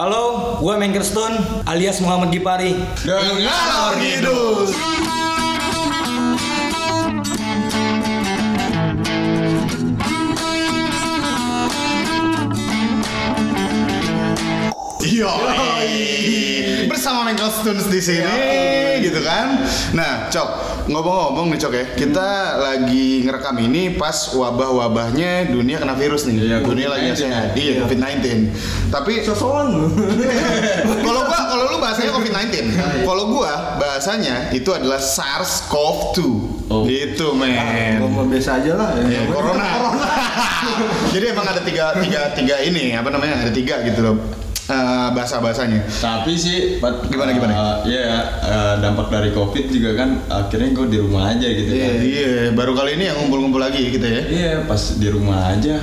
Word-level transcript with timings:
Halo, 0.00 0.56
gue 0.64 0.74
Mengkerstone 0.80 1.36
alias 1.68 2.00
Muhammad 2.00 2.32
Gipari. 2.32 2.72
Dengar 3.04 4.00
hidup. 4.00 4.72
Yoi. 15.04 16.49
Bersama 17.00 17.24
Michael 17.24 17.48
Stones 17.48 17.88
di 17.88 17.96
sini 17.96 18.44
gitu 19.00 19.24
kan. 19.24 19.64
Nah, 19.96 20.28
Cok, 20.28 20.84
ngomong-ngomong 20.92 21.48
nih 21.48 21.56
Cok 21.56 21.72
ya. 21.72 21.84
Kita 21.96 22.60
lagi 22.60 23.24
ngerekam 23.24 23.56
ini 23.56 23.96
pas 23.96 24.36
wabah-wabahnya 24.36 25.48
dunia 25.48 25.80
kena 25.80 25.96
virus 25.96 26.28
nih. 26.28 26.36
Iya, 26.36 26.56
dunia 26.60 26.92
lagi 26.92 27.08
nggak 27.08 27.16
COVID-19 27.16 27.24
sehat. 27.24 27.48
Iya, 27.56 27.72
COVID-19. 27.80 28.24
Tapi 28.92 29.12
Sosokan 29.24 29.96
kalau 31.08 31.20
gua 31.24 31.40
kalau 31.48 31.64
lu 31.72 31.80
bahasanya 31.80 32.12
COVID-19. 32.12 32.52
Kalau 33.08 33.24
gua 33.32 33.80
bahasanya 33.80 34.52
itu 34.52 34.68
adalah 34.68 35.00
SARS-CoV-2. 35.00 36.20
Oh. 36.68 36.84
Gitu, 36.84 37.32
men. 37.32 38.04
Ngomong 38.04 38.28
biasa 38.28 38.60
aja 38.60 38.76
lah. 38.76 38.92
Ya, 39.08 39.24
corona. 39.32 39.96
Jadi 41.16 41.24
emang 41.32 41.48
ada 41.48 41.64
tiga, 41.64 41.96
tiga, 41.96 42.36
tiga 42.36 42.60
ini 42.60 42.92
apa 42.92 43.08
namanya? 43.08 43.48
Ada 43.48 43.52
tiga 43.56 43.80
gitu 43.88 44.04
loh 44.04 44.49
eh, 44.70 45.08
bahasa 45.10 45.42
bahasanya. 45.42 45.82
Tapi 45.84 46.32
sih, 46.32 46.78
Pat, 46.78 47.02
Gimana, 47.04 47.34
gimana? 47.34 47.52
eh, 47.52 47.74
Iya, 47.90 48.06
eh, 48.40 48.74
dampak 48.78 49.10
dari 49.10 49.30
COVID 49.30 49.66
juga 49.68 49.90
kan 49.98 50.22
akhirnya 50.26 50.70
gue 50.70 50.86
di 50.88 50.98
rumah 50.98 51.28
aja 51.28 51.46
gitu 51.46 51.70
kan. 51.70 51.92
Iya, 51.98 52.54
baru 52.54 52.72
kali 52.72 52.94
ini 52.94 53.04
yang 53.10 53.18
ngumpul-ngumpul 53.18 53.58
lagi 53.58 53.90
kita 53.90 54.06
ya. 54.06 54.22
Iya, 54.24 54.52
pas 54.64 54.94
di 54.94 55.08
rumah 55.10 55.50
aja 55.50 55.76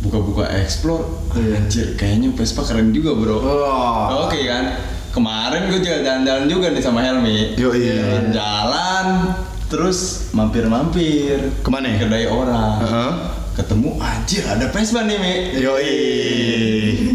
buka-buka 0.00 0.46
explore. 0.56 1.04
Anjir, 1.32 1.94
kayaknya 1.94 2.30
Vespa 2.32 2.62
keren 2.62 2.90
juga, 2.90 3.14
Bro. 3.14 3.38
Wah. 3.38 4.26
Oke 4.26 4.46
kan? 4.46 4.74
Kemarin 5.12 5.68
gue 5.68 5.78
juga 5.78 6.00
jalan-jalan 6.00 6.44
juga 6.48 6.66
nih 6.72 6.80
sama 6.80 7.04
Helmi. 7.04 7.54
Yo, 7.54 7.70
iya. 7.76 8.16
Jalan 8.32 9.36
terus 9.68 10.28
mampir-mampir 10.32 11.40
Ke 11.60 11.68
mana 11.68 11.88
ya? 11.88 12.04
Kedai 12.04 12.26
orang. 12.28 12.76
Heeh. 12.80 13.12
Ketemu 13.52 14.00
anjir 14.00 14.48
ada 14.48 14.64
Vespa 14.72 15.04
nih, 15.04 15.18
Mi. 15.20 15.34
Yoi. 15.60 16.00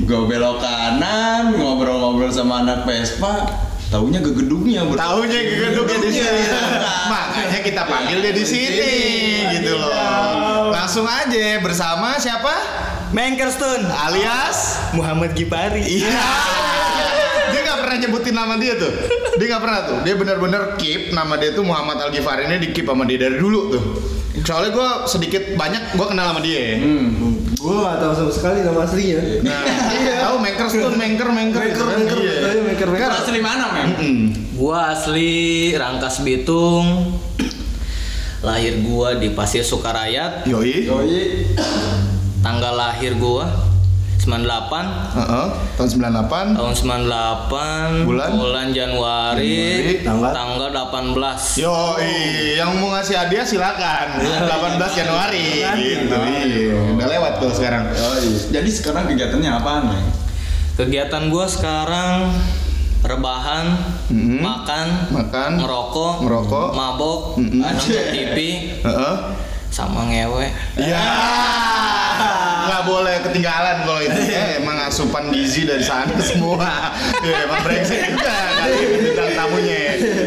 Gue 0.05 0.21
belok 0.29 0.61
kanan, 0.61 1.57
ngobrol-ngobrol 1.57 2.29
sama 2.29 2.61
anak 2.61 2.85
Vespa, 2.85 3.49
taunya 3.89 4.21
ke 4.21 4.29
gedungnya, 4.37 4.85
bro. 4.85 4.93
Tahunya 4.93 5.33
ke 5.33 5.55
gedungnya 5.57 5.97
di 5.97 6.09
sini. 6.13 6.41
Makanya 7.09 7.59
kita 7.65 7.81
panggil 7.89 8.21
dia 8.21 8.33
di 8.37 8.45
sini 8.45 8.93
gitu 9.57 9.81
loh. 9.81 9.89
Langsung 10.69 11.09
aja 11.09 11.57
bersama 11.57 12.21
siapa? 12.21 12.53
Mengkerstone 13.17 13.89
Alias 13.89 14.77
Muhammad 14.93 15.33
Gipari. 15.33 15.81
Iya. 15.89 16.21
Dia 17.49 17.59
nggak 17.65 17.79
pernah 17.81 17.97
nyebutin 17.97 18.35
nama 18.37 18.53
dia 18.61 18.77
tuh. 18.77 18.93
Dia 19.41 19.45
nggak 19.57 19.63
pernah 19.65 19.81
tuh. 19.89 19.97
Dia 20.05 20.13
benar-benar 20.13 20.77
keep 20.77 21.17
nama 21.17 21.33
dia 21.33 21.57
tuh 21.57 21.65
Muhammad 21.65 21.97
Al 21.97 22.13
Ghifari 22.13 22.45
ini 22.45 22.61
di 22.61 22.69
keep 22.77 22.85
sama 22.85 23.09
dia 23.09 23.25
dari 23.25 23.41
dulu 23.41 23.73
tuh. 23.73 23.83
Soalnya 24.41 24.71
gue 24.71 24.89
sedikit 25.05 25.43
banyak 25.53 25.97
gue 25.97 26.07
kenal 26.07 26.29
sama 26.29 26.41
dia. 26.41 26.77
Hmm. 26.77 27.41
Gue 27.57 27.73
gak 27.77 27.97
tahu 27.97 28.13
sama 28.13 28.31
sekali 28.31 28.59
nama 28.61 28.85
aslinya. 28.85 29.19
Nah, 29.41 29.61
tahu 30.23 30.35
Mankers 30.39 30.73
tuh 30.73 30.91
Manker 30.93 31.29
Manker 31.29 31.61
Maker, 31.63 31.85
maker, 31.85 32.17
Iya. 32.17 32.61
maker, 32.63 32.87
maker. 32.89 33.09
Asli 33.11 33.39
mana, 33.39 33.65
Mem? 33.73 33.89
Mm. 33.97 34.25
Gua 34.55 34.93
asli 34.93 35.31
Rangkas 35.73 36.21
Bitung. 36.21 37.17
Lahir 38.39 38.81
gua 38.81 39.17
di 39.17 39.33
Pasir 39.33 39.65
Sukarayat. 39.65 40.45
Yoi. 40.45 40.85
Yoi. 40.85 41.53
Tanggal 42.39 42.73
lahir 42.73 43.17
gua 43.17 43.66
98 44.27 45.15
Heeh. 45.15 45.47
Tahun 45.79 45.87
98 45.87 46.59
tahun 46.59 46.73
98 46.75 48.03
Bulan? 48.03 48.29
Januari, 48.35 48.75
Januari, 48.75 50.03
tanggal? 50.03 50.31
tanggal 50.35 50.69
18. 50.75 51.63
Yoi, 51.63 52.15
yang 52.59 52.75
mau 52.75 52.91
ngasih 52.91 53.15
hadiah 53.15 53.47
silakan. 53.47 54.19
18 54.19 54.91
Januari 54.93 55.63
gitu. 55.79 56.17
Iya. 56.19 56.75
Udah 56.91 57.07
lewat 57.07 57.33
tuh 57.39 57.51
sekarang. 57.55 57.87
Yoi. 57.87 58.51
Jadi 58.51 58.69
sekarang 58.69 59.07
kegiatannya 59.07 59.47
apaan, 59.49 59.83
Mem? 59.87 60.05
Kegiatan 60.75 61.31
gua 61.31 61.47
sekarang 61.47 62.27
rebahan, 62.99 63.65
Mhm. 64.11 64.43
makan, 64.43 64.87
Makan, 65.09 65.49
ngerokok, 65.57 66.13
ngerokok. 66.21 66.69
mabok, 66.75 67.19
Mhm. 67.39 67.63
nonton 67.63 68.03
TV, 68.11 68.37
Heeh. 68.83 69.15
Sama 69.71 70.07
ngewe. 70.09 70.47
Ya. 70.79 71.01
Nggak 72.67 72.83
boleh 72.83 73.15
ketinggalan 73.23 73.77
kalau 73.87 74.01
itu. 74.03 74.19
Ya, 74.27 74.43
emang 74.59 74.77
asupan 74.83 75.31
gizi 75.31 75.63
dari 75.63 75.83
sana 75.83 76.17
semua. 76.29 76.91
Ya, 77.23 77.47
emang 77.47 77.61
brengsek 77.63 78.11
juga 78.11 78.35
kali 78.59 78.75
bintang 78.99 79.31
tamunya. 79.37 79.81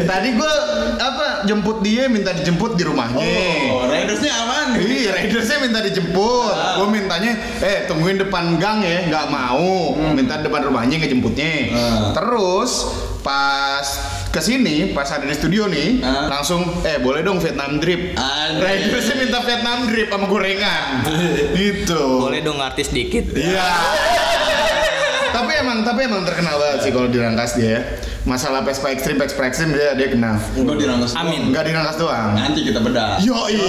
Tadi 0.08 0.28
gua 0.38 0.52
apa 1.00 1.26
jemput 1.44 1.84
dia 1.84 2.08
minta 2.08 2.32
dijemput 2.32 2.76
di 2.76 2.84
rumahnya. 2.86 3.20
Oh, 3.20 3.88
ridersnya 3.90 4.32
aman. 4.44 4.66
Iya, 4.80 5.12
ridersnya 5.24 5.58
minta 5.60 5.80
dijemput. 5.84 6.54
Ah. 6.54 6.80
Gue 6.80 6.88
mintanya, 6.88 7.32
eh 7.60 7.84
tungguin 7.84 8.16
depan 8.16 8.56
gang 8.56 8.80
ya, 8.80 9.04
nggak 9.08 9.26
mau. 9.28 9.96
Minta 10.16 10.40
depan 10.40 10.64
rumahnya 10.64 10.96
ngejemputnya. 11.00 11.52
Ah. 11.74 12.12
Terus 12.16 12.88
pas 13.20 13.84
ke 14.30 14.38
sini, 14.38 14.91
pas 14.91 15.06
ada 15.06 15.26
di 15.26 15.34
studio 15.34 15.66
nih, 15.66 15.98
Ah. 16.00 16.30
langsung, 16.30 16.62
eh 16.82 16.96
boleh 16.96 17.20
dong 17.20 17.38
Vietnam 17.38 17.76
drip. 17.76 18.14
Anjir. 18.14 18.62
Ridersnya 18.62 19.16
minta 19.18 19.38
Vietnam 19.41 19.84
drip 19.84 20.06
sama 20.06 20.26
gorengan. 20.26 21.02
gitu. 21.58 22.30
Boleh 22.30 22.38
dong 22.38 22.58
artis 22.58 22.88
dikit. 22.88 23.26
Iya. 23.30 23.58
tapi 25.30 25.52
emang 25.56 25.82
tapi 25.82 26.04
emang 26.04 26.22
terkenal 26.22 26.58
banget 26.58 26.78
sih 26.82 26.90
kalau 26.90 27.06
di 27.06 27.19
Rangkas 27.19 27.54
dia. 27.54 27.66
ya. 27.69 27.80
Masalah 28.20 28.60
Vespa 28.60 28.92
ekstrim, 28.92 29.16
Vespa 29.16 29.42
ekstrim 29.42 29.72
dia 29.72 29.96
dia 29.96 30.12
kenal. 30.12 30.36
Gue 30.52 30.76
dirangkas 30.76 31.16
Amin. 31.16 31.48
Enggak 31.50 31.66
di 31.66 31.72
Rangkas 31.72 31.96
doang. 31.96 32.36
Nanti 32.36 32.60
kita 32.62 32.78
bedah. 32.78 33.19
Yoi. 33.19 33.58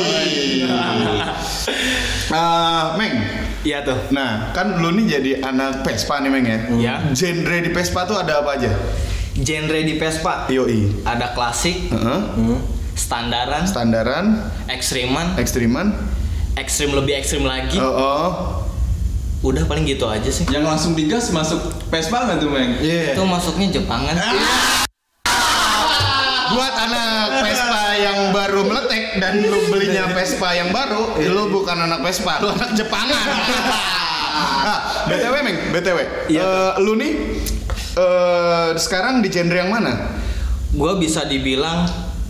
Eh, 2.32 2.86
Meng. 2.96 3.14
Iya 3.62 3.84
tuh. 3.84 4.08
Nah, 4.10 4.56
kan 4.56 4.80
lu 4.80 4.96
nih 4.96 5.20
jadi 5.20 5.32
anak 5.44 5.84
Vespa 5.84 6.24
nih, 6.24 6.32
Meng 6.32 6.46
ya. 6.48 6.60
Iya. 6.72 6.94
Genre 7.12 7.58
di 7.60 7.70
Vespa 7.70 8.08
tuh 8.08 8.16
ada 8.16 8.40
apa 8.40 8.56
aja? 8.56 8.72
Genre 9.42 9.80
di 9.82 9.96
Vespa 9.96 10.46
Yoi. 10.48 11.02
ada 11.02 11.34
klasik, 11.34 11.90
Heeh. 11.90 12.20
standaran, 12.94 13.66
Standaran, 13.66 14.26
ekstriman, 14.68 15.34
ekstriman. 15.36 15.88
ekstrim 16.54 16.92
lebih 16.92 17.16
ekstrim 17.16 17.42
lagi. 17.42 17.76
Oh, 17.76 17.90
oh. 17.90 18.28
Udah 19.42 19.66
paling 19.66 19.84
gitu 19.84 20.06
aja 20.06 20.30
sih. 20.30 20.46
Yang 20.46 20.66
langsung 20.68 20.94
digas 20.94 21.32
masuk 21.32 21.58
Vespa 21.88 22.22
nggak 22.22 22.38
tuh, 22.38 22.48
Meng? 22.48 22.78
Iya. 22.78 23.18
Itu 23.18 23.26
masuknya 23.26 23.74
Jepangan. 23.74 24.14
Buat 26.52 26.74
anak 26.78 27.42
Vespa 27.42 27.84
yang 27.96 28.20
baru 28.30 28.62
meletek 28.62 29.18
dan 29.18 29.40
lu 29.42 29.60
belinya 29.66 30.06
Vespa 30.12 30.52
yang 30.52 30.70
baru, 30.70 31.18
lu 31.18 31.50
bukan 31.50 31.80
anak 31.82 32.04
Vespa, 32.04 32.38
lu 32.38 32.52
anak 32.52 32.76
Jepangan. 32.76 33.26
nah, 34.62 34.80
BTW, 35.10 35.36
Meng, 35.42 35.58
BTW. 35.72 35.98
Iya. 36.28 36.44
Eh, 36.44 36.72
lu 36.78 36.94
nih 36.94 37.12
eh 37.98 38.70
sekarang 38.80 39.20
di 39.20 39.30
genre 39.32 39.58
yang 39.58 39.72
mana? 39.72 40.16
Gua 40.72 40.96
bisa 40.96 41.28
dibilang 41.28 41.84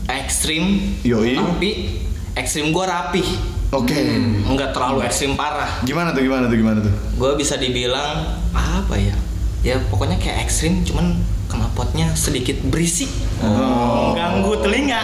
ekstrim, 0.09 0.97
Yoi. 1.05 1.37
tapi 1.37 2.01
ekstrim 2.33 2.73
gua 2.73 2.89
rapih. 2.89 3.25
Oke. 3.71 3.95
Enggak 4.43 4.75
terlalu 4.75 5.05
ekstrim 5.07 5.39
parah. 5.39 5.79
Gimana 5.85 6.11
tuh? 6.11 6.25
Gimana 6.25 6.49
tuh? 6.49 6.57
Gimana 6.57 6.79
tuh? 6.83 6.93
Gua 7.15 7.37
bisa 7.39 7.55
dibilang 7.55 8.41
apa 8.51 8.95
ya? 8.97 9.15
Ya 9.61 9.77
pokoknya 9.87 10.17
kayak 10.17 10.49
ekstrim, 10.49 10.81
cuman 10.81 11.21
knalpotnya 11.47 12.11
sedikit 12.17 12.57
berisik. 12.67 13.07
Oh. 13.45 14.17
Ganggu 14.17 14.57
telinga. 14.59 14.99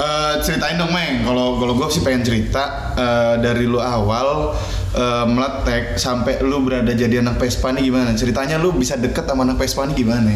Eh, 0.00 0.34
ceritain 0.40 0.80
dong 0.80 0.96
Meng, 0.96 1.28
kalau 1.28 1.60
kalau 1.60 1.76
gue 1.76 1.88
sih 1.92 2.00
pengen 2.00 2.24
cerita 2.24 2.96
eh, 2.96 3.34
dari 3.44 3.68
lu 3.68 3.76
awal 3.76 4.56
eh, 4.96 5.24
meletek 5.28 6.00
sampai 6.00 6.40
lu 6.40 6.64
berada 6.64 6.88
jadi 6.88 7.20
anak 7.20 7.36
Vespa 7.36 7.68
nih 7.76 7.92
gimana? 7.92 8.16
Ceritanya 8.16 8.56
lu 8.56 8.72
bisa 8.72 8.96
deket 8.96 9.28
sama 9.28 9.44
anak 9.44 9.60
Vespa 9.60 9.84
nih 9.84 9.96
gimana? 10.00 10.32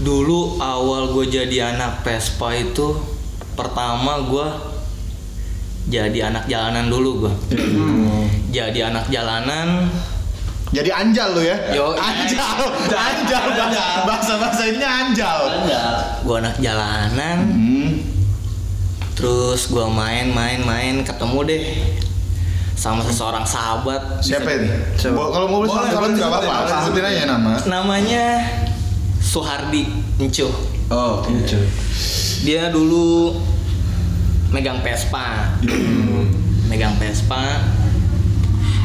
Dulu 0.00 0.56
awal 0.56 1.12
gue 1.12 1.28
jadi 1.28 1.76
anak 1.76 2.00
Vespa 2.00 2.56
itu 2.56 2.96
pertama 3.52 4.24
gue 4.24 4.48
jadi 5.92 6.32
anak 6.32 6.48
jalanan 6.48 6.88
dulu 6.88 7.28
gue. 7.28 7.34
Jadi 8.48 8.80
anak 8.80 9.12
jalanan 9.12 9.92
Jadi 10.68 10.92
anjal 10.92 11.32
lu 11.32 11.40
ya? 11.40 11.56
Yo, 11.72 11.96
anjal, 11.96 12.60
anjal, 13.08 13.44
bahasa 14.04 14.36
bahasa 14.36 14.68
ini 14.68 14.84
anjal. 14.84 15.64
gue 16.24 16.36
anak 16.40 16.56
jalanan 16.60 17.38
Hmm. 17.48 17.77
Terus 19.18 19.66
gue 19.66 19.82
main 19.84 20.30
main 20.30 20.62
main 20.62 21.02
ketemu 21.02 21.38
deh 21.44 21.62
sama 22.72 23.02
seseorang 23.02 23.42
sahabat 23.42 24.22
Siapa 24.22 24.46
ini? 24.52 24.70
Siapa? 24.94 25.18
Kalau 25.18 25.46
mau 25.46 25.58
Boleh, 25.60 25.90
sahabat 25.90 26.14
nggak 26.14 26.30
apa-apa, 26.30 26.74
sebutin 26.86 27.04
aja 27.04 27.22
nama. 27.26 27.52
namanya 27.66 28.26
Suhardi 29.18 29.82
Encuh 30.16 30.54
Oh, 30.88 31.20
oke. 31.20 31.34
dia 32.40 32.70
dulu 32.70 33.34
megang 34.48 34.78
Vespa 34.78 35.58
megang 36.70 36.94
Vespa 36.96 37.60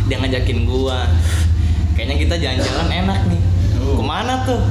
dia 0.04 0.18
ngajakin 0.18 0.66
gua 0.66 1.06
kayaknya 1.94 2.18
kita 2.18 2.36
jalan-jalan 2.38 2.90
enak 2.90 3.20
nih 3.30 3.42
Oh. 3.76 4.00
ke 4.00 4.04
mana 4.04 4.42
tuh 4.42 4.64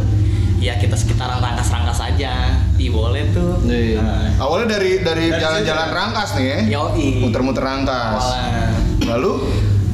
ya 0.62 0.78
kita 0.78 0.94
sekitaran 0.94 1.42
rangkas-rangkas 1.42 1.98
aja 1.98 2.54
Ih 2.78 2.94
boleh 2.94 3.26
tuh 3.34 3.58
Nih. 3.66 3.98
Nah, 3.98 4.30
Awalnya 4.38 4.78
dari 4.78 5.02
dari 5.02 5.26
jalan-jalan 5.34 5.88
rangkas 5.90 6.38
nih 6.38 6.46
ya. 6.46 6.58
Yoi. 6.78 7.18
Muter-muter 7.18 7.62
rangkas. 7.62 8.22
Awalnya. 8.22 8.64
Lalu 9.10 9.32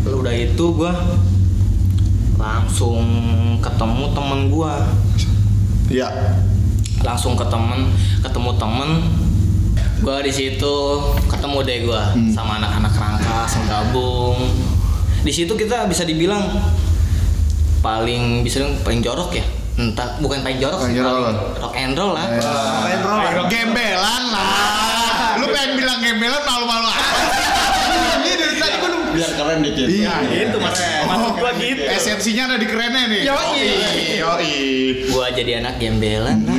udah 0.09 0.35
itu 0.37 0.65
gua 0.73 0.93
langsung 2.39 3.03
ketemu 3.59 4.05
temen 4.15 4.41
gua 4.49 4.87
ya 5.91 6.07
langsung 7.03 7.35
ke 7.35 7.45
temen 7.51 7.91
ketemu 8.23 8.51
temen 8.57 8.91
gua 10.01 10.23
di 10.23 10.31
situ 10.31 10.75
ketemu 11.27 11.59
deh 11.67 11.79
gua 11.85 12.15
Hmm. 12.15 12.31
sama 12.31 12.63
anak-anak 12.63 12.95
rangkas 12.95 13.51
yang 13.59 13.67
gabung 13.67 14.39
di 15.27 15.33
situ 15.35 15.51
kita 15.59 15.91
bisa 15.91 16.07
dibilang 16.07 16.47
paling 17.83 18.47
bisa 18.47 18.63
dibilang 18.63 18.79
paling 18.87 19.01
jorok 19.03 19.35
ya 19.35 19.45
entah 19.79 20.19
bukan 20.19 20.43
paling 20.43 20.59
jorok 20.59 20.79
Paling 20.81 20.91
sih 20.91 20.99
jorok 20.99 21.13
paling 21.15 21.39
apa? 21.39 21.61
rock 21.61 21.75
and 21.77 21.95
roll 21.95 22.13
lah 22.13 22.27
Eh. 22.27 22.43
Main 22.83 23.01
roll. 23.01 23.19
Ayo, 23.21 23.43
gembelan 23.47 24.23
lah. 24.27 25.39
Lu 25.39 25.47
pengen 25.49 25.71
bilang 25.77 25.99
gembelan 25.99 26.43
malu-malu 26.43 26.89
aja. 26.89 27.07
Ini 28.19 28.31
dari 28.35 28.55
tadi 28.57 28.75
gua 28.77 28.89
nunggu. 28.91 29.11
biar 29.13 29.31
keren 29.33 29.59
dikit. 29.63 29.87
Iya, 29.89 30.15
itu 30.27 30.57
mas 30.59 30.75
maksud 31.01 31.33
gua 31.33 31.51
gitu 31.55 31.83
Esensinya 31.85 32.43
ada 32.45 32.57
di 32.57 32.67
kerennya 32.67 33.03
nih. 33.07 33.21
Yoi. 33.25 33.63
Yoi. 34.19 34.55
gua 35.09 35.27
jadi 35.31 35.53
anak 35.59 35.79
gembelan 35.79 36.43
lah 36.43 36.59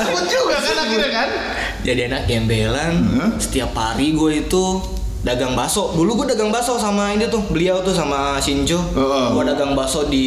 Sebut 0.00 0.24
juga 0.26 0.56
kan 0.58 0.76
akhirnya 0.80 1.10
kan? 1.12 1.28
jadi 1.80 2.00
anak 2.06 2.22
gembelan 2.24 2.94
setiap 3.36 3.72
hari 3.72 4.12
gue 4.12 4.42
itu 4.42 4.64
dagang 5.18 5.52
bakso 5.52 5.90
dulu 5.92 6.20
gue 6.20 6.30
dagang 6.30 6.48
bakso 6.48 6.76
sama 6.76 7.10
ini 7.10 7.26
tuh 7.26 7.40
beliau 7.44 7.80
tuh 7.80 7.90
sama 7.90 8.36
Shinjo 8.38 8.76
Heeh. 8.92 9.24
gue 9.32 9.42
dagang 9.46 9.72
bakso 9.72 10.04
di 10.04 10.26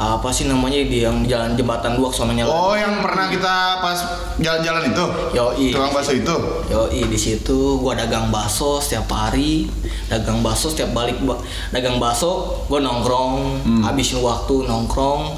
apa 0.00 0.28
sih 0.30 0.48
namanya 0.48 0.80
di 0.80 1.04
yang 1.04 1.20
jalan 1.22 1.52
jembatan 1.52 1.92
dua 1.92 2.08
sononya 2.08 2.42
Oh, 2.42 2.72
yang 2.72 2.98
pernah 2.98 3.28
kita 3.28 3.54
pas 3.78 4.00
jalan-jalan 4.34 4.88
itu? 4.88 5.04
Yoi. 5.30 5.66
Tukang 5.70 5.92
bakso 5.92 6.12
itu? 6.14 6.36
Yoi 6.66 7.00
di 7.04 7.18
situ 7.18 7.58
gua 7.76 7.92
dagang 7.94 8.28
bakso 8.28 8.80
setiap 8.80 9.04
hari, 9.10 9.68
dagang 10.08 10.40
bakso 10.40 10.66
setiap 10.66 10.90
balik 10.90 11.20
ba- 11.20 11.36
dagang 11.68 11.96
bakso, 11.96 12.32
gua 12.64 12.80
nongkrong, 12.80 13.60
habisin 13.82 14.18
waktu 14.18 14.64
nongkrong. 14.64 15.36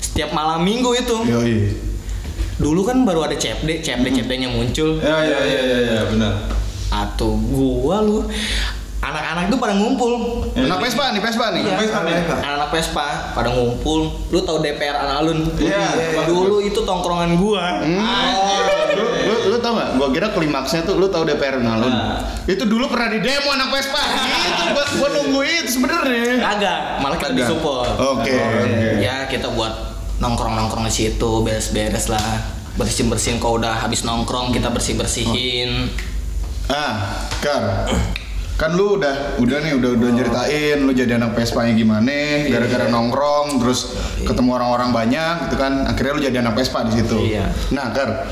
Setiap 0.00 0.32
malam 0.32 0.60
minggu 0.60 0.96
itu. 0.96 1.16
Yoi. 1.22 1.56
Dulu 2.56 2.80
kan 2.82 3.04
baru 3.04 3.22
ada 3.22 3.36
CFD, 3.36 3.80
CFD 3.80 4.06
CFD-nya 4.14 4.48
muncul. 4.48 4.96
Ya 4.98 5.20
ya 5.22 5.38
ya 5.38 5.60
ya, 5.60 5.78
ya 5.94 6.02
benar. 6.06 6.32
Atau 6.88 7.36
gua 7.36 8.00
lu 8.00 8.24
anak-anak 9.00 9.48
itu 9.48 9.56
pada 9.56 9.74
ngumpul. 9.74 10.12
Anak 10.52 10.78
Vespa 10.84 11.10
nih, 11.16 11.20
Vespa 11.24 11.46
nih. 11.56 11.62
Iya, 11.64 11.74
Vespa, 11.80 12.00
Vespa. 12.04 12.34
anak-anak 12.44 12.68
Vespa 12.70 13.06
pada 13.32 13.48
ngumpul. 13.48 14.00
Lu 14.28 14.38
tahu 14.44 14.60
DPR 14.60 14.96
Alun? 15.00 15.48
Iya. 15.56 15.88
Dulu 16.28 16.60
itu 16.60 16.80
tongkrongan 16.84 17.40
gua. 17.40 17.80
Hmm. 17.80 18.04
Lu, 18.92 19.04
lu, 19.24 19.34
lu 19.54 19.56
tau 19.58 19.72
gak? 19.80 19.96
Gua 19.96 20.08
kira 20.12 20.28
klimaksnya 20.36 20.84
tuh 20.84 21.00
lu 21.00 21.08
tau 21.08 21.24
DPR 21.24 21.58
Nalun. 21.64 21.88
Nah. 21.88 22.20
Itu 22.44 22.68
dulu 22.68 22.92
pernah 22.92 23.08
di 23.08 23.24
demo 23.24 23.48
anak 23.48 23.72
Vespa. 23.72 24.00
Gitu 24.04 24.64
gua, 24.76 24.84
gua 25.00 25.08
nunggu 25.16 25.40
itu 25.48 25.70
sebenarnya. 25.80 26.44
Kagak, 26.44 26.78
malah 27.00 27.16
kita 27.16 27.32
disupport. 27.34 27.96
Oke. 27.96 28.36
Ya 29.00 29.24
kita 29.32 29.48
buat 29.56 29.72
nongkrong-nongkrong 30.20 30.84
di 30.84 30.92
situ, 30.92 31.30
beres-beres 31.40 32.12
lah. 32.12 32.60
Bersihin-bersihin 32.76 33.40
kalau 33.40 33.56
udah 33.56 33.80
habis 33.80 34.04
nongkrong 34.04 34.52
kita 34.52 34.68
bersih-bersihin. 34.68 35.88
Ah, 36.70 37.26
Kar. 37.42 37.88
Kan 38.60 38.76
lu 38.76 39.00
udah 39.00 39.40
udah 39.40 39.58
nih 39.64 39.72
udah 39.72 39.90
udah 39.96 40.10
ceritain 40.20 40.84
lu 40.84 40.92
jadi 40.92 41.16
anak 41.16 41.32
Vespa 41.32 41.64
yang 41.64 41.80
gimana 41.80 42.44
gara-gara 42.52 42.92
nongkrong 42.92 43.56
terus 43.56 43.96
ketemu 44.20 44.52
orang-orang 44.52 44.92
banyak 44.92 45.48
gitu 45.48 45.56
kan 45.56 45.88
akhirnya 45.88 46.12
lu 46.12 46.20
jadi 46.20 46.36
anak 46.44 46.60
Vespa 46.60 46.84
di 46.84 47.00
situ. 47.00 47.16
Iya. 47.24 47.48
Nah, 47.72 47.88
Kar. 47.96 48.28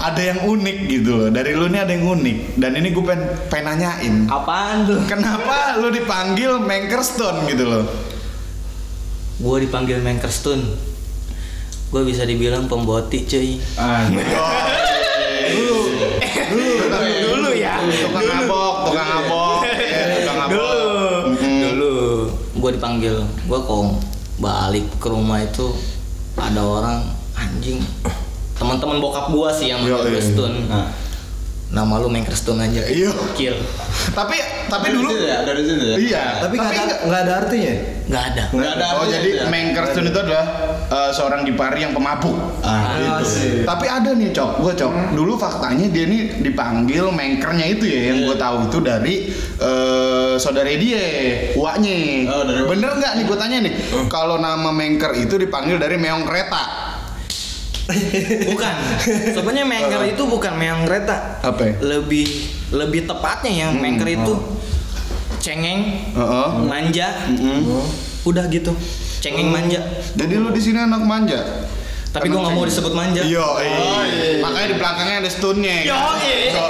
Ada 0.00 0.32
yang 0.32 0.40
unik 0.48 0.78
gitu 0.88 1.12
loh. 1.12 1.28
Dari 1.28 1.52
lu 1.54 1.68
nih 1.70 1.84
ada 1.84 1.92
yang 1.92 2.08
unik 2.08 2.56
dan 2.56 2.72
ini 2.72 2.88
gue 2.88 3.04
pengen, 3.04 3.22
pengen 3.52 3.64
nanyain. 3.68 4.14
Apaan 4.32 4.88
tuh? 4.88 4.98
Kenapa 5.04 5.76
lu 5.76 5.92
dipanggil 5.92 6.56
Mankerstone 6.56 7.44
gitu 7.46 7.68
loh? 7.68 7.84
Gua 9.40 9.56
dipanggil 9.56 10.04
Mankerstone. 10.04 10.64
Gua 11.92 12.04
bisa 12.04 12.28
dibilang 12.28 12.68
pemboti 12.68 13.24
cuy. 13.24 13.56
dulu 14.08 14.79
dipanggil. 22.80 23.20
Gua 23.44 23.60
kok 23.60 24.00
balik 24.40 24.88
ke 24.96 25.12
rumah 25.12 25.44
itu 25.44 25.68
ada 26.40 26.64
orang 26.64 27.04
anjing. 27.36 27.84
Teman-teman 28.56 28.96
bokap 29.04 29.28
gua 29.28 29.52
sih 29.52 29.68
yang 29.68 29.84
manggil 29.84 30.08
iya. 30.08 30.16
gua 30.16 30.22
Stone. 30.24 30.56
Nah, 30.64 30.88
Nama 31.70 32.02
lu 32.02 32.10
Mankerstone 32.10 32.66
aja. 32.66 32.82
Iya. 32.82 33.14
Kill. 33.38 33.54
tapi 34.10 34.42
tapi 34.66 34.90
dari 34.90 34.96
dulu 34.98 35.10
situ 35.14 35.22
ya, 35.22 35.38
dari 35.46 35.62
situ 35.62 35.84
ya. 35.86 35.96
iya 36.02 36.24
Tapi 36.42 36.54
nggak 36.58 36.82
ada 36.82 36.96
nggak 37.06 37.20
ada 37.22 37.32
artinya. 37.46 37.74
Nggak 38.10 38.24
ada. 38.34 38.44
Nggak 38.50 38.72
ada 38.74 38.86
Oh 38.98 39.06
jadi 39.06 39.30
ya. 39.38 39.44
Mankerstone 39.46 40.08
itu 40.10 40.18
adalah 40.18 40.46
uh, 40.90 41.08
seorang 41.08 41.42
dipari 41.42 41.80
yang 41.80 41.90
pemabuk. 41.90 42.34
Ah, 42.60 42.92
Gitu. 42.92 43.06
Asik. 43.08 43.52
Tapi 43.62 43.86
ada 43.86 44.10
nih 44.12 44.30
cok, 44.30 44.60
gue 44.60 44.72
cok. 44.74 44.92
Dulu 45.12 45.32
faktanya 45.34 45.86
dia 45.86 46.04
nih 46.04 46.42
dipanggil 46.42 47.08
mengkernya 47.08 47.66
itu 47.70 47.84
ya, 47.86 48.12
yang 48.12 48.22
gue 48.22 48.36
tahu 48.36 48.56
itu 48.66 48.78
dari 48.80 49.14
uh, 49.56 50.34
saudara 50.36 50.68
dia, 50.68 51.00
uaknya. 51.54 51.96
Oh, 52.28 52.42
dari- 52.44 52.66
Bener 52.66 52.90
nggak 52.92 53.12
nih 53.14 53.24
gue 53.24 53.38
tanya 53.38 53.56
nih? 53.62 53.72
Kalau 54.06 54.36
nama 54.36 54.68
mengker 54.68 55.14
itu 55.14 55.34
dipanggil 55.34 55.76
dari 55.76 55.96
meong 55.96 56.22
kereta. 56.22 56.62
Bukan. 58.50 58.74
Sebenarnya 59.34 59.66
mengker 59.66 60.02
itu 60.06 60.22
bukan 60.24 60.54
meong 60.54 60.86
kereta. 60.86 61.42
Apa 61.42 61.62
ya? 61.64 61.74
Lebih 61.80 62.26
lebih 62.70 63.02
tepatnya 63.02 63.50
ya 63.50 63.66
mengker 63.68 64.06
itu 64.06 64.34
cengeng, 65.38 66.12
Heeh. 66.12 66.48
manja. 66.62 67.08
Mm-mm. 67.26 67.82
Udah 68.22 68.46
gitu. 68.46 68.70
Cengeng 69.20 69.52
manja. 69.52 69.80
Jadi 70.16 70.34
lu 70.40 70.48
di 70.48 70.60
sini 70.64 70.80
anak 70.80 71.04
manja. 71.04 71.68
Tapi 72.10 72.26
gua 72.26 72.42
nggak 72.48 72.56
mau 72.58 72.66
disebut 72.66 72.90
manja. 72.90 73.22
Yo, 73.22 73.46
iya. 73.62 74.42
makanya 74.42 74.68
di 74.74 74.76
belakangnya 74.82 75.16
ada 75.22 75.30
stone-nya. 75.30 75.86
Yo, 75.86 75.94
iya. 76.26 76.66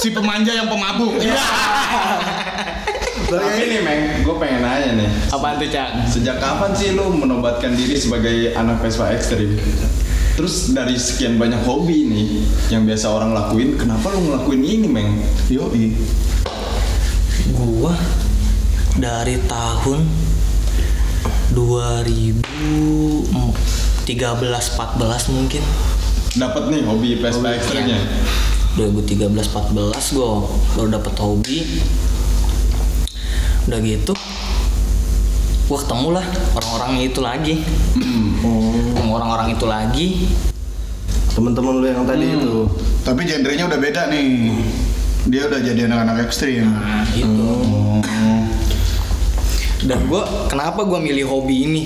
Si 0.00 0.08
pemanja 0.14 0.56
yang 0.56 0.72
pemabuk. 0.72 1.20
Tapi 3.28 3.60
nih 3.60 3.84
Meng, 3.84 4.24
gue 4.24 4.34
pengen 4.40 4.64
nanya 4.64 5.04
nih. 5.04 5.08
Apaan 5.28 5.60
tuh, 5.60 5.68
Cak? 5.68 6.08
Sejak 6.08 6.40
kapan 6.40 6.72
sih 6.72 6.96
lu 6.96 7.12
menobatkan 7.12 7.76
diri 7.76 8.00
sebagai 8.00 8.56
anak 8.56 8.80
Vespa 8.80 9.12
ekstrim? 9.12 9.60
Terus 10.32 10.72
dari 10.72 10.96
sekian 10.96 11.36
banyak 11.36 11.60
hobi 11.68 12.08
nih 12.08 12.28
yang 12.72 12.88
biasa 12.88 13.12
orang 13.12 13.36
lakuin, 13.36 13.76
kenapa 13.76 14.08
lu 14.16 14.32
ngelakuin 14.32 14.62
ini, 14.64 14.88
Meng? 14.88 15.20
Yo, 15.52 15.68
Gua 17.52 17.92
dari 18.96 19.36
tahun 19.44 20.08
2013 21.52 23.24
14 24.04 25.32
mungkin. 25.32 25.62
Dapat 26.36 26.62
nih 26.68 26.82
hobi 26.84 27.16
Vespa 27.20 27.56
ekstrimnya. 27.56 27.96
2013 28.76 29.32
14 29.32 30.14
gua 30.14 30.44
baru 30.76 30.88
dapet 31.00 31.14
hobi. 31.18 31.58
Udah 33.68 33.80
gitu 33.84 34.14
gua 35.68 35.76
ketemu 35.84 36.08
lah 36.16 36.24
orang-orang 36.56 36.92
itu 37.04 37.20
lagi. 37.20 37.54
Ketemu 37.96 39.12
orang-orang 39.12 39.48
itu 39.52 39.66
lagi. 39.68 40.08
Temen-temen 41.36 41.74
lu 41.80 41.86
yang 41.86 42.04
tadi 42.08 42.26
itu. 42.34 42.66
Tapi 43.04 43.24
genrenya 43.24 43.68
udah 43.68 43.78
beda 43.78 44.10
nih. 44.10 44.52
Dia 45.28 45.46
udah 45.48 45.60
jadi 45.60 45.86
anak-anak 45.86 46.24
ekstrim. 46.24 46.66
Nah, 46.72 47.04
itu. 47.12 47.28
Oh. 47.28 48.00
Dan 49.78 50.06
gua 50.06 50.26
kenapa 50.46 50.82
gua 50.82 50.98
milih 50.98 51.24
hobi 51.24 51.64
ini? 51.64 51.82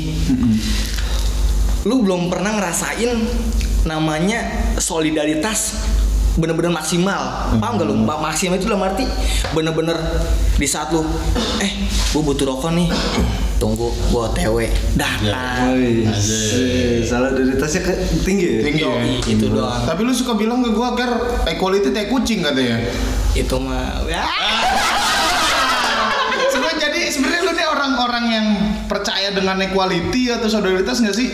Lu 1.83 2.01
belum 2.01 2.29
pernah 2.29 2.55
ngerasain 2.55 3.11
namanya 3.83 4.39
solidaritas 4.79 5.83
bener-bener 6.33 6.73
maksimal. 6.73 7.53
Paham 7.61 7.77
gak 7.77 7.85
lu? 7.85 7.95
Ma- 7.95 8.17
Maksimal 8.23 8.57
itu 8.57 8.65
dalam 8.65 8.81
arti 8.81 9.05
bener-bener 9.51 9.99
di 10.55 10.65
saat 10.65 10.89
lu 10.89 11.05
eh 11.59 11.73
gua 12.11 12.23
butuh 12.25 12.49
rokok 12.49 12.73
nih. 12.73 12.89
Tunggu 13.59 13.93
gua 14.09 14.33
TW 14.33 14.67
datang. 14.95 15.77
Wih, 15.77 16.09
salah 17.03 17.31
dari 17.31 17.55
tasnya 17.55 17.85
ke- 17.85 18.01
tinggi 18.23 18.47
ya? 18.49 18.61
Tinggi 18.65 18.83
ya. 18.83 18.95
Itu 19.23 19.47
doang. 19.49 19.85
Tapi 19.85 20.01
lu 20.01 20.11
suka 20.11 20.33
bilang 20.33 20.63
ke 20.63 20.71
gua 20.71 20.95
ker 20.95 21.13
equality 21.47 21.91
teh 21.91 22.09
kucing 22.09 22.41
katanya. 22.41 22.81
Itu 23.33 23.61
mah 23.61 24.03
ya. 24.07 24.25
Sebenarnya 26.49 26.79
jadi 26.83 27.01
sebenarnya 27.09 27.43
lu 27.43 27.53
nih 27.55 27.67
orang-orang 27.83 28.25
yang 28.31 28.47
percaya 28.87 29.35
dengan 29.35 29.59
equality 29.59 30.31
atau 30.31 30.47
solidaritas 30.47 31.03
nggak 31.03 31.17
sih? 31.17 31.29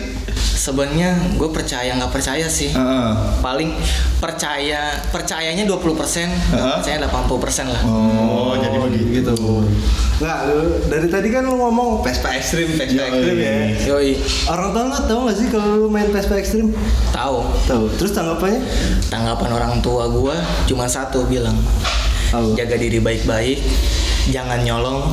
sebenarnya 0.59 1.39
gue 1.39 1.49
percaya 1.49 1.95
nggak 1.95 2.11
percaya 2.11 2.43
sih 2.45 2.69
Heeh. 2.69 3.11
paling 3.39 3.71
percaya 4.19 4.91
percayanya 5.09 5.63
20% 5.63 5.95
persen 5.95 6.27
Heeh. 6.27 6.75
percaya 6.75 6.99
80% 7.01 7.69
lah 7.69 7.83
Oh, 7.87 8.59
jadi 8.59 8.75
begitu. 8.77 9.31
gitu. 9.33 9.63
Nggak, 10.19 10.39
lu- 10.51 10.79
dari 10.89 11.07
tadi 11.07 11.29
kan 11.31 11.47
lu 11.47 11.55
ngomong 11.55 12.03
Vespa 12.03 12.35
ekstrim, 12.35 12.75
Vespa 12.75 12.91
Yoi. 12.93 13.07
ekstrim 13.07 13.37
ya. 13.39 13.55
yoi 13.87 14.11
Orang 14.47 14.75
tua 14.75 14.83
lu 14.85 14.99
tahu 14.99 15.19
nggak 15.25 15.37
sih 15.37 15.47
kalau 15.47 15.79
lu 15.79 15.87
main 15.87 16.11
Vespa 16.11 16.35
ekstrim? 16.35 16.75
tahu 17.09 17.39
Tahu. 17.65 17.85
Terus 17.95 18.11
tanggapannya? 18.11 18.59
tanggapan 19.07 19.51
orang 19.53 19.73
tua 19.79 20.11
gue 20.11 20.35
cuma 20.67 20.85
satu 20.85 21.23
bilang 21.25 21.55
Apa? 22.29 22.45
jaga 22.57 22.75
diri 22.75 22.99
baik-baik 22.99 23.63
jangan 24.29 24.59
nyolong 24.61 25.07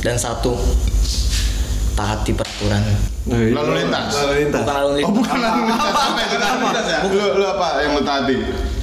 dan 0.00 0.14
satu 0.14 0.54
taati 1.92 2.30
peraturan 2.30 2.82
Lalu 3.28 3.84
lintas. 3.84 4.14
Lalu 4.16 4.32
lintas. 4.40 4.62
bukan 4.62 4.72
lalu 4.72 4.88
Oh, 4.88 4.94
lintas 4.96 5.12
bukan 5.12 5.38
lalu 5.38 5.60
lintas. 5.60 5.92
Apa 6.00 6.20
itu 6.22 6.36
lalu 6.38 6.58
lintas 6.62 6.86
ya? 6.86 6.98
Lu, 7.04 7.26
lu 7.34 7.44
apa 7.46 7.66
yang 7.78 7.92
lu 7.92 8.02
taati? 8.02 8.34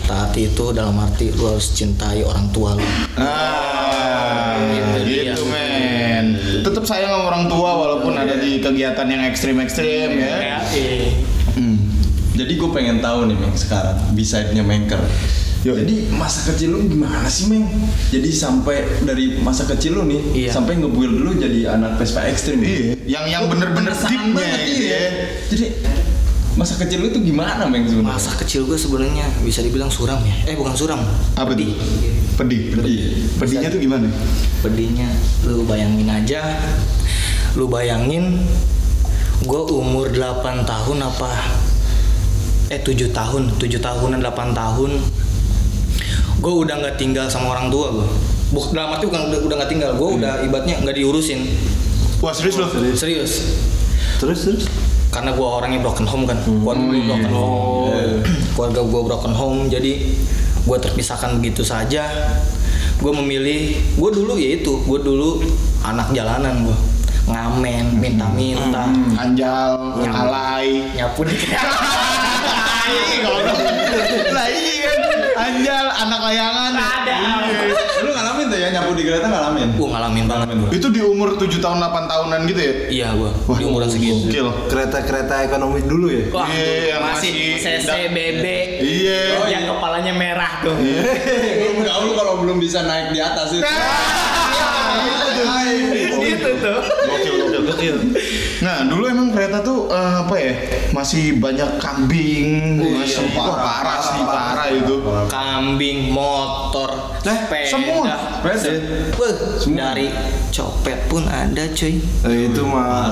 taati 0.05 0.41
itu 0.45 0.65
dalam 0.69 0.93
arti 0.95 1.34
lu 1.34 1.43
harus 1.48 1.67
cintai 1.72 2.22
orang 2.22 2.45
tua 2.51 2.77
lu 2.77 2.86
Ah, 3.17 4.53
Gitu 4.69 5.00
dia. 5.03 5.34
gitu 5.34 5.43
men. 5.45 6.38
Tetap 6.62 6.84
sayang 6.84 7.10
sama 7.10 7.25
orang 7.25 7.45
tua 7.48 7.69
walaupun 7.74 8.13
ada 8.13 8.36
di 8.36 8.60
kegiatan 8.60 9.07
yang 9.07 9.25
ekstrim-ekstrim 9.25 10.10
ya. 10.13 10.62
Hmm. 11.55 11.77
Jadi 12.36 12.53
gue 12.53 12.69
pengen 12.69 13.00
tahu 13.00 13.25
nih 13.25 13.36
Meng 13.36 13.55
sekarang 13.55 13.98
beside-nya 14.12 14.62
Mengker. 14.62 15.00
Yuk. 15.65 15.81
Jadi 15.81 15.95
masa 16.13 16.45
kecil 16.45 16.77
lu 16.77 16.86
gimana 16.86 17.25
sih 17.25 17.50
Meng? 17.50 17.65
Jadi 18.13 18.29
sampai 18.29 18.86
dari 19.01 19.41
masa 19.41 19.65
kecil 19.65 19.98
lu 19.98 20.05
nih 20.05 20.22
Iya. 20.45 20.51
sampai 20.53 20.77
ngebuild 20.77 21.17
dulu 21.17 21.31
jadi 21.36 21.74
anak 21.74 21.98
Vespa 21.98 22.22
ekstrim. 22.29 22.62
Iya, 22.62 22.93
yang 23.10 23.25
yang 23.25 23.43
bener-bener 23.50 23.89
deepnya 23.89 24.45
gitu 24.62 24.84
iya. 24.86 24.93
ya. 24.93 25.10
Jadi 25.50 25.65
masa 26.53 26.77
kecil 26.77 27.01
lu 27.01 27.10
tuh 27.10 27.19
gimana 27.19 27.65
Meng 27.65 27.84
sebenarnya? 27.84 28.13
masa 28.13 28.31
kecil 28.38 28.63
gue 28.63 28.77
sebenarnya 28.77 29.25
bisa 29.43 29.60
dibilang 29.60 29.91
suram 29.91 30.22
ya 30.24 30.48
eh 30.48 30.55
bukan 30.55 30.72
suram 30.72 31.01
Apa 31.36 31.51
pedih 31.51 31.75
Pedih. 32.36 32.75
Pedih. 32.79 33.00
Pedihnya 33.36 33.67
tuh 33.67 33.79
gimana? 33.79 34.07
pedihnya 34.63 35.07
lu 35.43 35.67
bayangin 35.67 36.07
aja 36.07 36.41
lu 37.60 37.67
bayangin 37.67 38.39
gue 39.43 39.62
umur 39.67 40.07
8 40.13 40.63
tahun 40.63 40.98
apa 41.03 41.31
eh 42.72 42.79
7 42.79 43.12
tahun 43.12 43.51
7 43.60 43.75
tahunan 43.75 44.19
8 44.24 44.55
tahun 44.55 44.91
gue 46.39 46.54
udah 46.54 46.75
nggak 46.84 46.96
tinggal 47.00 47.25
sama 47.32 47.56
orang 47.56 47.72
tua 47.72 47.92
gue 47.96 48.08
Buk, 48.54 48.72
dalam 48.77 48.94
arti 48.94 49.10
bukan 49.10 49.22
udah 49.34 49.39
udah 49.42 49.56
nggak 49.58 49.72
tinggal 49.74 49.92
gue 49.98 50.10
udah 50.22 50.34
ibaratnya 50.46 50.77
nggak 50.86 50.96
diurusin. 51.01 51.50
Wah 52.22 52.30
serius 52.30 52.62
loh. 52.62 52.70
serius. 52.94 53.58
Terus 54.22 54.39
terus. 54.46 54.63
karena 55.10 55.34
gue 55.34 55.48
orangnya 55.48 55.82
broken 55.82 56.06
home 56.06 56.30
kan. 56.30 56.38
Keluarga 56.46 56.86
gue 56.86 57.01
broken 57.10 57.34
home. 57.34 58.22
keluarga 58.54 58.82
gue 58.86 59.01
broken 59.01 59.34
home 59.34 59.60
jadi 59.68 59.94
gue 60.62 60.77
terpisahkan 60.77 61.42
begitu 61.42 61.65
saja. 61.65 62.06
Gue 63.01 63.12
memilih 63.18 63.75
gue 63.98 64.10
dulu 64.13 64.38
ya 64.38 64.62
itu 64.62 64.77
gue 64.86 65.00
dulu 65.01 65.42
anak 65.82 66.13
jalanan 66.13 66.70
gue 66.70 66.77
ngamen 67.25 67.98
minta-minta. 67.98 68.86
Anjal, 69.18 69.98
alay. 70.06 70.86
nyapu 70.94 71.25
di 71.25 71.34
Iya, 72.86 73.18
kalau 73.25 73.42
lah 74.30 74.46
iya 74.46 74.94
kan. 74.94 75.00
Anjal, 75.36 75.86
anak 76.06 76.20
layangan. 76.24 76.72
Ada. 76.76 77.16
Lu 77.98 78.10
ngalamin 78.12 78.46
tuh 78.48 78.58
ya 78.58 78.68
nyapu 78.72 78.92
di 78.94 79.04
kereta 79.04 79.26
ngalamin? 79.26 79.68
gue 79.76 79.88
ngalamin 79.88 80.26
banget 80.26 80.48
Itu 80.72 80.88
di 80.88 81.02
umur 81.02 81.36
7 81.36 81.50
tahun 81.56 81.78
8 81.80 82.06
tahunan 82.06 82.40
gitu 82.46 82.60
ya? 82.60 82.74
iya 82.88 83.08
gue 83.12 83.30
di 83.52 83.64
umuran 83.64 83.88
segitu 83.88 84.28
Gokil. 84.28 84.48
Kereta-kereta 84.68 85.44
ekonomi 85.44 85.82
dulu 85.82 86.08
ya. 86.08 86.24
Wah, 86.30 86.46
Iya, 86.48 86.76
yang 86.92 87.02
masih 87.04 87.32
masih 87.56 87.82
CC 87.82 87.88
da- 87.88 88.10
BB 88.10 88.46
Iya. 88.80 89.22
yang 89.50 89.64
kepalanya 89.68 90.14
merah 90.14 90.52
tuh 90.62 90.76
Belum 90.76 91.78
gaul 91.82 92.10
kalau 92.14 92.34
belum 92.40 92.58
bisa 92.58 92.84
naik 92.84 93.12
di 93.12 93.20
atas 93.20 93.50
itu. 93.52 93.66
itu 96.26 96.52
tuh 96.58 96.80
Gokil, 97.06 97.35
gokil, 97.35 97.35
gokil. 97.75 97.96
Nah, 98.63 98.88
dulu 98.88 99.03
emang 99.12 99.29
kereta 99.36 99.60
tuh 99.60 99.91
eh, 99.91 100.13
apa 100.24 100.36
ya? 100.39 100.53
Masih 100.96 101.38
banyak 101.44 101.75
kambing, 101.77 102.79
masih 102.79 103.27
iya, 103.27 103.44
wah, 103.44 103.60
parah, 103.60 104.00
sih, 104.00 104.24
parah 104.24 104.67
itu. 104.72 104.96
kambing, 105.27 106.10
motor, 106.15 107.20
sepeda, 107.20 107.67
semua? 107.67 108.15
Sepeda? 108.39 108.72
Wah, 109.20 109.32
dari 109.67 110.08
copet 110.55 111.00
pun 111.12 111.27
ada 111.27 111.63
cuy. 111.75 112.00
Eh, 112.00 112.48
itu 112.48 112.62
mah 112.63 113.12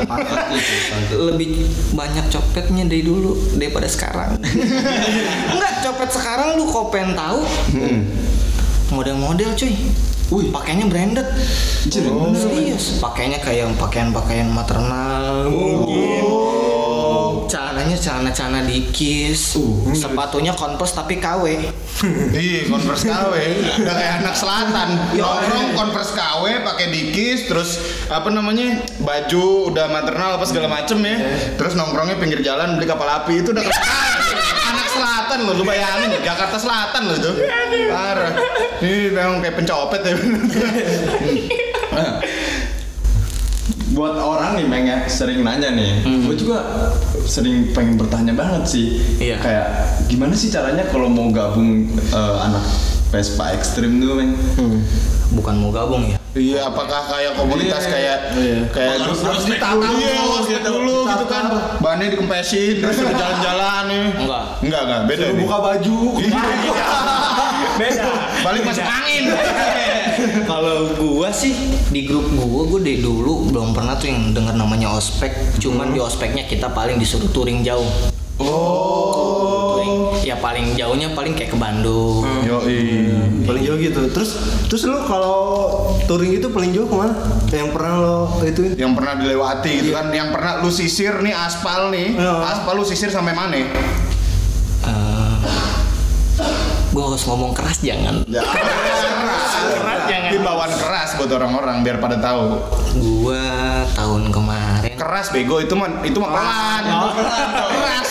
Lebih 1.34 1.68
banyak 1.92 2.32
copetnya 2.32 2.88
dari 2.88 3.04
dulu 3.04 3.36
daripada 3.60 3.86
sekarang. 3.92 4.40
Enggak, 5.54 5.74
copet 5.84 6.10
sekarang 6.16 6.56
lu 6.56 6.64
kopen 6.72 7.12
tahu. 7.14 7.44
Model-model 8.96 9.52
cuy. 9.60 9.76
Wih, 10.34 10.50
pakainya 10.50 10.90
branded. 10.90 11.30
Oh. 12.10 12.34
Serius, 12.34 12.98
pakainya 12.98 13.38
kayak 13.38 13.70
pakaian-pakaian 13.78 14.50
maternal 14.50 15.46
mungkin. 15.46 16.26
Celananya 17.46 17.94
celana-celana 17.94 18.66
dikis. 18.66 19.54
Sepatunya 19.94 20.58
Converse 20.58 20.98
tapi 20.98 21.22
KW. 21.22 21.70
Iya, 22.34 22.66
Converse 22.66 23.06
KW. 23.06 23.34
Udah 23.86 23.94
kayak 23.94 24.14
anak 24.26 24.34
selatan. 24.34 24.90
Nongkrong 25.22 25.70
Converse 25.78 26.18
KW 26.18 26.66
pakai 26.66 26.90
dikis 26.90 27.46
terus 27.46 27.78
apa 28.10 28.34
namanya? 28.34 28.82
baju 29.04 29.70
udah 29.70 29.86
maternal 29.92 30.42
apa 30.42 30.46
segala 30.50 30.66
macem 30.66 30.98
ya. 31.06 31.22
Terus 31.62 31.78
nongkrongnya 31.78 32.18
pinggir 32.18 32.42
jalan 32.42 32.82
beli 32.82 32.90
kapal 32.90 33.06
api 33.06 33.46
itu 33.46 33.54
udah 33.54 33.62
kayak 33.62 33.78
selatan 35.34 35.50
loh, 35.50 35.58
lu 35.58 35.66
bayangin 35.66 36.10
Jakarta 36.30 36.58
Selatan 36.62 37.02
loh 37.10 37.16
itu. 37.18 37.32
Parah. 37.90 38.32
Ini 38.78 39.10
memang 39.10 39.42
kayak 39.42 39.56
pencopet 39.58 40.02
ya. 40.04 40.14
Buat 43.94 44.18
orang 44.18 44.58
nih 44.58 44.66
Meng 44.66 44.86
ya 44.90 45.06
sering 45.06 45.46
nanya 45.46 45.70
nih 45.70 46.02
gue 46.26 46.34
juga 46.34 46.66
sering 47.30 47.70
pengen 47.78 47.94
bertanya 47.94 48.34
banget 48.34 48.66
sih 48.66 48.98
Iya. 49.22 49.38
kayak 49.38 49.66
gimana 50.10 50.34
sih 50.34 50.50
caranya 50.50 50.82
kalau 50.90 51.06
mau 51.06 51.30
gabung 51.30 51.86
eh, 51.94 52.36
anak 52.42 52.66
Vespa 53.14 53.54
ekstrim 53.54 54.02
tuh 54.02 54.18
Meng 54.18 54.34
Bukan 55.30 55.62
mau 55.62 55.70
gabung 55.70 56.10
ya. 56.10 56.18
Iya, 56.34 56.66
apakah 56.66 57.02
kayak 57.06 57.38
komunitas 57.38 57.84
Iya. 57.84 57.92
kayak 57.92 58.18
kayak 58.68 58.92
Harus- 58.98 59.22
grup- 59.22 59.26
harus 59.30 59.46
ditata 59.46 59.86
Iya, 59.94 60.18
dulu 60.18 60.32
harus 60.34 60.48
gitu. 60.50 60.66
dulu 60.68 60.98
gitu 61.06 61.26
kan. 61.30 61.44
Bannya 61.78 62.08
dikempesin 62.10 62.74
terus 62.82 62.96
suruh 62.96 63.14
jalan-jalan 63.14 63.84
nih. 63.86 64.04
Enggak. 64.18 64.44
Enggak, 64.60 64.82
enggak, 64.82 65.02
beda 65.06 65.24
Suruh 65.24 65.38
buka 65.40 65.58
baju. 65.60 65.98
Beda. 67.74 68.06
Balik 68.42 68.62
masuk 68.64 68.82
angin. 68.84 69.24
Kalau 70.50 70.76
gua 70.96 71.30
sih 71.30 71.54
di 71.90 72.02
grup 72.04 72.26
gua 72.32 72.66
gua 72.66 72.80
dari 72.80 72.98
dulu 72.98 73.50
belum 73.50 73.74
pernah 73.74 73.94
tuh 73.94 74.10
yang 74.10 74.30
dengar 74.32 74.54
namanya 74.54 74.90
ospek. 74.92 75.34
Cuman 75.58 75.90
di 75.90 76.00
ospeknya 76.00 76.46
kita 76.46 76.70
paling 76.70 76.98
disuruh 76.98 77.30
touring 77.30 77.62
jauh. 77.62 77.86
Oh. 78.38 78.83
Ya 80.24 80.40
paling 80.40 80.74
jauhnya 80.74 81.12
paling 81.12 81.36
kayak 81.36 81.52
ke 81.52 81.58
Bandung. 81.60 82.24
Yoi. 82.48 83.12
Paling 83.44 83.62
jauh 83.62 83.76
gitu. 83.76 84.08
Terus 84.08 84.40
terus 84.72 84.88
lu 84.88 84.96
kalau 85.04 85.36
touring 86.08 86.32
itu 86.34 86.48
paling 86.48 86.72
jauh 86.72 86.88
ke 86.88 86.96
mana? 86.96 87.12
Yang 87.52 87.70
pernah 87.76 87.94
lo 88.00 88.18
itu? 88.42 88.72
Yang 88.74 88.94
pernah 88.96 89.14
dilewati 89.16 89.72
gitu 89.84 89.92
kan, 89.92 90.08
yang 90.10 90.32
pernah 90.32 90.64
lu 90.64 90.72
sisir 90.72 91.20
nih 91.20 91.36
aspal 91.36 91.92
nih, 91.92 92.16
Iya. 92.16 92.34
aspal 92.50 92.74
lu 92.74 92.84
sisir 92.84 93.12
sampai 93.12 93.36
mana? 93.36 93.54
Eh, 93.54 95.36
gua 96.90 97.04
harus 97.06 97.24
ngomong 97.24 97.52
keras 97.52 97.84
jangan. 97.84 98.24
Ya, 98.26 98.44
keras 98.48 100.02
jangan. 100.08 100.30
Himbauan 100.32 100.72
keras 100.72 101.10
buat 101.16 101.32
orang-orang 101.32 101.84
biar 101.84 102.00
pada 102.00 102.16
tahu. 102.18 102.64
Gua 102.96 103.44
tahun 103.92 104.30
kemarin 104.30 104.94
Keras 104.94 105.30
bego 105.30 105.60
itu 105.60 105.76
mah 105.76 106.00
itu 106.02 106.16
mah 106.16 106.32
pelan. 106.32 106.84
Keras. 107.12 108.10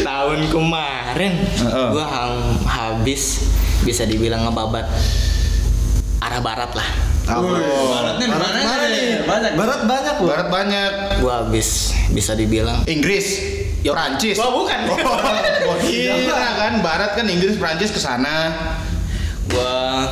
Tahun 0.00 0.40
kemarin 0.48 1.32
gua 1.90 2.04
hang- 2.04 2.60
habis 2.64 3.46
bisa 3.82 4.02
dibilang 4.02 4.44
ngebabat 4.44 4.86
arah 6.18 6.40
barat 6.40 6.72
lah. 6.72 6.88
baratnya 7.24 8.20
di 8.20 8.28
mana 8.28 8.48
nih 8.84 9.06
banyak 9.24 9.52
Barat 9.54 9.80
banyak 9.82 10.14
loh. 10.18 10.28
Barat 10.28 10.48
banyak. 10.48 10.92
Gua 11.20 11.34
habis 11.42 11.68
bisa 12.10 12.32
dibilang 12.32 12.84
Inggris, 12.84 13.40
Yo. 13.80 13.92
Prancis. 13.92 14.36
Gua 14.36 14.50
bukan. 14.52 14.78
Oh, 15.64 15.80
kira 15.80 16.28
kan 16.54 16.84
Barat 16.84 17.16
kan 17.16 17.24
Inggris, 17.24 17.56
Prancis 17.56 17.88
ke 17.88 17.96
sana. 17.96 18.52
gua 19.46 20.04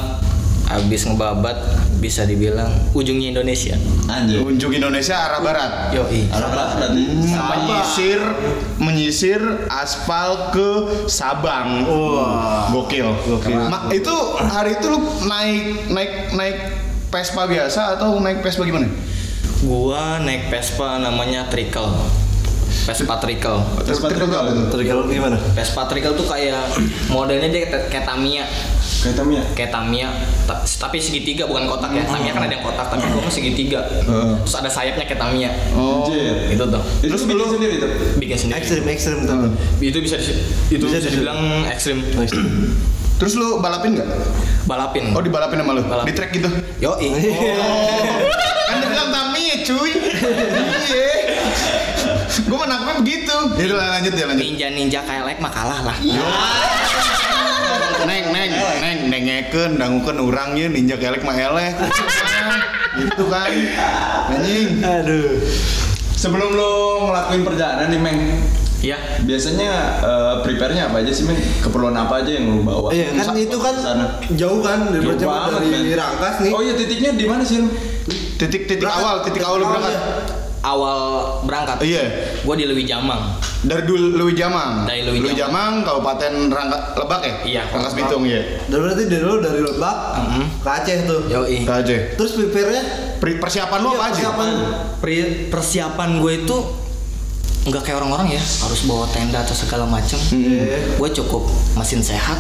habis 0.73 1.05
ngebabat 1.05 1.57
bisa 2.01 2.25
dibilang 2.25 2.73
ujungnya 2.97 3.37
Indonesia. 3.37 3.77
anjir 4.09 4.41
Ujung 4.41 4.73
Indonesia 4.73 5.15
arah 5.15 5.41
barat. 5.45 5.73
Yoi. 5.93 6.27
arah 6.33 6.49
barat 6.49 6.69
berarti 6.81 7.03
Menyisir 7.31 8.21
menyisir 8.81 9.41
aspal 9.69 10.51
ke 10.51 10.69
Sabang. 11.07 11.85
Wah. 11.87 12.73
Gokil. 12.73 13.07
Gokil. 13.29 13.57
Ma- 13.69 13.93
itu 13.93 14.15
hari 14.41 14.81
itu 14.81 14.87
lu 14.89 15.01
naik 15.29 15.93
naik 15.93 16.13
naik 16.33 16.57
Vespa 17.13 17.45
biasa 17.45 18.01
atau 18.01 18.17
naik 18.19 18.41
Vespa 18.41 18.65
gimana? 18.65 18.89
Gua 19.63 20.19
naik 20.19 20.49
Vespa 20.49 20.97
namanya 20.97 21.47
Trickle. 21.53 21.93
Vespa 22.83 23.15
Trickle 23.21 23.63
Vespa 23.87 24.11
Trickle 24.11 24.35
apa 24.35 24.51
tuh? 24.51 24.65
Terus 24.75 24.85
kalau 24.91 25.05
gimana? 25.07 25.37
Vespa 25.55 25.87
Trickle 25.87 26.19
tuh 26.19 26.27
kayak 26.27 26.67
modelnya 27.13 27.47
dia 27.53 27.69
kayak 27.69 27.93
kayak 27.93 28.05
Tamiya 28.09 28.43
Kayak 29.03 29.17
Tamiya. 29.19 29.43
kayak 29.53 29.71
Tamiya 29.71 30.09
ta- 30.45 30.63
tapi 30.63 30.97
segitiga 30.97 31.43
bukan 31.45 31.67
kotak 31.67 31.91
ya 31.91 32.05
Tamiya 32.05 32.31
kan 32.31 32.43
ada 32.45 32.55
yang 32.55 32.63
kotak 32.63 32.87
tapi 32.87 33.03
gua 33.05 33.19
mah 33.21 33.31
segitiga 33.31 33.81
terus 34.39 34.55
ada 34.55 34.71
sayapnya 34.71 35.03
kayak 35.05 35.19
Tamiya 35.19 35.51
Oh. 35.73 36.07
Anjir. 36.07 36.49
itu 36.49 36.63
tuh 36.63 36.83
Itu 37.01 37.11
lu 37.13 37.25
bikin 37.29 37.51
sendiri 37.51 37.75
tuh. 37.77 37.91
bikin 38.17 38.37
sendiri 38.39 38.57
Ekstrim 38.57 38.85
ekstrim 38.87 39.19
tuh. 39.23 39.37
itu 39.81 39.99
bisa 39.99 40.17
di, 40.17 40.33
itu 40.71 40.85
bisa, 40.85 41.03
dibilang 41.03 41.39
ekstrim 41.67 41.99
Ekstrim. 42.15 42.47
Terus 43.19 43.35
lu 43.35 43.59
balapin 43.59 43.95
nggak? 43.95 44.07
balapin 44.65 45.11
Oh 45.11 45.19
dibalapin 45.19 45.59
sama 45.59 45.73
lu? 45.73 45.83
Balap. 45.83 46.07
Di 46.07 46.13
track 46.13 46.31
gitu? 46.33 46.47
yo 46.79 46.95
kan 46.95 48.77
dia 48.77 48.89
bilang 48.89 49.11
Tamiya 49.11 49.57
cuy 49.63 49.91
Iya 50.83 51.11
Gue 52.43 52.57
menangkapnya 52.57 52.95
begitu 52.99 53.37
Ya 53.57 53.65
udah 53.69 53.89
lanjut 53.93 54.13
ya 54.13 54.25
lanjut 54.25 54.41
ninja 54.41 54.67
ninja 54.69 55.01
kayak 55.03 55.23
like 55.25 55.39
mah 55.39 55.51
kalah 55.51 55.81
lah 55.83 55.97
Neng, 58.03 58.25
neng, 58.31 58.51
neng, 58.81 58.99
nengeken, 59.09 59.71
dangukeun 59.77 60.19
urang 60.19 60.55
ye 60.55 60.67
ninja 60.67 60.97
kelek 60.97 61.23
mah 61.23 61.35
eleh. 61.35 61.71
gitu 62.93 63.25
kan. 63.27 63.49
Anjing. 64.29 64.81
Aduh. 64.81 65.41
Sebelum 66.13 66.55
lu 66.55 66.73
ngelakuin 67.09 67.43
perjalanan 67.43 67.89
nih, 67.89 68.01
Meng. 68.01 68.21
Iya 68.83 68.99
Biasanya 69.23 70.03
eh, 70.03 70.35
prepare-nya 70.43 70.91
apa 70.91 71.07
aja 71.07 71.13
sih, 71.15 71.23
Meng? 71.23 71.39
Keperluan 71.63 71.95
apa 71.95 72.21
aja 72.21 72.35
yang 72.35 72.51
lu 72.51 72.67
bawa? 72.67 72.91
Iya 72.91 73.15
kan 73.15 73.31
Sa- 73.31 73.39
itu 73.39 73.57
kan 73.59 73.75
sana. 73.79 74.07
jauh 74.35 74.59
kan 74.59 74.91
dari 74.91 75.07
Jauh 75.07 75.23
banget, 75.23 75.51
dari 75.55 75.69
men. 75.71 75.83
Rangkas 75.95 76.37
nih. 76.43 76.51
Oh 76.51 76.61
iya, 76.61 76.75
titiknya 76.75 77.11
di 77.15 77.27
mana 77.31 77.43
sih? 77.47 77.63
Titik-titik 78.39 78.83
awal, 78.83 79.23
titik 79.23 79.43
awal 79.47 79.63
lu 79.63 79.67
berangkat. 79.71 80.42
Awal 80.63 80.99
berangkat 81.43 81.79
Iya. 81.81 82.05
gue 82.39 82.55
di 82.55 82.65
Lewi 82.65 82.85
Jamang 82.85 83.35
Dari 83.61 83.87
dulu 83.87 84.15
Lewi 84.17 84.35
Jamang. 84.35 84.83
Dari 84.83 85.07
Lewi 85.07 85.23
Jamang, 85.33 85.87
Kabupaten 85.87 86.51
Rangka, 86.51 86.99
Lebak 86.99 87.21
ya? 87.21 87.35
Iya, 87.43 87.63
Rangkas 87.69 87.95
Bitung 87.95 88.27
ya. 88.27 88.43
Dan 88.67 88.83
berarti 88.83 89.07
dari 89.07 89.23
lu 89.23 89.39
dari 89.39 89.63
Lebak 89.63 89.97
Mhm. 90.19 90.45
ke 90.59 90.71
Aceh 90.73 90.97
tuh. 91.05 91.21
yo 91.27 91.47
Ke 91.47 91.71
Aceh. 91.73 92.01
Terus 92.15 92.35
prepare-nya 92.35 92.83
Pri- 93.19 93.39
Persiapan 93.39 93.79
lu 93.79 93.89
Iya, 93.89 93.95
apa 93.95 94.03
aja? 94.05 94.15
persiapan. 94.17 94.49
Pri- 94.99 95.31
persiapan 95.47 96.11
gue 96.19 96.33
itu 96.41 96.57
nggak 97.63 97.79
kayak 97.81 97.97
orang-orang 97.97 98.35
ya 98.35 98.43
harus 98.43 98.83
bawa 98.83 99.07
tenda 99.09 99.39
atau 99.39 99.55
segala 99.55 99.87
macem 99.87 100.19
Iya. 100.29 100.99
gue 100.99 101.09
cukup 101.15 101.47
mesin 101.79 102.03
sehat 102.03 102.35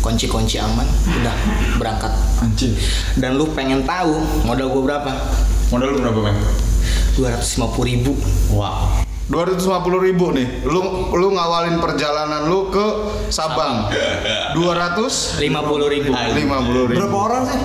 kunci-kunci 0.00 0.58
aman 0.58 0.82
udah 1.08 1.34
berangkat 1.78 2.10
Anjir. 2.36 2.74
dan 3.14 3.38
lu 3.38 3.46
pengen 3.48 3.86
tahu 3.86 4.18
modal 4.42 4.68
gue 4.68 4.82
berapa 4.82 5.10
Modal 5.70 5.86
lu 5.88 5.98
berapa, 6.00 6.18
Meng? 6.20 6.38
250 7.16 7.82
ribu 7.82 8.12
Wow. 8.50 9.02
250 9.24 9.64
ribu 10.04 10.30
nih. 10.30 10.46
Lu 10.62 10.84
lu 11.10 11.32
ngawalin 11.32 11.80
perjalanan 11.80 12.44
lu 12.44 12.68
ke 12.68 12.86
Sabang. 13.28 13.88
250 14.52 15.40
50 15.40 15.88
ribu 15.88 16.12
ribu. 16.12 16.92
berapa 16.92 17.16
orang 17.18 17.42
sih? 17.46 17.60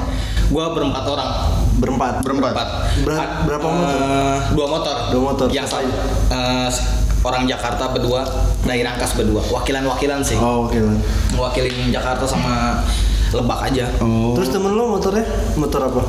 gue 0.50 0.65
berempat 0.65 1.06
orang 1.06 1.29
Berempat. 1.77 2.13
Berempat. 2.25 2.68
Ber- 3.06 3.15
A- 3.15 3.46
berapa 3.46 3.68
motor? 3.70 3.94
eh, 3.94 4.38
dua 4.50 4.68
motor 4.68 4.96
Dua 5.12 5.22
motor. 5.27 5.48
yang 5.48 5.68
eh, 6.27 6.70
orang 7.20 7.44
Jakarta 7.46 7.91
berdua 7.91 8.24
dari 8.63 8.82
Rangkas 8.82 9.13
berdua 9.13 9.44
wakilan-wakilan 9.46 10.24
sih 10.24 10.36
Oh, 10.36 10.65
oke. 10.65 10.74
Bang. 10.74 10.98
mewakilin 11.32 11.91
Jakarta 11.91 12.24
sama 12.24 12.82
Lebak 13.29 13.59
aja 13.63 13.86
Oh. 14.00 14.33
Terus 14.33 14.50
temen 14.50 14.71
lu 14.71 14.89
motornya 14.89 15.21
motor 15.53 15.86
apa? 15.86 16.01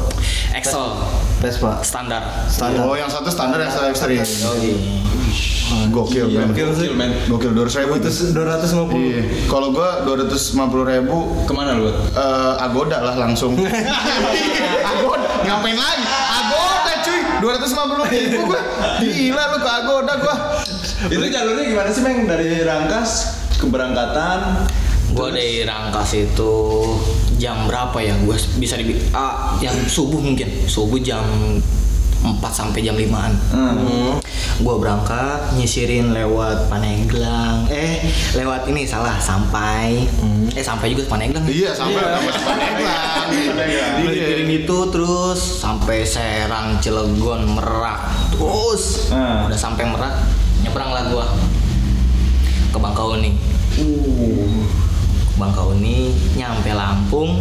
Excel 0.50 0.96
Vespa. 1.38 1.80
standar 1.80 2.22
Standar. 2.46 2.82
Oh, 2.82 2.94
yang 2.94 3.06
satu 3.06 3.28
standar 3.28 3.58
yang 3.58 3.68
satu 3.68 3.88
ekstrim. 3.88 4.20
Gokil, 5.90 6.26
Gila. 6.26 6.42
men. 6.42 6.48
Gokil 6.50 6.68
sih. 6.74 6.86
Gokil, 6.90 6.94
men. 6.98 7.10
Gokil 7.30 7.50
200 7.54 7.86
ribu. 7.86 7.94
200 8.02 8.34
250. 8.34 8.98
Iya. 8.98 9.22
Kalau 9.46 9.70
gua 9.70 10.02
250 10.02 10.58
ribu 10.82 11.16
Ke 11.46 11.52
mana 11.54 11.78
lu? 11.78 11.86
eh 11.86 11.94
agoda 12.58 12.98
lah 12.98 13.14
langsung. 13.16 13.54
agoda 14.90 15.26
ngapain 15.46 15.78
lagi? 15.78 16.04
Agoda 16.10 16.92
cuy. 17.06 17.20
250 17.38 18.10
ribu 18.10 18.38
gua. 18.44 18.60
Gila 18.98 19.42
lu 19.46 19.58
ke 19.58 19.70
agoda 19.70 20.12
gua. 20.18 20.36
Itu 21.06 21.24
jalurnya 21.24 21.64
gimana 21.64 21.90
sih, 21.94 22.02
Meng? 22.02 22.26
Dari 22.26 22.60
Rangkas 22.60 23.10
keberangkatan 23.56 24.66
Gue 25.10 25.28
dari 25.34 25.66
Rangkas 25.66 26.14
itu 26.14 26.52
jam 27.36 27.66
berapa 27.66 27.98
ya? 27.98 28.14
Gue 28.22 28.36
bisa 28.56 28.78
di 28.78 28.94
ah, 29.10 29.58
yang 29.58 29.74
subuh 29.84 30.22
mungkin. 30.22 30.46
Subuh 30.64 31.02
jam 31.02 31.24
4 32.20 32.36
sampai 32.52 32.84
jam 32.84 32.94
5-an. 32.94 33.32
Hmm. 33.50 34.20
Gue 34.60 34.74
berangkat 34.76 35.56
nyisirin 35.56 36.12
lewat 36.12 36.68
Paneglang. 36.68 37.64
Eh, 37.72 38.04
lewat 38.36 38.68
ini 38.68 38.84
salah 38.84 39.16
sampai. 39.16 40.04
Eh, 40.52 40.60
sampai 40.60 40.92
juga 40.92 41.08
Paneglang. 41.08 41.42
Iya, 41.48 41.72
sampai 41.72 41.96
sampai 41.96 42.44
Pandeglang. 42.44 43.08
Keliling 44.04 44.52
itu 44.62 44.78
terus 44.92 45.40
sampai 45.40 46.04
Serang, 46.04 46.76
Cilegon, 46.78 47.56
Merak. 47.56 48.04
Terus 48.36 49.08
Ah. 49.10 49.48
udah 49.48 49.56
sampai 49.56 49.88
Merak, 49.88 50.14
nyebrang 50.60 50.92
lah 50.92 51.02
gua 51.08 51.26
ke 52.70 52.78
Bangkauni. 52.78 53.32
Bangkauni 55.40 56.12
nyampe 56.36 56.70
Lampung. 56.76 57.40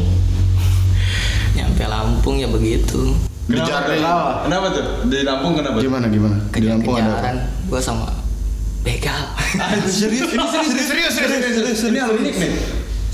nyampe 1.60 1.84
Lampung 1.84 2.40
ya 2.40 2.48
begitu. 2.48 3.12
Kejar 3.52 3.92
nih. 3.92 4.00
Kenapa 4.48 4.66
tuh? 4.72 4.86
Di 5.12 5.28
Lampung 5.28 5.60
kenapa? 5.60 5.84
Gimana 5.84 6.08
gimana? 6.08 6.40
Di 6.56 6.64
Lampung 6.64 6.96
ada 6.96 7.20
apa? 7.20 7.44
Gua 7.68 7.82
sama 7.84 8.08
begal. 8.88 9.36
Serius? 9.84 10.32
Ini 10.32 10.46
serius, 10.48 10.72
serius, 10.80 11.14
serius, 11.20 11.54
serius. 11.60 11.80
Ini 11.92 12.00
hal 12.00 12.12
unik 12.16 12.36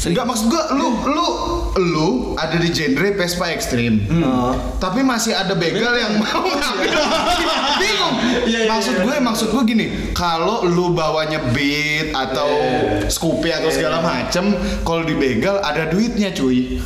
Enggak 0.06 0.26
maksud 0.30 0.46
gua 0.54 0.64
lu 0.78 0.88
lu 1.10 1.28
lu 1.76 2.10
ada 2.40 2.56
di 2.56 2.70
genre 2.72 3.10
Vespa 3.18 3.52
ekstrim. 3.52 4.06
Oh. 4.24 4.56
Tapi 4.80 5.04
masih 5.04 5.36
ada 5.36 5.58
begal 5.58 5.92
yang 5.98 6.16
mau 6.22 6.46
ngambil. 6.46 6.94
Bingung. 7.82 8.16
Iya, 8.46 8.60
iya, 8.66 8.72
maksud 8.72 8.96
iya. 8.96 9.04
gue 9.04 9.16
maksud 9.20 9.48
gue 9.52 9.64
gini, 9.68 9.86
kalau 10.16 10.64
lu 10.64 10.96
bawanya 10.96 11.42
beat 11.52 12.16
atau 12.16 12.48
Scoopy 13.12 13.50
atau 13.52 13.70
segala 13.74 14.00
macem, 14.00 14.56
kalau 14.88 15.04
di 15.04 15.16
begal 15.18 15.60
ada 15.60 15.90
duitnya 15.92 16.32
cuy. 16.32 16.80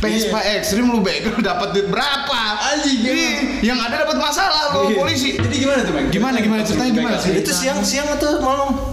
Vespa 0.00 0.40
ekstrim 0.56 0.88
lu 0.88 1.04
begal 1.04 1.36
dapat 1.52 1.76
duit 1.76 1.88
berapa? 1.92 2.40
Anjing, 2.72 3.60
yang 3.60 3.76
ada 3.76 4.08
dapat 4.08 4.16
masalah 4.16 4.72
lo 4.72 4.88
polisi. 4.96 5.36
Jadi 5.36 5.56
gimana 5.60 5.84
tuh, 5.84 5.92
Meng? 5.92 6.08
Gimana 6.08 6.40
gimana 6.40 6.64
ceritanya 6.64 6.92
gimana 6.96 7.16
sih? 7.20 7.36
Itu 7.36 7.52
siang-siang 7.52 8.08
atau 8.16 8.40
malam? 8.40 8.89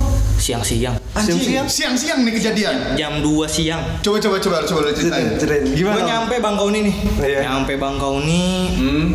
Siang-siang. 0.47 0.95
Siang-siang. 1.13 1.67
Siang-siang 1.67 2.19
nih 2.23 2.33
kejadian. 2.33 2.95
Jam 2.95 3.19
2 3.19 3.27
siang. 3.45 3.83
Coba 3.99 4.15
coba 4.15 4.39
coba 4.39 4.57
coba 4.63 4.79
lu 4.81 4.91
ceritain. 4.93 5.36
Ceritain. 5.36 5.75
Gimana? 5.75 5.93
Gue 5.93 6.07
nyampe 6.07 6.36
Bangkauni 6.39 6.79
nih. 6.81 6.95
Iya. 7.19 7.39
Nyampe 7.43 7.73
Bangkauni, 7.75 8.45
Hmm. 8.71 9.07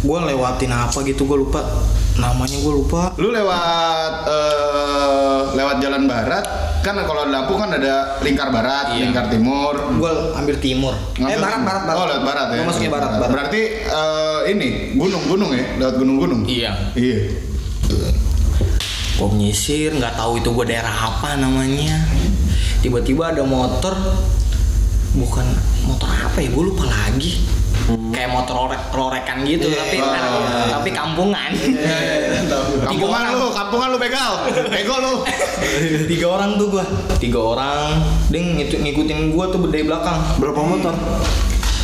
gue 0.00 0.18
lewatin 0.24 0.70
apa 0.70 0.98
gitu 1.02 1.26
gue 1.26 1.34
lupa. 1.36 1.58
Namanya 2.14 2.54
gue 2.54 2.70
lupa. 2.72 3.10
Lu 3.16 3.34
lewat 3.34 4.12
eh, 4.24 5.40
lewat 5.52 5.76
jalan 5.80 6.06
barat, 6.06 6.44
kan 6.80 6.94
kalau 7.00 7.24
di 7.24 7.32
Lampung 7.32 7.58
kan 7.58 7.70
ada 7.72 8.22
lingkar 8.22 8.50
barat, 8.50 8.94
Iya. 8.94 9.10
lingkar 9.10 9.26
timur. 9.26 9.74
Gue 9.92 10.06
ambil 10.32 10.56
timur. 10.56 10.94
eh 10.94 11.18
Ngambil- 11.18 11.42
barat 11.42 11.60
barat 11.64 11.82
barat. 11.82 11.98
Oh, 11.98 12.06
lewat 12.06 12.22
barat 12.22 12.46
ya. 12.46 12.56
Gue 12.56 12.66
masuknya 12.68 12.92
barat 12.92 13.10
barat. 13.16 13.30
Berarti 13.32 13.60
eh, 13.82 14.40
ini 14.48 14.68
gunung-gunung 14.94 15.50
ya, 15.50 15.64
lewat 15.80 15.94
gunung-gunung. 15.98 16.46
Iya. 16.46 16.94
Iya. 16.94 17.18
Gue 19.22 19.30
menyisir, 19.38 19.94
nggak 19.94 20.18
tahu 20.18 20.42
itu 20.42 20.50
gue 20.50 20.66
daerah 20.66 20.90
apa 20.90 21.38
namanya. 21.38 21.94
Tiba-tiba 22.82 23.30
ada 23.30 23.46
motor, 23.46 23.94
bukan 25.14 25.46
motor 25.86 26.10
apa 26.10 26.42
ya? 26.42 26.50
Gue 26.50 26.74
lupa 26.74 26.90
lagi. 26.90 27.38
Kayak 28.10 28.34
motor 28.34 28.66
lorek 28.66 28.82
lorekan 28.90 29.46
gitu, 29.46 29.70
tapi 29.70 30.02
tapi 30.70 30.90
kampungan. 30.90 31.50
Kampungan 32.82 33.22
orang. 33.22 33.38
lu, 33.38 33.46
kampungan 33.54 33.86
lu 33.94 33.98
begal. 34.02 34.32
Bego 34.74 34.96
lu. 34.98 35.14
Tiga 36.10 36.26
orang 36.26 36.58
tuh 36.58 36.66
gua. 36.70 36.84
Tiga 37.22 37.38
orang. 37.38 38.02
Dia 38.26 38.38
ngitu- 38.42 38.82
ngikutin 38.82 39.30
gua 39.30 39.54
tuh 39.54 39.62
dari 39.70 39.86
belakang. 39.86 40.18
Berapa 40.42 40.62
motor? 40.62 40.94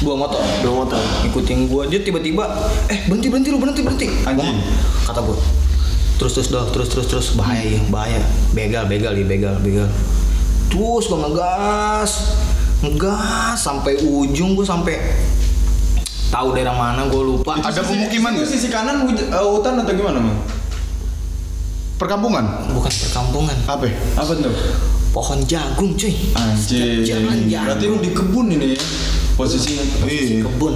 Dua 0.02 0.14
motor. 0.14 0.42
Dua 0.62 0.74
motor. 0.86 1.02
Ngikutin 1.26 1.70
gua. 1.70 1.86
Dia 1.86 2.02
tiba-tiba, 2.02 2.46
eh 2.90 3.06
berhenti 3.06 3.26
berhenti 3.30 3.48
lu 3.50 3.58
berhenti 3.58 3.82
berhenti. 3.86 4.06
Anjing. 4.26 4.58
Kata 5.06 5.22
gua. 5.22 5.38
Terus 6.18 6.32
terus 6.34 6.48
dah, 6.50 6.66
terus 6.74 6.88
terus 6.90 7.06
terus 7.06 7.26
bahaya 7.38 7.62
ya, 7.62 7.80
bahaya. 7.88 8.18
Begal 8.50 8.90
begal 8.90 9.14
ya 9.14 9.24
begal 9.24 9.54
begal. 9.62 9.88
Terus 10.68 11.06
gua 11.06 11.18
ngegas, 11.30 12.12
ngegas 12.82 13.56
sampai 13.56 14.02
ujung 14.02 14.58
gua 14.58 14.66
sampai 14.66 14.98
tahu 16.28 16.58
daerah 16.58 16.74
mana 16.74 17.06
gua 17.06 17.22
lupa. 17.22 17.56
Ada 17.62 17.86
pemukiman 17.86 18.34
Itu 18.34 18.42
nggak? 18.42 18.50
sisi 18.50 18.68
kanan 18.68 19.06
eh, 19.06 19.46
hutan 19.46 19.78
atau 19.78 19.94
gimana, 19.94 20.18
Meng? 20.18 20.38
Perkampungan. 21.98 22.70
Bukan 22.74 22.90
perkampungan, 22.90 23.56
Apa? 23.66 23.86
Apa 24.18 24.32
tuh? 24.34 24.54
pohon 25.08 25.40
jagung 25.48 25.96
cuy. 25.96 26.14
Anjir. 26.36 27.02
Jalan 27.02 27.48
jagung. 27.48 27.66
Berarti 27.72 27.84
lu 27.88 27.96
di 27.98 28.10
kebun 28.12 28.46
ini 28.52 28.76
ya 28.76 28.80
posisinya. 29.38 29.84
Iya. 30.04 30.42
kebun 30.44 30.74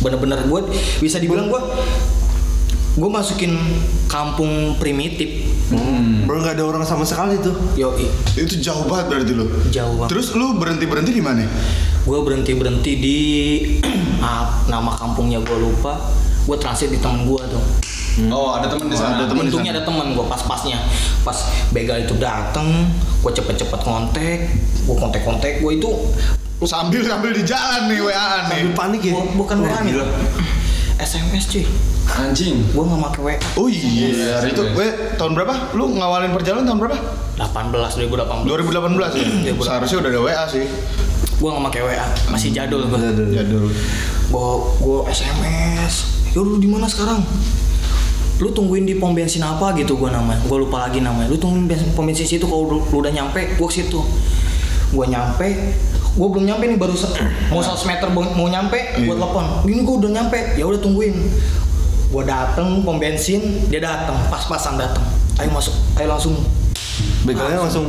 bener-bener 0.00 0.48
gue 0.48 0.60
bisa 1.00 1.20
dibilang 1.20 1.52
gue 1.52 1.60
gue 2.90 3.08
masukin 3.08 3.54
kampung 4.06 4.74
primitif 4.76 5.46
Bro 6.20 6.42
nggak 6.42 6.58
ada 6.58 6.64
orang 6.64 6.82
sama 6.82 7.02
sekali 7.02 7.38
tuh. 7.38 7.54
yo 7.72 7.94
Itu 8.32 8.58
jauh 8.58 8.82
banget 8.84 9.06
berarti 9.08 9.32
lu. 9.32 9.46
jauh 9.68 9.94
banget 9.96 10.10
Terus 10.10 10.34
lu 10.34 10.54
berhenti 10.54 10.84
berhenti 10.84 11.12
di 11.12 11.22
mana? 11.22 11.46
gue 12.00 12.18
berhenti 12.18 12.52
berhenti 12.52 12.92
di 12.96 13.18
ah, 14.20 14.66
nama 14.66 14.90
kampungnya 14.92 15.38
gue 15.38 15.54
lupa 15.54 16.00
gue 16.42 16.56
transit 16.56 16.88
di 16.88 16.98
temen 16.98 17.22
gue 17.24 17.42
tuh 17.46 17.62
Oh, 18.26 18.52
ada 18.52 18.66
teman 18.66 18.90
di 18.90 18.98
sana. 18.98 19.16
Ada 19.16 19.26
temen 19.28 19.46
di 19.46 19.48
untungnya 19.48 19.70
sana. 19.70 19.78
ada 19.78 19.86
temen 19.86 20.06
gue 20.10 20.26
pas-pasnya 20.26 20.78
pas 21.20 21.38
begal 21.70 21.98
itu 22.00 22.14
dateng 22.16 22.90
gue 23.16 23.32
cepet-cepet 23.32 23.80
kontak 23.80 24.38
gue 24.80 24.96
kontak-kontak 24.96 25.60
gue 25.60 25.72
itu 25.72 25.90
Sambil 26.60 27.00
sambil 27.00 27.32
di 27.32 27.40
jalan 27.40 27.88
nih 27.88 28.02
WA 28.02 28.12
nih. 28.44 28.66
Sambil 28.66 28.72
panik 28.74 29.00
ya. 29.02 29.12
bu- 29.14 29.32
bukan 29.38 29.56
WA 29.62 29.78
nih 29.80 29.92
SMS 31.00 31.44
cuy 31.48 31.64
Anjing. 32.10 32.60
gue 32.74 32.82
nggak 32.84 33.00
pakai 33.06 33.20
WA 33.22 33.36
Oh 33.54 33.68
iya, 33.70 34.42
itu 34.42 34.62
gue 34.74 34.86
tahun 35.14 35.32
berapa? 35.38 35.72
Lu 35.78 35.94
ngawalin 35.94 36.34
perjalanan 36.34 36.66
tahun 36.66 36.78
berapa? 36.82 36.98
18 37.38 38.10
2018 38.10 38.44
2018 38.50 39.16
ya? 39.16 39.56
2018. 39.56 39.62
Seharusnya 39.64 39.98
udah 40.04 40.10
ada 40.10 40.20
WA 40.20 40.44
sih. 40.50 40.66
gue 41.40 41.48
nggak 41.48 41.64
pakai 41.72 41.80
WA 41.88 42.06
masih 42.28 42.52
jadul 42.52 42.84
gue 42.84 43.00
Jadul. 43.32 43.72
gue 44.28 44.48
gue 44.84 44.98
SMS 45.08 45.94
yo 46.36 46.44
lu 46.44 46.60
di 46.60 46.68
mana 46.68 46.84
sekarang 46.84 47.24
lu 48.40 48.48
tungguin 48.52 48.84
di 48.84 48.96
pom 48.96 49.12
bensin 49.12 49.44
apa 49.44 49.72
gitu 49.76 49.96
gue 49.96 50.08
namanya 50.12 50.40
gue 50.44 50.58
lupa 50.60 50.88
lagi 50.88 51.00
namanya 51.00 51.32
lu 51.32 51.40
tungguin 51.40 51.64
pom 51.96 52.04
bensin 52.04 52.28
situ 52.28 52.44
kalau 52.44 52.68
lu, 52.68 52.78
lu 52.84 52.96
udah 53.00 53.12
nyampe 53.12 53.56
gue 53.56 53.66
ke 53.68 53.74
situ 53.80 54.00
gue 54.90 55.06
nyampe 55.08 55.48
gue 56.10 56.26
belum 56.26 56.44
nyampe 56.44 56.64
nih 56.66 56.74
baru 56.74 56.94
mau 57.48 57.62
100 57.62 57.86
meter 57.86 58.08
mau, 58.10 58.22
mau 58.34 58.46
nyampe 58.46 58.78
gue 58.98 59.06
Iya. 59.06 59.14
telepon 59.14 59.44
gini 59.62 59.80
gue 59.80 59.96
udah 60.00 60.10
nyampe 60.12 60.38
ya 60.54 60.64
udah 60.64 60.80
tungguin 60.80 61.14
gue 62.10 62.22
dateng 62.24 62.82
pom 62.82 62.98
bensin 62.98 63.38
dia 63.70 63.78
dateng 63.78 64.18
pas-pasan 64.26 64.74
dateng 64.74 65.06
ayo 65.38 65.50
masuk 65.50 65.74
ayo 65.96 66.10
langsung 66.10 66.34
Begalnya 67.20 67.60
langsung. 67.60 67.84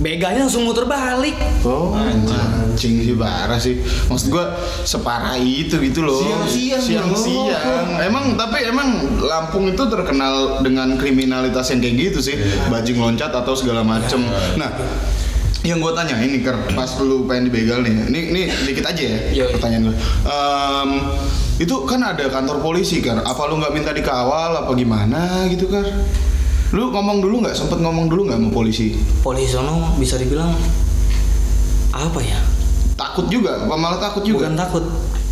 beganya 0.00 0.48
langsung 0.48 0.64
muter 0.64 0.88
balik 0.88 1.36
Oh. 1.60 1.92
Anjing 1.92 3.04
sih 3.04 3.12
parah 3.12 3.60
sih. 3.60 3.84
Maksud 4.08 4.32
gua 4.32 4.56
separah 4.80 5.36
itu 5.36 5.76
gitu 5.76 6.00
loh. 6.00 6.24
Siang-siang, 6.24 6.80
Siang-siang. 6.80 8.00
Emang 8.00 8.32
tapi 8.32 8.64
emang 8.64 8.96
Lampung 9.20 9.68
itu 9.68 9.84
terkenal 9.84 10.64
dengan 10.64 10.96
kriminalitas 10.96 11.68
yang 11.68 11.84
kayak 11.84 11.96
gitu 12.00 12.18
sih. 12.24 12.36
Bajing 12.72 12.96
loncat 12.96 13.28
atau 13.28 13.52
segala 13.52 13.84
macem. 13.84 14.24
Nah, 14.56 14.72
yang 15.60 15.76
gue 15.76 15.92
tanya 15.92 16.16
ini 16.24 16.40
ker 16.40 16.56
pas 16.72 16.88
lu 17.04 17.28
pengen 17.28 17.52
dibegal 17.52 17.84
nih 17.84 17.92
ini 18.08 18.20
ini 18.32 18.42
dikit 18.64 18.88
aja 18.88 19.04
ya 19.04 19.20
Yo. 19.32 19.44
pertanyaan 19.52 19.92
gue 19.92 19.96
Em, 20.24 20.90
itu 21.60 21.74
kan 21.84 22.00
ada 22.00 22.24
kantor 22.32 22.64
polisi 22.64 23.04
kan 23.04 23.20
apa 23.20 23.44
lu 23.44 23.60
nggak 23.60 23.72
minta 23.76 23.92
dikawal 23.92 24.56
apa 24.56 24.72
gimana 24.72 25.44
gitu 25.52 25.68
kan 25.68 25.84
lu 26.70 26.94
ngomong 26.94 27.18
dulu 27.18 27.42
nggak? 27.42 27.54
Sempet 27.58 27.82
ngomong 27.82 28.06
dulu 28.06 28.30
nggak 28.30 28.38
sama 28.38 28.50
polisi? 28.54 28.94
Polisi 29.26 29.58
sono 29.58 29.98
bisa 29.98 30.14
dibilang 30.14 30.54
apa 31.90 32.20
ya? 32.22 32.38
Takut 32.94 33.26
juga 33.26 33.66
malah 33.66 33.98
takut 33.98 34.22
juga. 34.22 34.46
Bukan 34.46 34.54
takut 34.54 34.84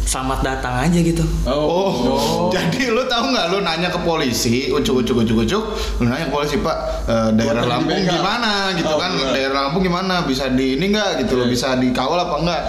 selamat 0.08 0.40
datang 0.40 0.74
aja 0.80 0.98
gitu 0.98 1.20
Oh, 1.44 2.48
jadi 2.48 2.88
lu 2.88 3.04
tahu 3.04 3.28
nggak 3.28 3.46
lu 3.48 3.60
nanya 3.60 3.88
ke 3.88 4.00
polisi, 4.00 4.68
ucuk 4.68 5.04
ucuk 5.04 5.20
ucuk 5.20 5.44
ucuk, 5.44 5.64
lu 5.98 6.08
nanya 6.08 6.24
ke 6.24 6.32
polisi 6.32 6.56
pak 6.58 6.76
eh, 7.04 7.28
daerah 7.34 7.60
tadi 7.60 7.68
Lampung 7.68 7.92
dibegal." 7.94 8.14
gimana 8.16 8.52
gitu 8.72 8.88
Oh, 8.88 8.96
kan, 8.96 9.10
enggak. 9.12 9.30
daerah 9.30 9.58
Lampung 9.62 9.82
gimana, 9.82 10.14
bisa 10.24 10.48
di 10.48 10.74
ini 10.74 10.86
nggak 10.88 11.10
gitu, 11.20 11.36
loh, 11.36 11.44
Iya. 11.44 11.52
bisa 11.52 11.68
dikawal 11.76 12.18
apa 12.18 12.36
enggak? 12.40 12.62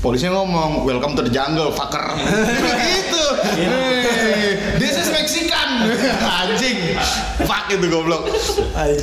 Polisinya 0.00 0.38
ngomong, 0.38 0.86
welcome 0.86 1.12
to 1.12 1.20
the 1.20 1.28
jungle, 1.28 1.68
fucker. 1.68 2.00
gitu. 2.88 3.24
Hey, 3.52 4.78
this 4.78 4.96
is 4.96 5.10
Mexican. 5.10 5.90
Anjing. 6.40 6.96
Fuck 7.44 7.68
itu 7.68 7.84
goblok. 7.84 8.30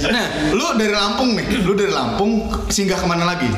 Nah, 0.08 0.26
lu 0.50 0.74
dari 0.74 0.90
Lampung 0.90 1.36
nih, 1.36 1.62
lu 1.62 1.76
dari 1.76 1.92
Lampung 1.92 2.48
singgah 2.66 2.96
ke 2.96 3.06
mana 3.06 3.28
lagi? 3.28 3.52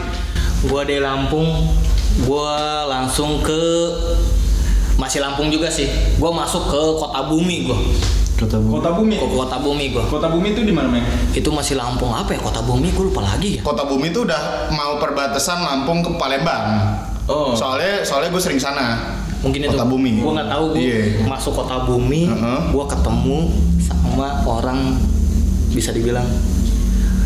gua 0.62 0.84
dari 0.84 1.00
Lampung 1.00 1.72
gua 2.22 2.86
langsung 2.86 3.40
ke 3.40 3.62
masih 4.96 5.24
Lampung 5.24 5.48
juga 5.48 5.68
sih 5.68 5.88
gua 6.18 6.30
masuk 6.30 6.68
ke 6.68 6.82
kota 6.98 7.24
bumi 7.26 7.66
gua 7.66 7.80
Kata 8.40 8.56
Bu. 8.56 8.80
Kota 8.80 8.96
Bumi. 8.96 9.20
ke 9.20 9.28
kota 9.28 9.58
bumi 9.60 9.86
gua 9.92 10.04
Kota 10.08 10.32
Bumi 10.32 10.56
itu 10.56 10.64
di 10.64 10.72
mana, 10.72 10.96
itu 11.36 11.50
masih 11.52 11.76
Lampung 11.76 12.08
apa 12.10 12.32
ya 12.32 12.40
kota 12.40 12.64
bumi 12.64 12.88
gua 12.92 13.12
lupa 13.12 13.22
lagi 13.22 13.60
ya 13.60 13.62
Kota 13.62 13.84
Bumi 13.84 14.10
itu 14.10 14.24
udah 14.24 14.72
mau 14.72 14.96
perbatasan 14.96 15.60
Lampung 15.60 16.00
ke 16.00 16.08
Palembang. 16.16 16.64
Oh. 17.28 17.52
Soalnya 17.52 18.00
soalnya 18.02 18.32
gue 18.32 18.40
sering 18.40 18.56
sana. 18.58 19.20
mungkin 19.40 19.64
itu 19.64 19.72
Kota 19.72 19.84
Bumi. 19.84 20.20
gua 20.20 20.32
nggak 20.36 20.50
tahu 20.50 20.64
gua 20.72 20.80
Iya. 20.80 21.00
masuk 21.24 21.52
kota 21.54 21.84
bumi 21.84 22.28
Heeh. 22.28 22.60
gua 22.72 22.86
ketemu 22.88 23.38
sama 23.80 24.28
orang 24.44 24.96
bisa 25.72 25.92
dibilang 25.92 26.28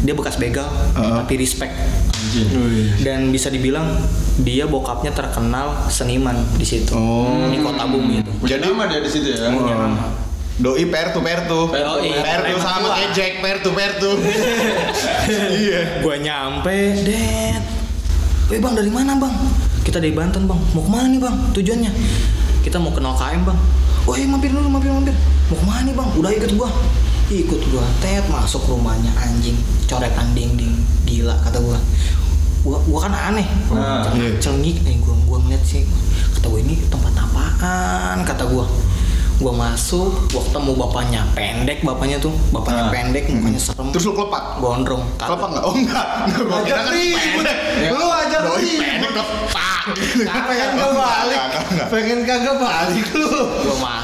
dia 0.02 0.14
bekas 0.14 0.38
begal 0.38 0.66
Heeh. 0.94 1.14
tapi 1.16 1.34
respect. 1.38 1.74
Dan 3.00 3.30
bisa 3.30 3.48
dibilang 3.48 3.86
dia 4.40 4.66
bokapnya 4.66 5.12
terkenal 5.12 5.88
seniman 5.88 6.36
di 6.56 6.66
situ 6.66 6.92
Oh. 6.92 7.48
di 7.48 7.60
kota 7.60 7.86
bumi 7.86 8.20
itu 8.20 8.32
Jadi- 8.46 8.64
nama 8.66 8.88
dia 8.88 9.00
di 9.00 9.10
situ 9.10 9.28
ya. 9.30 9.50
Doi 10.54 10.86
pertu 10.86 11.18
pertu. 11.18 11.66
Doi. 11.66 12.14
Pertu 12.14 12.56
sama 12.62 12.94
kayak 12.94 13.10
Jack 13.12 13.34
pertu 13.42 13.74
pertu. 13.74 14.22
iya. 15.66 15.98
Gua 15.98 16.14
nyampe, 16.14 16.94
Ded. 17.02 17.58
Eh 18.54 18.62
bang 18.62 18.74
dari 18.78 18.94
mana 18.94 19.18
bang? 19.18 19.34
Kita 19.82 19.98
dari 19.98 20.14
Banten 20.14 20.46
bang. 20.46 20.62
Mau 20.78 20.86
ke 20.86 20.92
mana 20.94 21.10
nih 21.10 21.18
bang? 21.18 21.36
Tujuannya? 21.58 21.92
Kita 22.62 22.78
mau 22.78 22.94
ke 22.94 23.02
0KM 23.02 23.42
bang. 23.44 23.60
Oh 24.06 24.14
iya 24.14 24.30
mampir 24.30 24.54
dulu 24.54 24.70
mampir 24.70 24.94
mampir. 24.94 25.18
Mau 25.50 25.58
ke 25.58 25.66
mana 25.66 25.90
nih 25.90 25.96
bang? 25.98 26.10
Udah 26.22 26.32
ikut 26.32 26.52
gua. 26.54 26.70
Ikut 27.34 27.62
gua. 27.74 27.84
Tet 27.98 28.22
masuk 28.30 28.62
rumahnya 28.70 29.10
anjing. 29.18 29.58
Coretan 29.90 30.38
dinding. 30.38 30.76
Gila 31.14 31.36
kata 31.40 31.62
gua. 31.62 31.78
Gua, 32.64 32.78
gua 32.82 33.00
kan 33.02 33.14
aneh. 33.14 33.46
Nah, 33.70 34.10
iya. 34.16 34.34
Cengik 34.42 34.82
nih 34.82 34.98
gua 34.98 35.14
gua 35.24 35.38
ngeliat 35.38 35.62
sih. 35.62 35.86
Kata 36.34 36.50
gua 36.50 36.58
ini 36.58 36.82
tempat 36.90 37.14
apaan? 37.14 38.26
Kata 38.26 38.50
gua. 38.50 38.66
Gua 39.38 39.52
masuk, 39.52 40.10
gua 40.32 40.42
ketemu 40.42 40.72
bapaknya 40.74 41.22
pendek 41.34 41.82
bapaknya 41.82 42.18
tuh, 42.18 42.32
bapaknya 42.50 42.88
Ah. 42.88 42.90
pendek, 42.90 43.28
mukanya 43.28 43.60
serem, 43.60 43.90
Terus 43.92 44.06
lu 44.08 44.14
kelepak. 44.16 44.58
gondrong. 44.58 45.04
Kelepak 45.20 45.48
enggak? 45.52 45.64
Oh 45.64 45.74
enggak. 45.76 46.08
Enggak 46.26 46.44
gua 46.48 46.60
kira 46.64 46.82
kan 46.82 46.94
pendek. 46.94 47.58
Lu 47.92 48.06
ajak 48.10 48.42
Doi 48.42 48.58
ribut. 48.58 48.82
pendek 48.82 49.12
kelepak. 49.12 49.82
Pengen 49.94 50.70
kagak 50.72 50.92
balik. 50.96 51.40
Pengen 51.92 52.20
kagak 52.24 52.56
balik 52.58 53.06
lu. 53.14 53.30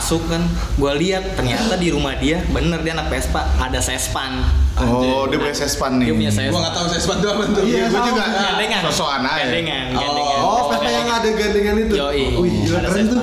Gue 0.10 0.17
masuk 0.17 0.26
kan 0.26 0.41
gue 0.74 0.91
lihat 0.98 1.38
ternyata 1.38 1.78
di 1.78 1.93
rumah 1.93 2.17
dia 2.17 2.41
bener 2.50 2.82
dia 2.82 2.98
anak 2.98 3.13
Vespa 3.13 3.45
ada 3.56 3.78
sespan 3.78 4.41
Oh, 4.80 5.28
dia 5.28 5.38
punya 5.38 5.54
sespan 5.54 6.02
nih. 6.02 6.08
dia 6.08 6.15
punya 6.15 6.32
sespan 6.32 6.50
Gua 6.50 6.62
nggak 6.63 6.74
tahu 6.74 6.86
saya 6.88 7.02
sepatu 7.04 7.26
apa 7.28 7.43
tuh. 7.52 7.62
Iya, 7.62 7.84
gua 7.86 8.00
sama. 8.00 8.08
juga. 8.10 8.24
gandengan 8.32 8.82
Sosokan 8.82 9.22
aja. 9.22 9.38
gandengan 9.43 9.86
gandengan 9.91 10.39
Oh, 10.39 10.62
Vespa 10.65 10.89
yang 10.89 11.10
ada 11.12 11.30
gandengan 11.30 11.76
itu. 11.78 11.93
Yoi. 11.93 12.24
Gila 12.63 12.78
Ada 12.80 12.88
keren 12.88 13.06
tuh. 13.06 13.19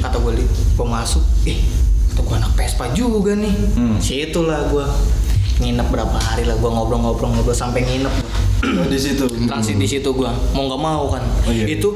Kata 0.00 0.16
gue 0.18 0.32
li 0.32 0.44
gue 0.48 0.86
masuk 0.88 1.22
eh 1.44 1.58
kata 2.08 2.20
gue 2.20 2.34
anak 2.36 2.52
Vespa 2.56 2.84
juga 2.90 3.32
nih 3.34 3.54
Hmm. 3.74 3.96
situ 4.00 4.40
lah 4.42 4.64
gue 4.66 4.86
nginep 5.56 5.86
berapa 5.86 6.16
hari 6.16 6.42
lah 6.42 6.56
gue 6.56 6.66
ngobrol-ngobrol-ngobrol 6.68 7.54
sampai 7.54 7.84
nginep 7.84 8.14
Oh, 8.64 8.88
di 8.88 8.96
situ. 8.96 9.28
transit 9.44 9.76
di 9.76 9.84
situ 9.84 10.08
gue 10.08 10.24
mau 10.50 10.64
nggak 10.64 10.80
mau 10.80 11.04
kan 11.08 11.22
Oh, 11.44 11.52
iya. 11.52 11.68
itu 11.68 11.92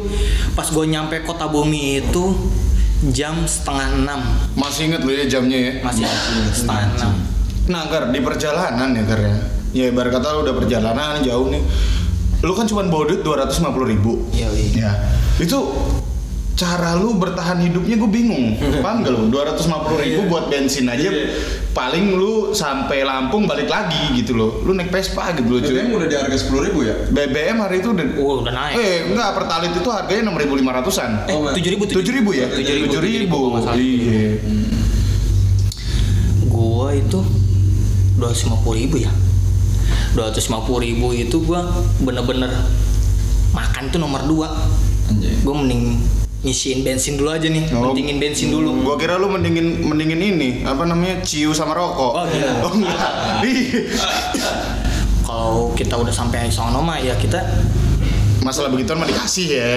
pas 0.53 0.69
gue 0.69 0.85
nyampe 0.85 1.25
kota 1.25 1.49
bumi 1.49 2.05
itu 2.05 2.25
jam 3.15 3.47
setengah 3.47 4.03
enam 4.03 4.21
Masih 4.59 4.91
inget 4.91 5.03
lu 5.07 5.13
ya 5.15 5.25
jamnya 5.31 5.59
ya? 5.59 5.73
masih 5.87 6.05
setengah 6.51 6.87
enam 6.99 7.13
Nah, 7.69 7.85
Gar, 7.93 8.09
di 8.09 8.21
perjalanan 8.25 8.97
ya, 8.97 9.03
Gar 9.05 9.21
ya. 9.21 9.35
Ya, 9.77 9.85
ibarat 9.93 10.09
kata 10.17 10.41
lu 10.41 10.49
udah 10.49 10.57
perjalanan 10.57 11.21
jauh 11.21 11.53
nih. 11.53 11.61
Lu 12.41 12.57
kan 12.57 12.65
cuma 12.65 12.81
bawa 12.89 13.05
duit 13.13 13.21
250 13.21 13.93
ribu. 13.93 14.25
Yoi. 14.33 14.73
Ya. 14.73 14.97
Itu 15.37 15.69
cara 16.59 16.99
lu 16.99 17.15
bertahan 17.15 17.63
hidupnya 17.63 17.95
gue 17.95 18.11
bingung. 18.11 18.59
Paham 18.85 19.07
gak 19.07 19.15
lu? 19.15 19.31
250 19.31 20.03
ribu 20.03 20.21
buat 20.27 20.51
bensin 20.51 20.91
aja. 20.91 21.07
Iya. 21.07 21.31
Paling 21.71 22.19
lu 22.19 22.51
sampai 22.51 23.07
Lampung 23.07 23.47
balik 23.47 23.71
lagi 23.71 24.19
gitu 24.19 24.35
loh. 24.35 24.59
Lu 24.67 24.75
naik 24.75 24.91
Vespa 24.91 25.31
gitu 25.39 25.47
loh, 25.47 25.61
cuy. 25.63 25.79
BBM 25.79 25.95
udah 25.95 26.09
di 26.11 26.17
harga 26.19 26.35
sepuluh 26.35 26.67
ribu 26.67 26.83
ya? 26.83 26.95
BBM 27.15 27.57
hari 27.63 27.79
itu 27.79 27.95
udah 27.95 28.07
Oh, 28.19 28.43
udah 28.43 28.51
naik. 28.51 28.75
Eh, 28.75 28.97
enggak, 29.07 29.29
Pertalite 29.39 29.79
itu 29.79 29.91
harganya 29.95 30.23
6.500-an. 30.35 31.11
Eh, 31.31 31.35
Oh, 31.39 31.47
tujuh 31.55 31.71
ribu, 31.79 31.83
Tujuh 31.87 32.13
ribu 32.13 32.31
ya? 32.35 32.47
Tujuh 32.51 32.99
ribu. 32.99 33.39
Iya. 33.79 34.43
Gua 36.51 36.91
itu 36.91 37.21
dua 38.19 38.35
ratus 38.35 38.51
lima 38.51 38.59
puluh 38.59 38.77
ribu 38.83 38.97
ya. 38.99 39.11
Dua 40.11 40.35
ratus 40.35 40.51
lima 40.51 40.67
puluh 40.67 40.83
ribu 40.83 41.15
itu 41.15 41.39
gua 41.47 41.63
bener-bener 42.03 42.51
makan 43.55 43.95
tuh 43.95 44.03
nomor 44.03 44.27
dua. 44.27 44.51
Anjing. 45.07 45.39
Gua 45.47 45.55
mending 45.55 45.83
ngisiin 46.39 46.81
bensin 46.81 47.15
dulu 47.15 47.31
aja 47.31 47.45
nih, 47.45 47.67
Oh. 47.73 47.91
pentingin 47.91 48.17
bensin 48.17 48.49
dulu. 48.49 48.71
Gua 48.81 48.95
kira 48.95 49.15
lu 49.15 49.27
mendingin 49.27 49.83
mendingin 49.83 50.21
ini, 50.21 50.49
apa 50.63 50.83
namanya? 50.83 51.19
Ciu 51.21 51.51
sama 51.51 51.73
rokok. 51.73 52.13
Oh, 52.15 52.25
gila. 52.25 52.51
Oh, 52.61 52.73
enggak. 52.73 52.99
Iya. 53.43 53.81
Kalau 55.27 55.73
kita 55.73 55.95
udah 55.95 56.11
sampai 56.11 56.49
sono 56.49 56.81
mah 56.81 56.97
ya 56.97 57.15
kita, 57.15 57.39
Masalah 58.39 58.71
begituan 58.71 58.97
mah 58.97 59.05
dikasih 59.05 59.47
ya. 59.51 59.77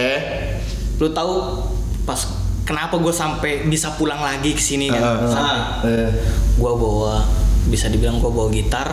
lu 0.95 1.10
tahu 1.10 1.58
pas 2.04 2.30
kenapa 2.62 2.93
gue 2.95 3.10
sampai 3.12 3.65
bisa 3.65 3.89
pulang 3.91 4.21
lagi 4.21 4.54
ke 4.54 4.62
sini 4.62 4.86
kan 4.86 5.02
Ah. 5.02 5.17
sampai 5.26 5.58
Eh, 5.84 6.10
gue 6.56 6.71
bawa 6.71 7.26
bisa 7.65 7.89
dibilang 7.89 8.17
gue 8.17 8.30
bawa 8.30 8.47
gitar 8.47 8.86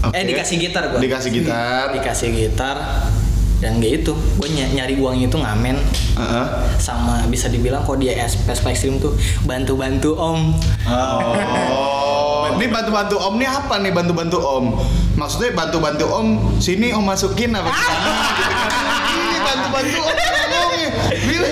Oke. 0.00 0.14
eh 0.14 0.24
dikasih 0.24 0.56
gitar 0.60 0.86
gue 0.88 1.02
Dikasih 1.02 1.30
gitar. 1.32 1.90
dikasih 1.90 2.30
gitar 2.30 2.78
dan 3.60 3.76
gitu 3.78 4.16
gue 4.16 4.48
nyari 4.72 4.96
uang 4.96 5.20
itu 5.20 5.36
ngamen 5.36 5.76
Heeh. 6.16 6.46
sama 6.80 7.28
bisa 7.28 7.52
dibilang 7.52 7.84
kok 7.84 8.00
dia 8.00 8.16
es 8.16 8.40
Vespa 8.48 8.72
Extreme 8.72 8.96
tuh 8.98 9.12
bantu-bantu 9.44 10.16
om 10.16 10.56
Oh, 10.90 12.48
ini 12.56 12.66
bantu-bantu 12.72 13.20
om 13.20 13.36
nih 13.36 13.46
apa 13.46 13.78
nih 13.78 13.92
bantu-bantu 13.94 14.38
om? 14.40 14.64
Maksudnya 15.14 15.52
bantu-bantu 15.54 16.08
om, 16.08 16.58
sini 16.58 16.90
om 16.90 17.04
masukin 17.04 17.52
apa 17.54 17.68
ke 17.68 17.82
sana. 17.84 18.12
Ini 19.12 19.38
bantu-bantu 19.44 19.98
om 20.02 20.16
ngomongnya. 20.50 20.88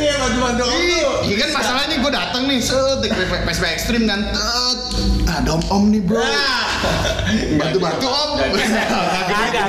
Iya, 0.01 0.15
bantu-bantu 0.19 0.63
om 0.65 0.81
Iya 1.29 1.37
kan 1.45 1.51
masalahnya 1.55 1.97
gue 2.01 2.13
datang 2.13 2.43
nih, 2.49 2.59
set, 2.59 3.05
PSP 3.45 3.65
ekstrim 3.69 4.03
kan, 4.09 4.21
tet. 4.33 4.81
Ada 5.29 5.51
om-om 5.61 5.93
nih 5.93 6.01
bro. 6.03 6.19
Bantu-bantu 7.55 8.07
om. 8.07 8.31
Kagak, 9.29 9.67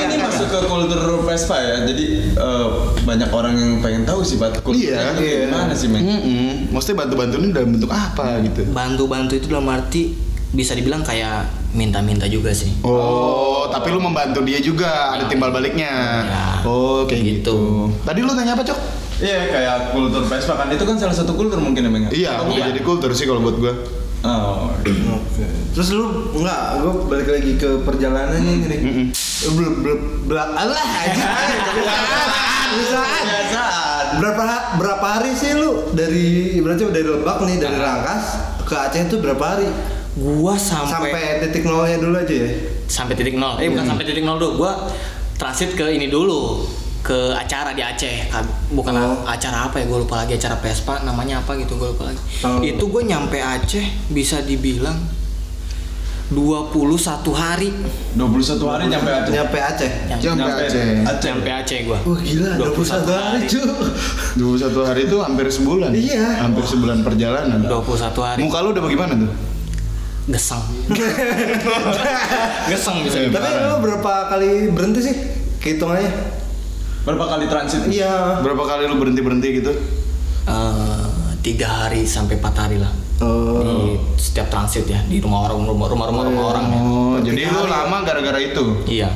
ini 0.00 0.16
masuk 0.16 0.46
ke 0.46 0.58
kultur 0.64 1.00
Vespa 1.24 1.56
ya 1.56 1.76
jadi 1.84 2.04
eh, 2.30 2.66
banyak 3.00 3.30
orang 3.30 3.54
yang 3.54 3.72
pengen 3.80 4.02
tahu 4.04 4.20
sih 4.20 4.36
bat 4.36 4.54
kulturnya 4.58 5.14
Iya, 5.14 5.16
iya. 5.16 5.40
gimana 5.46 5.72
sih 5.72 5.86
men 5.86 6.00
Mm-mm. 6.00 6.50
Maksudnya 6.70 6.96
bantu-bantu 7.00 7.34
ini 7.38 7.48
dalam 7.50 7.70
bentuk 7.70 7.90
apa 7.90 8.40
gitu? 8.42 8.60
bantu-bantu 8.68 9.32
itu 9.34 9.46
dalam 9.46 9.66
arti 9.66 10.12
bisa 10.50 10.70
dibilang 10.72 11.02
kayak 11.02 11.44
minta-minta 11.72 12.24
juga 12.24 12.50
sih 12.50 12.70
Oh, 12.80 13.66
tapi 13.66 13.90
lu 13.90 13.98
membantu 13.98 14.42
dia 14.42 14.60
juga, 14.60 15.10
ada 15.10 15.26
timbal 15.26 15.50
baliknya. 15.50 15.90
Ya. 16.22 16.44
Oh, 16.62 17.02
kayak 17.04 17.20
Gitu. 17.20 17.34
gitu. 17.42 17.58
Tadi 18.00 18.20
lu 18.20 18.30
tanya 18.30 18.54
apa, 18.54 18.62
Cok? 18.62 18.78
Iya 19.16 19.40
kayak 19.48 19.76
kultur 19.90 20.22
Vespa 20.24 20.54
kan 20.54 20.68
itu 20.68 20.82
kan 20.82 20.94
salah 20.94 21.10
satu 21.12 21.32
kultur 21.32 21.56
mungkin 21.56 21.80
ya 21.80 21.90
Bang? 21.90 22.04
Iya, 22.08 22.30
Atau 22.36 22.50
bukan? 22.50 22.66
jadi 22.68 22.80
kultur 22.82 23.10
sih 23.10 23.24
kalau 23.24 23.40
buat 23.40 23.56
gua. 23.56 23.72
Oh, 24.24 24.72
Oke. 24.72 25.44
Terus 25.76 25.92
lu 25.92 26.32
enggak, 26.32 26.80
gue 26.80 26.92
balik 27.12 27.28
lagi 27.28 27.52
ke 27.60 27.84
perjalanannya 27.84 28.40
ini 28.40 28.66
nih. 28.72 28.80
Belum 29.52 29.74
belum 29.84 30.00
belak 30.24 30.48
alah 30.48 30.88
aja. 31.04 31.24
Berapa 34.14 34.78
berapa 34.78 35.06
hari 35.18 35.34
sih 35.34 35.52
lu 35.52 35.90
dari 35.92 36.56
berarti 36.62 36.86
dari 36.88 37.04
Lebak 37.04 37.44
nih 37.44 37.56
dari 37.58 37.76
Rangkas 37.76 38.24
ke 38.62 38.74
Aceh 38.74 39.02
itu 39.04 39.18
berapa 39.20 39.42
hari? 39.42 39.66
gua 40.14 40.54
sampai 40.54 41.10
Sampai 41.10 41.42
titik 41.42 41.66
nolnya 41.66 41.98
dulu 41.98 42.14
aja 42.14 42.30
ya. 42.30 42.50
sampai 42.86 43.18
titik 43.18 43.34
nol 43.34 43.58
eh 43.58 43.66
bukan 43.66 43.82
sampai 43.82 44.06
titik 44.06 44.22
nol 44.22 44.38
dulu 44.38 44.62
gua 44.62 44.86
transit 45.34 45.74
ke 45.74 45.82
ini 45.90 46.06
dulu 46.06 46.62
ke 47.04 47.18
acara 47.30 47.70
di 47.70 47.84
Aceh 47.84 48.26
Ka- 48.26 48.40
bukan 48.70 48.96
Oh. 48.96 49.20
acara 49.22 49.68
apa 49.68 49.76
ya 49.76 49.84
gue 49.84 49.98
lupa 50.00 50.16
lagi 50.18 50.34
acara 50.34 50.56
Vespa 50.56 51.04
namanya 51.04 51.38
apa 51.38 51.52
gitu 51.54 51.76
gue 51.76 51.92
lupa 51.92 52.08
lagi 52.08 52.20
Oh. 52.40 52.58
itu 52.58 52.80
gue 52.82 53.02
nyampe 53.04 53.36
Aceh 53.36 53.84
bisa 54.08 54.40
dibilang 54.40 54.96
21 56.24 56.96
hari 57.30 57.68
21 58.16 58.56
hari 58.64 58.84
nyampe 58.88 59.10
Aceh. 59.12 59.28
Nyampe 59.30 59.58
Aceh. 59.60 59.90
Nyampe- 60.08 60.24
Nyampe 60.24 60.62
Aceh. 60.64 60.86
Aceh. 61.04 61.28
nyampe 61.28 61.50
Aceh 61.52 61.78
gua 61.84 61.98
Wah 62.00 62.16
gila, 62.18 62.50
21 62.56 63.12
hari 63.12 63.40
cuy. 63.44 63.68
21 64.34 64.80
hari 64.82 65.00
itu 65.04 65.16
hampir 65.20 65.46
sebulan. 65.46 65.90
Iya. 65.92 66.24
Hampir 66.40 66.64
sebulan 66.64 67.04
perjalanan. 67.04 67.60
21 67.60 68.24
hari 68.24 68.40
Muka 68.40 68.58
lu 68.58 68.72
udah 68.72 68.82
bagaimana 68.82 69.12
tuh? 69.14 69.30
geseng 70.24 70.64
geseng 72.72 72.96
bisa. 73.04 73.28
Tapi 73.28 73.48
lu 73.60 73.76
berapa 73.78 74.12
kali 74.26 74.72
berhenti 74.72 75.00
sih? 75.02 75.14
Hitung 75.60 75.92
aja. 75.92 76.08
Berapa 77.04 77.24
kali 77.28 77.44
transit? 77.46 77.84
Iya. 77.86 78.40
Berapa 78.40 78.64
kali 78.64 78.88
lu 78.88 78.96
berhenti-berhenti 78.96 79.48
gitu? 79.54 79.72
Eh, 80.44 81.06
tiga 81.40 81.68
hari 81.84 82.04
sampai 82.04 82.36
empat 82.36 82.56
hari 82.58 82.76
lah 82.76 82.92
Oh. 83.14 83.62
di 83.62 83.94
setiap 84.18 84.50
transit 84.50 84.84
ya 84.84 84.98
di 85.00 85.22
rumah 85.22 85.46
orang 85.46 85.62
rumah 85.62 85.86
rumah 85.86 86.06
rumah, 86.10 86.22
rumah 86.26 86.44
orang 86.50 86.64
ya. 86.66 86.80
Oh, 86.82 87.16
jadi 87.22 87.42
lu 87.46 87.62
hari. 87.62 87.70
lama 87.70 87.96
gara-gara 88.02 88.36
itu. 88.36 88.64
iya 88.86 89.08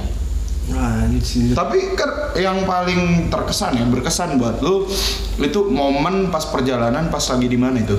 Nah, 0.68 1.02
sih. 1.18 1.50
Tapi 1.50 1.96
kan 1.96 2.36
yang 2.36 2.62
paling 2.62 3.26
terkesan 3.26 3.72
ya, 3.74 3.84
berkesan 3.84 4.36
buat 4.36 4.60
lu 4.60 4.84
itu 5.36 5.60
momen 5.66 6.28
pas 6.28 6.44
perjalanan 6.44 7.08
pas 7.08 7.24
lagi 7.24 7.46
di 7.46 7.56
mana 7.56 7.80
itu? 7.80 7.96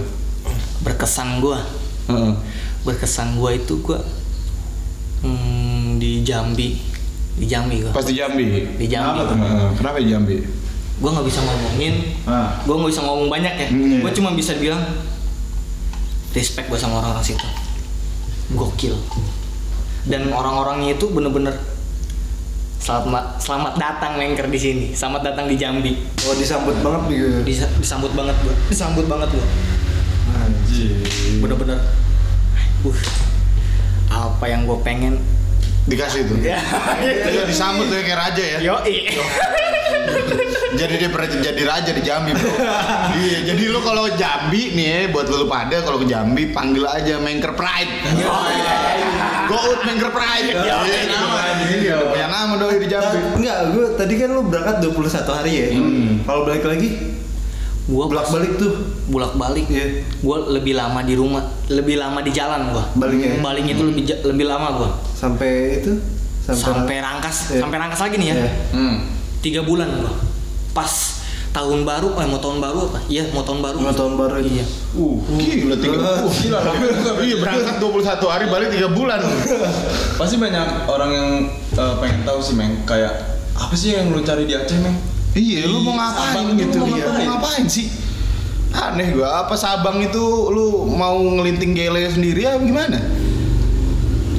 berkesan 0.80 1.44
gua 1.44 1.60
Heeh. 2.08 2.32
berkesan 2.82 3.36
gua 3.36 3.52
itu 3.52 3.84
gua 3.84 4.00
hmm, 5.20 6.00
di 6.00 6.24
Jambi 6.24 6.80
di 7.40 7.46
Jambi 7.46 7.80
gua 7.80 7.92
Pas 7.92 8.04
di 8.04 8.14
Jambi. 8.14 8.46
di 8.76 8.86
Jambi 8.86 9.16
Kenapa 9.16 9.24
tuh? 9.26 9.38
Kenapa 9.76 9.98
di 9.98 10.08
Jambi? 10.08 10.36
gua 11.00 11.10
nggak 11.12 11.26
bisa 11.26 11.40
ngomongin 11.42 11.96
Ah. 12.26 12.60
gua 12.62 12.76
nggak 12.78 12.92
bisa 12.92 13.02
ngomong 13.02 13.28
banyak 13.30 13.54
ya 13.56 13.68
Hmm. 13.70 14.00
gua 14.00 14.12
cuma 14.12 14.30
bisa 14.34 14.52
bilang 14.54 14.84
respect 16.30 16.68
gua 16.68 16.76
sama 16.76 17.00
orang-orang 17.00 17.24
situ 17.26 17.48
gokil 18.52 18.96
dan 20.04 20.28
orang-orangnya 20.28 20.94
itu 20.94 21.08
bener-bener 21.08 21.56
selamat 22.78 23.38
selamat 23.38 23.74
datang 23.76 24.16
lengker 24.16 24.48
di 24.48 24.58
sini 24.58 24.86
selamat 24.92 25.22
datang 25.26 25.46
di 25.46 25.56
Jambi 25.56 25.94
Oh, 26.22 26.34
disambut 26.34 26.76
banget 26.80 27.02
gitu. 27.10 27.40
Disa- 27.46 27.72
disambut 27.74 28.12
banget 28.12 28.36
gua 28.40 28.56
disambut 28.68 29.06
banget 29.06 29.30
gua 29.32 29.46
Anjir. 30.38 31.00
bener-bener 31.40 31.80
uh 32.82 33.00
apa 34.10 34.46
yang 34.46 34.64
gue 34.64 34.78
pengen 34.80 35.22
Dikasih 35.86 36.20
itu. 36.26 36.36
ya 36.44 36.60
Dia 37.30 37.44
disambut 37.46 37.88
tuh 37.88 37.98
kayak 37.98 38.20
raja 38.20 38.44
ya. 38.44 38.60
yo 38.60 38.76
Jadi 40.70 40.96
dia 40.96 41.10
pernah 41.10 41.28
jadi 41.28 41.64
raja 41.66 41.92
di 41.92 42.02
Jambi, 42.02 42.32
bro. 42.32 42.54
iya, 43.20 43.42
jadi 43.44 43.64
lu 43.68 43.82
kalau 43.82 44.06
Jambi 44.14 44.72
nih 44.72 44.86
ya, 44.86 45.00
buat 45.10 45.28
lu 45.28 45.50
pada 45.50 45.82
kalau 45.82 46.00
ke 46.00 46.08
Jambi 46.08 46.54
panggil 46.54 46.86
aja 46.86 47.18
Mengker 47.20 47.52
Pride. 47.52 47.90
Go 49.50 49.58
out 49.58 49.82
Mengker 49.84 50.14
Pride. 50.14 50.56
Iya, 50.56 50.76
iya, 50.86 51.94
udah 52.00 52.08
punya 52.14 52.28
nama 52.30 52.54
doi 52.56 52.78
di 52.80 52.88
Jambi. 52.88 53.18
Enggak, 53.42 53.58
gue 53.74 53.86
tadi 53.98 54.14
kan 54.16 54.30
lu 54.32 54.42
berangkat 54.46 54.76
21 54.80 55.26
hari 55.34 55.52
ya. 55.52 55.68
Kalau 56.24 56.42
balik 56.46 56.64
lagi 56.64 56.90
gue 57.90 58.04
bolak 58.06 58.30
balik 58.30 58.52
tuh. 58.56 58.74
bolak 59.08 59.34
balik 59.34 59.66
Iya. 59.66 60.06
gue 60.06 60.38
lebih 60.52 60.74
lama 60.74 61.02
di 61.02 61.14
rumah 61.14 61.42
lebih 61.68 61.98
lama 61.98 62.22
di 62.22 62.30
jalan 62.30 62.70
gue 62.70 62.84
Baliknya. 62.96 63.42
baliknya 63.42 63.74
itu 63.74 63.84
lebih 63.84 64.04
ja- 64.04 64.22
lebih 64.24 64.46
lama 64.46 64.78
gue 64.78 64.90
Sampai 65.12 65.82
itu 65.82 65.98
sampai 66.46 66.98
rangkas 66.98 67.50
Iya. 67.52 67.62
sampai 67.62 67.78
rangkas 67.78 67.98
lagi 68.00 68.16
nih 68.16 68.28
ya 68.28 68.36
Iya. 68.38 68.50
Hmm. 68.72 68.96
tiga 69.40 69.62
bulan 69.62 69.90
gue 69.96 70.14
pas 70.70 71.18
tahun 71.50 71.82
baru 71.82 72.14
eh 72.16 72.26
mau 72.26 72.38
tahun 72.38 72.58
baru 72.60 72.80
apa 72.86 73.00
iya 73.08 73.26
mau 73.32 73.42
tahun 73.42 73.58
baru 73.60 73.78
Mau 73.80 73.90
tahun 73.92 74.14
baru 74.16 74.38
iya 74.40 74.66
Uh, 74.92 75.18
gila 75.32 75.76
tiga 75.76 75.98
uh, 75.98 76.26
gila. 76.28 76.60
Iya, 77.20 77.36
berangkat 77.40 77.78
21 77.78 78.26
hari 78.26 78.46
balik 78.48 78.70
3 78.72 78.90
bulan. 78.90 79.22
Pasti 80.16 80.36
banyak 80.36 80.66
orang 80.86 81.12
yang 81.12 81.30
eh, 81.72 81.94
pengen 82.02 82.22
tahu 82.24 82.38
sih, 82.40 82.54
Meng. 82.54 82.74
Kayak 82.84 83.14
apa 83.54 83.70
sih 83.72 83.94
yang 83.94 84.10
lu 84.10 84.18
cari 84.20 84.44
di 84.44 84.52
Aceh, 84.52 84.78
Meng? 84.78 84.98
Iya, 85.40 85.62
lu 85.66 85.80
mau 85.80 85.96
ngapain 85.96 86.36
Sabang 86.36 86.48
itu 86.52 86.60
gitu? 86.62 86.78
lu 86.78 86.86
mau 86.86 86.92
Iya, 86.92 87.06
ngapain? 87.06 87.24
mau 87.24 87.32
ngapain 87.34 87.66
sih? 87.66 87.88
Aneh 88.70 89.08
gua, 89.12 89.42
apa 89.42 89.56
Sabang 89.56 89.98
itu 89.98 90.20
lu 90.50 90.66
mau 90.92 91.16
ngelinting 91.16 91.72
gele 91.74 92.06
sendiri 92.06 92.44
apa 92.46 92.60
gimana? 92.60 93.00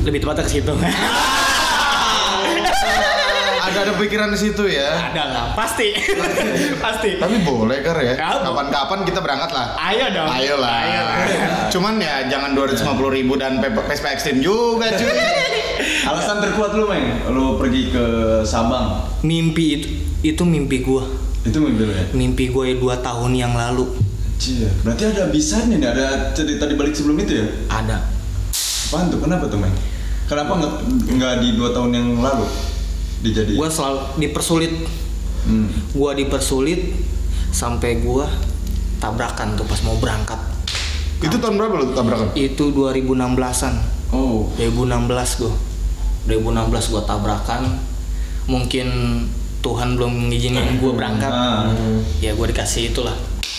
lebih 0.01 0.17
tepatnya 0.19 0.43
ke 0.43 0.53
situ 0.55 0.73
Ada 3.61 3.79
ada 3.83 3.93
pikiran 3.95 4.29
di 4.29 4.41
situ 4.41 4.65
ya. 4.67 4.97
ada 5.07 5.25
lah 5.27 5.45
pasti 5.53 5.93
pasti 6.85 7.17
Tapi 7.17 7.37
boleh 7.41 7.79
kar 7.81 7.99
ya. 7.99 8.15
Ya, 8.15 8.41
Kapan-kapan 8.41 9.05
kita 9.05 9.21
berangkat 9.21 9.51
lah. 9.51 9.77
ayo 9.79 10.09
dong 10.11 10.27
Ayo 10.27 10.55
lah. 10.57 10.73
ayo 10.83 11.01
lah 11.05 11.17
Cuman 11.69 11.95
ya 11.97 12.27
jangan 12.27 12.51
250 12.53 12.81
ribu 13.13 13.37
dan 13.37 13.61
P- 13.61 13.71
Vespa 13.85 14.11
Extreme 14.11 14.41
juga 14.41 14.91
cuy. 14.91 15.07
Alasan 16.03 16.41
terkuat 16.41 16.73
lu, 16.73 16.85
Meng, 16.85 17.05
lu 17.29 17.57
pergi 17.57 17.89
ke 17.89 18.05
Sabang. 18.43 19.05
mimpi 19.21 19.65
itu 19.75 19.89
itu 20.23 20.43
mimpi 20.43 20.81
gue 20.81 21.03
Itu 21.43 21.59
mimpi 21.59 21.83
lu 21.83 21.93
ya? 21.93 22.05
mimpi 22.13 22.49
gue 22.49 22.77
dua 22.77 22.97
tahun 22.99 23.33
yang 23.33 23.53
lalu 23.53 23.85
Cie, 24.37 24.65
berarti 24.81 25.05
ada 25.07 25.29
bisanya 25.29 25.77
nih, 25.77 25.89
ada 25.91 26.07
cerita 26.31 26.65
di 26.65 26.73
balik 26.73 26.93
sebelum 26.93 27.17
itu 27.19 27.33
ya? 27.35 27.47
ada 27.69 28.01
Apaan 28.87 29.07
tuh? 29.07 29.21
Kenapa 29.21 29.45
tuh, 29.47 29.57
Meng? 29.57 29.73
Kenapa 30.25 30.53
nggak 30.55 30.73
nggak 31.11 31.35
di 31.39 31.49
dua 31.55 31.71
tahun 31.71 31.91
yang 31.91 32.09
lalu 32.17 32.47
dijadiin? 33.21 33.57
gue 33.57 33.69
selalu 33.69 33.99
dipersulit 34.19 34.75
Hmm. 35.41 35.73
gue 35.91 36.11
dipersulit 36.19 36.93
sampai 37.51 37.97
gue 37.99 38.27
tabrakan 38.99 39.57
tuh 39.57 39.65
pas 39.65 39.81
mau 39.81 39.97
berangkat 39.97 40.37
Itu 41.19 41.37
tahun 41.37 41.57
berapa 41.57 41.75
lu 41.75 41.87
tabrakan? 41.91 42.29
itu 42.35 42.69
2016an 42.69 43.75
Oh, 44.11 44.53
2016 44.55 45.09
gue 45.39 45.53
2016 46.31 46.71
gue 46.89 47.03
tabrakan 47.03 47.63
mungkin 48.47 48.89
Tuhan 49.61 49.95
belum 49.95 50.29
ngizinin 50.29 50.79
gue 50.79 50.93
berangkat 50.93 51.29
Ah. 51.29 51.69
ya 52.19 52.33
gue 52.33 52.47
dikasih 52.47 52.91
itulah 52.91 53.13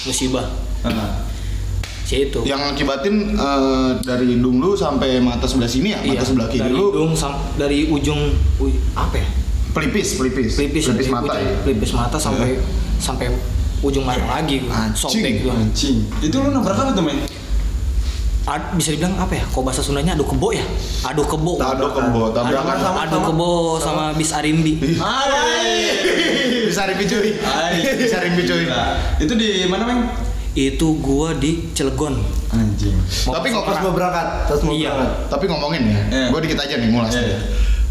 musibah 0.03 0.49
ah. 0.81 1.21
si 2.01 2.25
itu 2.25 2.41
Yang 2.41 2.61
akibatin 2.71 3.15
eh, 3.31 3.91
dari 4.01 4.25
hidung 4.31 4.57
lu 4.57 4.73
sampai 4.73 5.19
mata 5.19 5.45
sebelah 5.45 5.67
sini 5.67 5.91
ya? 5.91 5.99
Mata 5.99 6.11
Iya, 6.11 6.21
sebelah 6.21 6.47
kiri 6.47 6.61
dari 6.61 6.73
lu 6.73 6.85
hidung 6.89 7.11
sam- 7.13 7.39
dari 7.55 7.87
ujung 7.87 8.19
uy, 8.57 8.71
apa 8.91 9.15
ya 9.15 9.27
pelipis, 9.71 10.17
pelipis. 10.17 10.57
pelipis 10.57 10.83
pelipis 10.85 11.07
mata 11.07 11.31
ujung- 11.31 11.45
ya. 11.45 11.55
pelipis 11.61 11.91
mata 11.93 12.17
sampai 12.17 12.59
sampai 12.97 13.31
ujung 13.81 14.03
mana 14.03 14.25
lagi 14.27 14.61
gua. 14.61 14.77
Anjing. 14.85 14.99
sobek 14.99 15.47
Anjing. 15.47 15.97
Itu 16.19 16.37
lu 16.37 16.51
nabrak 16.51 16.75
apa 16.75 16.91
tuh, 16.91 17.01
men? 17.01 17.17
Ad- 18.41 18.73
bisa 18.73 18.89
dibilang 18.89 19.13
apa 19.15 19.33
ya 19.33 19.45
kok 19.45 19.61
bahasa 19.61 19.79
Sundanya 19.79 20.17
adu 20.17 20.25
kebo 20.25 20.49
ya 20.49 20.65
adu 21.03 21.21
kebo 21.21 21.61
Adu 21.61 21.85
kebo, 21.87 22.33
tabrakan 22.33 22.73
adu, 22.73 22.81
sama 22.81 22.99
adu 23.05 23.17
kebo 23.23 23.49
sama 23.77 24.03
bis 24.13 24.31
Arimbi 24.31 24.73
Bisa 26.65 26.87
rimbi 26.87 27.03
cuy. 27.03 27.35
Bisa 27.99 28.17
rimbi 28.19 28.41
cuy. 28.41 28.63
Nah, 28.63 28.95
itu 29.19 29.33
di 29.35 29.67
mana, 29.67 29.83
Meng? 29.83 30.07
itu 30.51 30.99
gua 30.99 31.31
di 31.31 31.71
Cilegon 31.71 32.15
Anjing. 32.49 32.95
Tapi 33.23 33.47
Mau- 33.49 33.59
kok 33.59 33.63
Pas 33.67 33.79
mau 33.79 33.91
berangkat, 33.91 34.27
pas 34.47 34.59
mau 34.61 34.71
Iya. 34.71 34.91
berangkat. 34.91 35.11
Tapi 35.29 35.43
ngomongin 35.47 35.83
ya, 35.85 35.99
Iya. 36.05 36.27
gue 36.27 36.39
dikit 36.43 36.59
aja 36.59 36.75
nih 36.75 36.89
mulas. 36.89 37.11
Iya, 37.11 37.23
iya. 37.25 37.39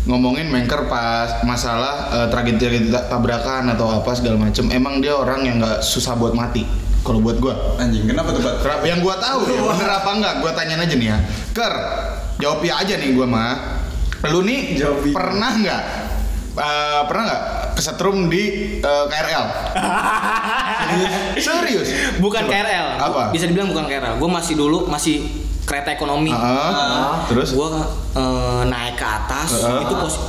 Ngomongin 0.03 0.49
Mengker 0.49 0.85
pas 0.87 1.41
masalah 1.43 2.09
eh, 2.11 2.27
tragedi 2.29 2.89
tabrakan 2.91 3.69
atau 3.71 3.89
apa 3.91 4.13
segala 4.13 4.37
macem, 4.39 4.69
emang 4.69 5.01
dia 5.01 5.13
orang 5.13 5.41
yang 5.41 5.57
nggak 5.57 5.81
susah 5.81 6.13
buat 6.15 6.33
mati. 6.33 6.65
Kalau 7.01 7.19
buat 7.19 7.37
gue, 7.37 7.53
Anjing, 7.77 8.05
kenapa 8.05 8.29
tuh, 8.31 8.41
Bat? 8.41 8.61
Kerap- 8.61 8.85
yang 8.85 9.01
gue 9.01 9.15
tahu 9.15 9.41
ya, 9.47 9.61
bener 9.65 9.91
apa 9.91 10.11
enggak, 10.13 10.35
gue 10.39 10.51
tanyain 10.53 10.81
aja 10.81 10.95
nih 10.95 11.09
ya. 11.09 11.19
Ker, 11.51 11.73
jawab 12.37 12.61
ya 12.61 12.75
aja 12.77 12.95
nih 12.95 13.11
gue 13.11 13.25
mah. 13.25 13.57
Lu 14.27 14.41
nih 14.41 14.77
Jawab 14.77 15.01
iya. 15.03 15.13
pernah 15.13 15.51
nggak, 15.57 15.83
eh, 16.55 17.01
pernah 17.05 17.23
nggak 17.25 17.43
kesetrum 17.73 18.29
di 18.29 18.43
eh, 18.79 19.05
KRL? 19.07 19.45
Serius? 21.41 21.89
bukan 22.19 22.45
KRL 22.45 22.87
Apa? 22.99 23.23
bisa 23.31 23.47
dibilang 23.47 23.71
bukan 23.71 23.87
KRL 23.87 24.15
gua 24.17 24.31
masih 24.31 24.55
dulu 24.55 24.85
masih 24.87 25.25
kereta 25.63 25.89
ekonomi 25.91 26.29
Ah, 26.29 27.25
terus? 27.27 27.55
gua 27.55 27.81
eh, 28.13 28.63
naik 28.67 28.95
ke 28.95 29.07
atas 29.07 29.57
Heeh. 29.57 29.87
itu 29.87 29.95
pos- 29.97 30.21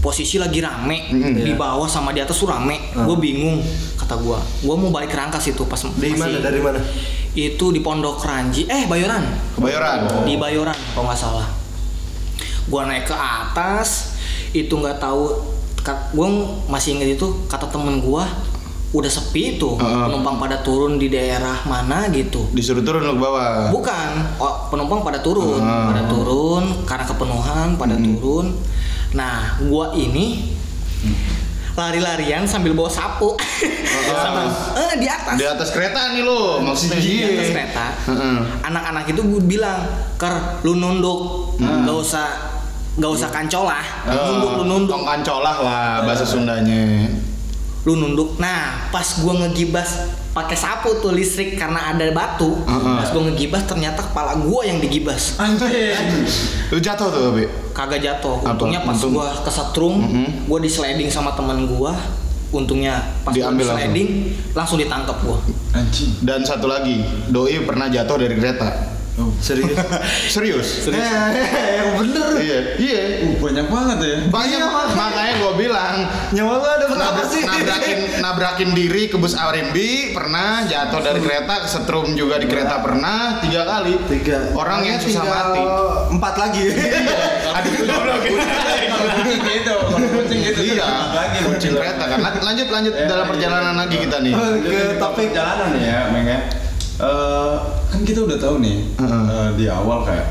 posisi 0.00 0.36
lagi 0.36 0.60
rame 0.60 1.08
Mm-mm. 1.08 1.32
di 1.38 1.54
bawah 1.54 1.88
sama 1.88 2.12
di 2.12 2.20
atas 2.20 2.36
tuh 2.36 2.44
rame 2.44 2.76
gue 2.92 3.16
bingung 3.16 3.56
kata 4.04 4.16
gua 4.16 4.36
gua 4.60 4.74
mau 4.76 4.90
balik 4.90 5.08
ke 5.08 5.16
Rangkas 5.16 5.44
itu 5.46 5.64
pas 5.64 5.80
masih- 5.80 6.14
mana? 6.14 6.38
Dari 6.38 6.60
mana? 6.60 6.78
itu 7.34 7.66
di 7.66 7.80
Pondok 7.80 8.20
Ranji 8.20 8.62
eh 8.64 8.84
Bayoran 8.84 9.24
Kebayoran. 9.54 10.22
di 10.22 10.36
Bayoran 10.36 10.76
kalau 10.92 11.08
nggak 11.08 11.18
salah 11.18 11.48
gua 12.64 12.84
naik 12.84 13.04
ke 13.04 13.16
atas 13.16 14.14
itu 14.52 14.70
nggak 14.70 14.96
tahu 14.98 15.34
kat- 15.76 16.12
gua 16.12 16.30
masih 16.66 16.94
inget 16.94 17.16
itu 17.16 17.26
kata 17.46 17.66
temen 17.66 17.98
gua 17.98 18.28
udah 18.90 19.10
sepi 19.10 19.58
tuh 19.58 19.74
Heeh. 19.74 20.06
penumpang 20.06 20.38
pada 20.38 20.60
turun 20.60 20.94
di 20.94 21.10
daerah 21.10 21.58
mana 21.64 22.06
gitu 22.08 22.46
Disuruh 22.54 22.78
turun 22.80 23.02
ke 23.02 23.12
bawah. 23.12 23.66
bukan 23.68 24.08
oh, 24.38 24.70
penumpang 24.70 25.02
pada 25.02 25.18
turun 25.18 25.58
Ah. 25.58 25.90
pada 25.90 26.06
turun 26.06 26.86
karena 26.86 27.02
kepenuhan 27.02 27.74
pada 27.74 27.98
turun 27.98 28.54
nah 29.10 29.58
gua 29.60 29.90
ini 29.92 30.54
lari-larian 31.74 32.46
sambil 32.46 32.72
bawa 32.74 32.90
sapu. 32.90 33.34
Sambil- 34.24 34.54
eh, 34.78 34.94
di 35.02 35.08
atas. 35.10 35.36
Di 35.36 35.46
atas 35.46 35.68
kereta 35.74 36.14
nih 36.14 36.22
lo, 36.22 36.62
maksudnya. 36.62 36.98
Di 37.02 37.10
iya. 37.10 37.26
atas 37.34 37.50
kereta. 37.50 37.86
Heeh. 38.14 38.36
anak-anak 38.62 39.04
itu 39.10 39.20
gue 39.20 39.42
bilang 39.42 39.82
ker 40.14 40.62
lu 40.62 40.78
nunduk. 40.78 41.54
Nggak 41.58 41.96
usah 41.98 42.26
nggak 42.94 43.10
usah 43.10 43.28
kancolah. 43.34 43.84
Nunduk 44.06 44.50
lu 44.62 44.64
nunduk. 44.70 44.94
Tong 44.94 45.06
kancolah 45.06 45.56
lah 45.60 45.88
bahasa 46.06 46.22
Sundanya. 46.22 47.10
Lu 47.84 47.94
nunduk 47.94 48.40
nah 48.40 48.88
pas 48.88 49.04
gua 49.20 49.44
ngegibas 49.44 50.08
pakai 50.32 50.56
sapu 50.56 50.98
tuh 50.98 51.12
listrik 51.12 51.54
karena 51.54 51.92
ada 51.92 52.08
batu 52.10 52.56
Heeh. 52.58 52.96
pas 52.96 53.08
gua 53.08 53.28
ngegibas 53.28 53.62
ternyata 53.64 54.00
kepala 54.02 54.40
gua 54.40 54.64
yang 54.64 54.80
digibas 54.80 55.36
Anjing. 55.36 55.92
Lu 56.68 56.80
jatuh 56.80 57.06
tuh, 57.06 57.36
Bi. 57.36 57.44
kagak 57.70 58.00
jatuh 58.00 58.40
untungnya 58.42 58.80
pas 58.80 58.96
Untung. 58.96 59.14
gua 59.14 59.28
kesetrum 59.40 59.94
Mhm. 60.00 60.48
gua 60.48 60.58
di 60.58 60.66
sliding 60.66 61.06
sama 61.06 61.36
temen 61.36 61.68
gua 61.68 61.92
untungnya 62.50 63.04
pas 63.20 63.30
gua 63.30 63.52
Diambil 63.52 63.62
di 63.62 63.70
sliding 63.70 64.08
langsung 64.52 64.80
ditangkap 64.80 65.20
gua 65.20 65.38
Anjing. 65.70 66.22
Dan 66.22 66.40
satu 66.40 66.64
lagi, 66.64 67.02
doi 67.28 67.58
pernah 67.60 67.90
jatuh 67.90 68.14
dari 68.16 68.32
kereta. 68.32 68.70
Serius? 69.46 69.78
Serius? 70.82 70.90
Eh, 70.90 71.06
yang 71.78 72.02
bener. 72.02 72.34
Iya, 72.34 72.58
iya. 72.74 73.00
Uh, 73.22 73.38
banyak 73.38 73.66
banget 73.70 73.98
ya. 74.00 74.16
Banyak 74.26 74.58
Iya, 74.58 74.66
makanya. 74.66 74.94
makanya 74.96 75.34
gue 75.38 75.52
bilang 75.54 75.94
Nyawa 76.34 76.52
lu 76.52 76.66
ada 76.66 76.84
berapa 76.84 76.98
nabrak, 77.14 77.26
sih? 77.30 77.42
nabrakin 77.44 77.98
nabrakin 78.18 78.70
diri 78.74 79.06
ke 79.06 79.14
bus 79.14 79.32
RMB 79.32 79.76
pernah 80.10 80.66
jatuh 80.66 80.98
dari 80.98 81.20
kereta 81.20 81.54
kesetrum 81.62 82.10
juga 82.12 82.36
di 82.36 82.46
kereta 82.46 82.82
pernah 82.82 83.38
tiga 83.38 83.62
kali 83.64 83.94
Tiga. 84.08 84.50
orang 84.52 84.82
yang 84.82 84.98
susah 84.98 85.22
mati 85.22 85.62
Empat 86.10 86.34
lagi. 86.36 86.64
Kalau 87.54 89.08
kucing 89.14 89.40
gitu, 89.42 89.74
kucing 90.10 90.40
gitu. 90.42 90.60
iya 90.74 90.88
Lagi 91.12 91.38
kucing 91.44 91.72
kereta 91.72 92.04
kan 92.04 92.18
Lan- 92.18 92.42
lanjut 92.42 92.68
lanjut 92.68 92.94
dalam 93.04 93.26
perjalanan 93.26 93.74
lagi 93.76 93.96
kita 93.98 94.18
nih 94.20 94.34
Ke 94.60 94.98
topik 94.98 95.30
perjalanan 95.30 95.68
nih 95.72 95.82
ya, 95.84 96.00
Meng 96.10 96.26
ya. 96.26 96.38
Eh, 96.94 97.54
kan 97.84 98.00
kita 98.00 98.22
udah 98.22 98.38
tahu 98.38 98.62
nih 98.62 98.86
Heeh. 98.94 99.24
eh, 99.26 99.48
di 99.54 99.64
awal 99.66 100.06
kayak 100.06 100.30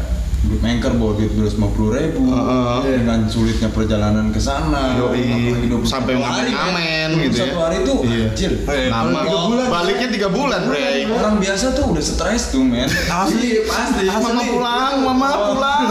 anchor 0.62 0.96
bawa 0.96 1.12
duit 1.14 1.32
dua 1.32 1.48
puluh 1.70 1.92
ribu 1.92 2.24
Heeh. 2.26 3.00
dengan 3.00 3.28
sulitnya 3.28 3.68
perjalanan 3.68 4.28
ke 4.28 4.40
sana 4.40 4.96
Yoi. 4.96 5.28
apalagi 5.28 5.68
21 5.68 5.84
Sampai 5.84 6.14
hari, 6.16 6.52
ngamen-ngamen 6.52 7.10
men. 7.10 7.24
gitu 7.26 7.36
ya. 7.38 7.46
21 7.50 7.60
hari 7.60 7.76
itu 7.78 7.94
Iya. 8.02 8.26
anjir 8.26 8.52
lama 8.90 9.20
tiga 9.20 9.40
bulan. 9.42 9.66
baliknya 9.70 10.08
tiga 10.10 10.30
bulan 10.30 10.62
bre 10.64 10.88
orang 11.10 11.36
biasa 11.38 11.66
tuh 11.74 11.86
udah 11.92 12.04
stres 12.06 12.44
tuh 12.50 12.64
men 12.64 12.88
Asli, 12.88 13.50
pasti 13.64 14.04
mama 14.06 14.42
pulang 14.42 14.94
mama 15.02 15.28
pulang 15.46 15.84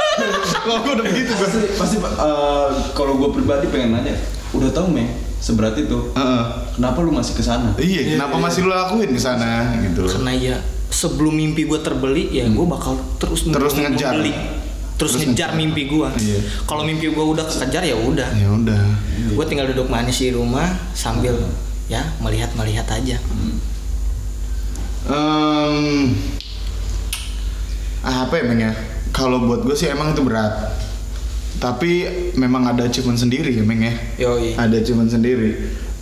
kalau 0.62 0.78
gue 0.80 0.92
udah 0.92 1.04
begitu 1.04 1.30
gue 1.30 1.44
pasti 1.44 1.58
pasti 1.76 1.96
eh, 2.00 2.66
kalau 2.92 3.12
gue 3.16 3.28
pribadi 3.32 3.68
pengen 3.68 3.90
nanya 3.92 4.16
udah 4.52 4.72
tahu 4.72 4.88
meng 4.88 5.12
seberat 5.38 5.76
itu. 5.76 6.10
Heeh. 6.12 6.42
kenapa 6.72 6.98
lu 7.00 7.10
masih 7.10 7.32
ke 7.32 7.40
sana? 7.40 7.72
Iya 7.74 8.14
kenapa 8.14 8.36
masih 8.36 8.60
lu 8.60 8.70
lakuin 8.70 9.08
di 9.08 9.18
sana 9.18 9.76
gitu? 9.80 10.04
Karena 10.04 10.32
ya 10.32 10.56
sebelum 10.86 11.32
mimpi 11.32 11.64
gue 11.64 11.78
terbeli 11.78 12.30
ya 12.30 12.44
gue 12.44 12.66
bakal 12.66 12.94
terus 13.16 13.44
Terus 13.44 13.72
mem- 13.74 13.90
ngejar. 13.90 14.12
membeli. 14.12 14.32
terus, 14.96 15.12
Terus 15.12 15.28
ngejar 15.28 15.52
ngejar. 15.52 15.58
mimpi 15.58 15.82
gue 15.86 16.08
Iya. 16.16 16.38
kalau 16.64 16.82
mimpi 16.82 17.06
gue 17.06 17.24
udah 17.26 17.44
kekejar 17.44 17.82
ya 17.82 17.92
udah. 17.94 18.28
Ya 18.32 18.48
udah. 18.48 18.82
Gue 19.28 19.44
tinggal 19.44 19.68
duduk 19.68 19.86
manis 19.86 20.16
di 20.16 20.30
rumah 20.30 20.64
sambil 20.92 21.36
ya 21.86 22.00
melihat 22.18 22.50
melihat 22.52 22.88
aja 22.88 23.20
Em, 25.06 26.10
apa 28.02 28.32
ya 28.32 28.44
Meng 28.44 28.58
ya? 28.60 28.72
Kalau 29.10 29.38
buat 29.40 29.62
gue 29.62 29.72
sih 29.72 29.86
emang 29.86 30.10
itu 30.10 30.20
berat 30.20 30.50
tapi 31.56 32.04
memang 32.36 32.68
ada 32.68 32.84
achievement 32.84 33.16
sendiri 33.16 33.56
ya 33.56 33.64
Meng 33.64 33.80
ya? 33.80 33.94
Yoi. 34.20 34.56
Ada 34.56 34.80
achievement 34.80 35.08
sendiri. 35.08 35.50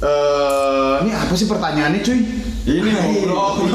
Eh 0.02 0.94
ini 1.06 1.12
apa 1.14 1.32
sih 1.32 1.46
pertanyaannya 1.46 2.00
cuy? 2.02 2.20
Ini 2.64 2.90
ngobrol 2.90 3.64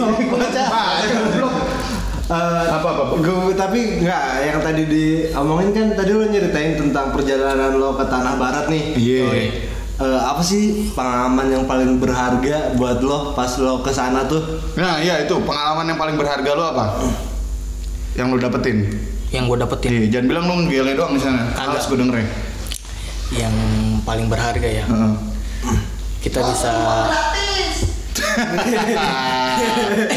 Eh, 2.30 2.66
Apa, 2.70 2.94
apa, 2.94 3.02
apa? 3.10 3.14
Gue 3.26 3.58
tapi 3.58 4.06
nggak 4.06 4.24
yang 4.46 4.62
tadi 4.62 4.86
diomongin 4.86 5.74
kan 5.74 5.98
tadi 5.98 6.14
lo 6.14 6.30
nyeritain 6.30 6.78
tentang 6.78 7.10
perjalanan 7.10 7.74
lo 7.74 7.98
ke 7.98 8.06
tanah 8.06 8.38
barat 8.38 8.70
nih. 8.70 8.84
Iya. 8.94 9.26
Eh, 9.98 10.20
apa 10.22 10.38
sih 10.46 10.94
pengalaman 10.94 11.50
yang 11.50 11.66
paling 11.66 11.98
berharga 11.98 12.78
buat 12.78 13.02
lo 13.02 13.34
pas 13.34 13.50
lo 13.58 13.82
ke 13.82 13.90
sana 13.90 14.30
tuh? 14.30 14.62
nah 14.78 15.02
iya 15.02 15.26
itu. 15.26 15.42
Pengalaman 15.42 15.90
yang 15.90 15.98
paling 15.98 16.22
berharga 16.22 16.52
lo 16.54 16.64
apa? 16.70 16.86
Yang 18.14 18.28
lo 18.30 18.38
dapetin 18.38 18.78
yang 19.30 19.46
gue 19.46 19.58
dapetin 19.58 19.90
Iya, 19.92 20.06
jangan 20.12 20.26
bilang 20.28 20.44
lo 20.46 20.54
ngegele 20.60 20.92
doang 20.94 21.14
di 21.14 21.22
sana. 21.22 21.50
Kagak. 21.50 21.68
Males 21.72 21.86
gue 21.86 21.98
dengerin. 21.98 22.28
yang 23.30 23.54
paling 24.02 24.26
berharga 24.26 24.66
ya 24.66 24.82
Heeh. 24.84 25.14
kita 26.20 26.42
bisa 26.42 26.74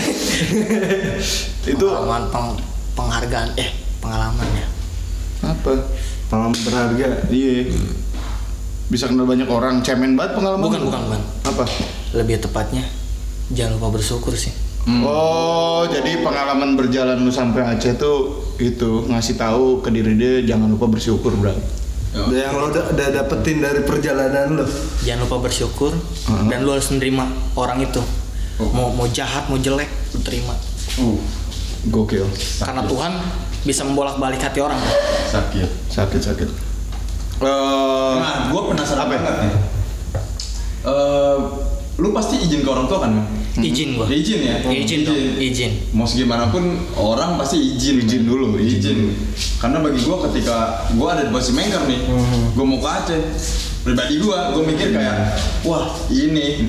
itu 1.65 1.85
pengalaman 1.85 2.25
peng- 2.29 2.61
penghargaan 2.95 3.49
eh 3.55 3.71
pengalamannya 3.99 4.67
apa? 5.43 5.73
Pengalaman 6.27 6.57
berharga. 6.63 7.09
Iya. 7.29 7.69
Bisa 8.87 9.05
kenal 9.07 9.25
banyak 9.25 9.45
orang, 9.47 9.81
cemen 9.81 10.15
banget 10.15 10.37
pengalaman. 10.37 10.63
bukan 10.63 10.81
bukan 10.85 11.01
bukan 11.03 11.21
Apa? 11.45 11.65
lebih 12.13 12.37
tepatnya 12.39 12.85
jangan 13.51 13.77
lupa 13.77 13.97
bersyukur 13.97 14.33
sih 14.33 14.53
Oh, 14.85 15.87
jadi 15.87 16.21
pengalaman 16.21 16.75
berjalan 16.75 17.17
lu 17.17 17.29
sampai 17.29 17.63
Aceh 17.65 17.95
tuh 17.95 18.43
itu 18.65 18.91
ngasih 19.05 19.35
tahu 19.35 19.79
ke 19.79 19.89
diri 19.89 20.15
dia 20.15 20.35
jangan 20.47 20.69
lupa 20.69 20.87
bersyukur, 20.89 21.33
Bro. 21.33 21.55
Yang 22.13 22.53
lo 22.53 22.67
udah, 22.69 22.85
udah 22.93 23.09
dapetin 23.11 23.59
dari 23.59 23.81
perjalanan 23.81 24.53
lo. 24.55 24.67
jangan 25.01 25.25
lupa 25.25 25.43
bersyukur 25.43 25.93
Heeh. 25.93 26.45
dan 26.47 26.61
lu 26.61 26.71
harus 26.71 26.87
menerima 26.89 27.25
orang 27.55 27.81
itu 27.81 28.03
Oh. 28.55 28.69
mau 28.69 28.93
mau 28.93 29.09
jahat 29.09 29.49
mau 29.49 29.57
jelek 29.57 29.89
lu 30.13 30.21
terima 30.21 30.53
uh 30.95 31.17
Gokil. 31.85 32.29
karena 32.59 32.85
Tuhan 32.85 33.13
bisa 33.63 33.81
membolak 33.83 34.17
balik 34.17 34.39
hati 34.39 34.61
orang 34.61 34.77
sakit 35.27 35.65
Sakit, 35.89 36.21
sakit. 36.23 36.49
Eh, 37.41 38.15
nah 38.15 38.47
gue 38.47 38.61
penasaran 38.63 39.03
Apa? 39.03 39.17
banget 39.17 39.35
nih 39.43 39.55
Eh, 40.85 41.37
lu 41.95 42.09
pasti 42.11 42.41
izin 42.41 42.61
ke 42.61 42.69
orang 42.69 42.87
tua 42.87 42.99
kan 43.01 43.13
Meng? 43.13 43.27
izin 43.61 43.89
gua 43.95 44.09
izin 44.09 44.41
ya 44.41 44.57
izin 44.65 45.01
dong 45.03 45.19
izin 45.37 45.73
mau 45.93 46.05
segimanapun 46.05 46.65
orang 46.95 47.37
pasti 47.37 47.61
izin 47.71 48.01
Izin 48.01 48.25
dulu, 48.25 48.57
izin 48.57 48.79
izin, 48.79 48.97
dulu. 48.99 49.13
karena 49.59 49.77
bagi 49.79 50.01
gua 50.01 50.17
ketika 50.27 50.57
gua 50.93 51.09
ada 51.13 51.23
di 51.25 51.31
posisi 51.31 51.53
mengker 51.53 51.85
nih 51.85 52.01
gua 52.53 52.65
mau 52.65 52.79
ke 52.79 52.89
Aceh 52.91 53.21
pribadi 53.83 54.17
gua 54.19 54.51
gua 54.51 54.63
mikir 54.63 54.89
kayak 54.91 55.37
wah 55.63 55.85
ini 56.09 56.65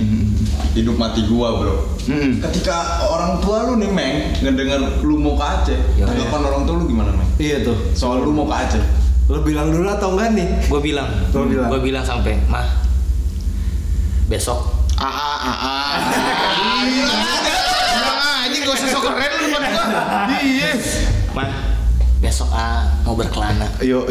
hidup 0.73 0.95
mati 0.95 1.23
gua 1.25 1.49
bro 1.55 1.75
Mm. 2.03 2.43
ketika 2.43 3.07
orang 3.07 3.39
tua 3.39 3.63
lu 3.63 3.79
nih 3.79 3.87
meng 3.87 4.15
ngedenger 4.37 4.75
lu 4.99 5.15
mau 5.15 5.39
ke 5.39 5.45
Aceh 5.45 5.79
Iya. 5.95 6.03
tanggapan 6.03 6.41
orang 6.43 6.61
tua 6.63 6.75
lu 6.75 6.85
gimana 6.85 7.15
meng 7.15 7.31
Iya 7.39 7.63
tuh. 7.63 7.79
soal 7.95 8.19
lu 8.19 8.29
mau 8.29 8.43
ke 8.43 8.55
Aceh 8.59 8.83
Lo 9.23 9.39
bilang 9.39 9.71
dulu 9.71 9.87
atau 9.87 10.11
enggak 10.11 10.35
nih? 10.35 10.67
gue 10.67 10.81
bilang 10.83 11.07
Lu 11.31 11.47
bilang. 11.47 11.71
gue 11.71 11.79
bilang 11.79 12.03
sampai 12.03 12.35
mah 12.45 12.67
besok 14.25 14.82
Ah 14.97 15.05
ah 15.07 15.37
ah 15.39 15.57
ah. 15.59 15.93
Bilang 16.83 18.21
aja 18.43 18.57
gak 18.57 18.73
usah 18.73 18.87
sok 18.89 19.03
keren 19.05 19.31
lu 19.33 19.45
buat 19.49 19.63
gua. 19.63 19.83
Iya. 20.37 20.71
mah 21.33 21.49
besok 22.19 22.49
ah 22.49 22.85
mau 23.01 23.13
berkelana 23.13 23.65
Yo, 23.79 24.05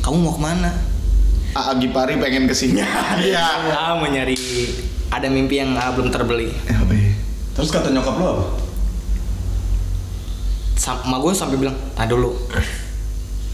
kamu 0.00 0.16
mau 0.18 0.34
ke 0.34 0.40
mana 0.40 0.70
Ah, 1.54 1.70
Agi 1.70 1.86
Pari 1.88 2.18
pengen 2.18 2.44
ke 2.44 2.54
sini. 2.54 2.82
Iya. 3.20 3.70
ah 3.70 3.94
mau 3.94 4.04
nyari 4.04 4.34
ada 5.08 5.26
mimpi 5.26 5.56
yang 5.56 5.72
ah, 5.74 5.94
belum 5.94 6.10
terbeli 6.10 6.50
terus 7.54 7.70
kata 7.70 7.86
nyokap 7.88 8.18
lu 8.18 8.26
apa 8.26 8.44
sama 10.74 11.16
gue 11.16 11.30
sampai 11.30 11.54
bilang 11.56 11.76
ah 11.94 12.02
dulu 12.02 12.34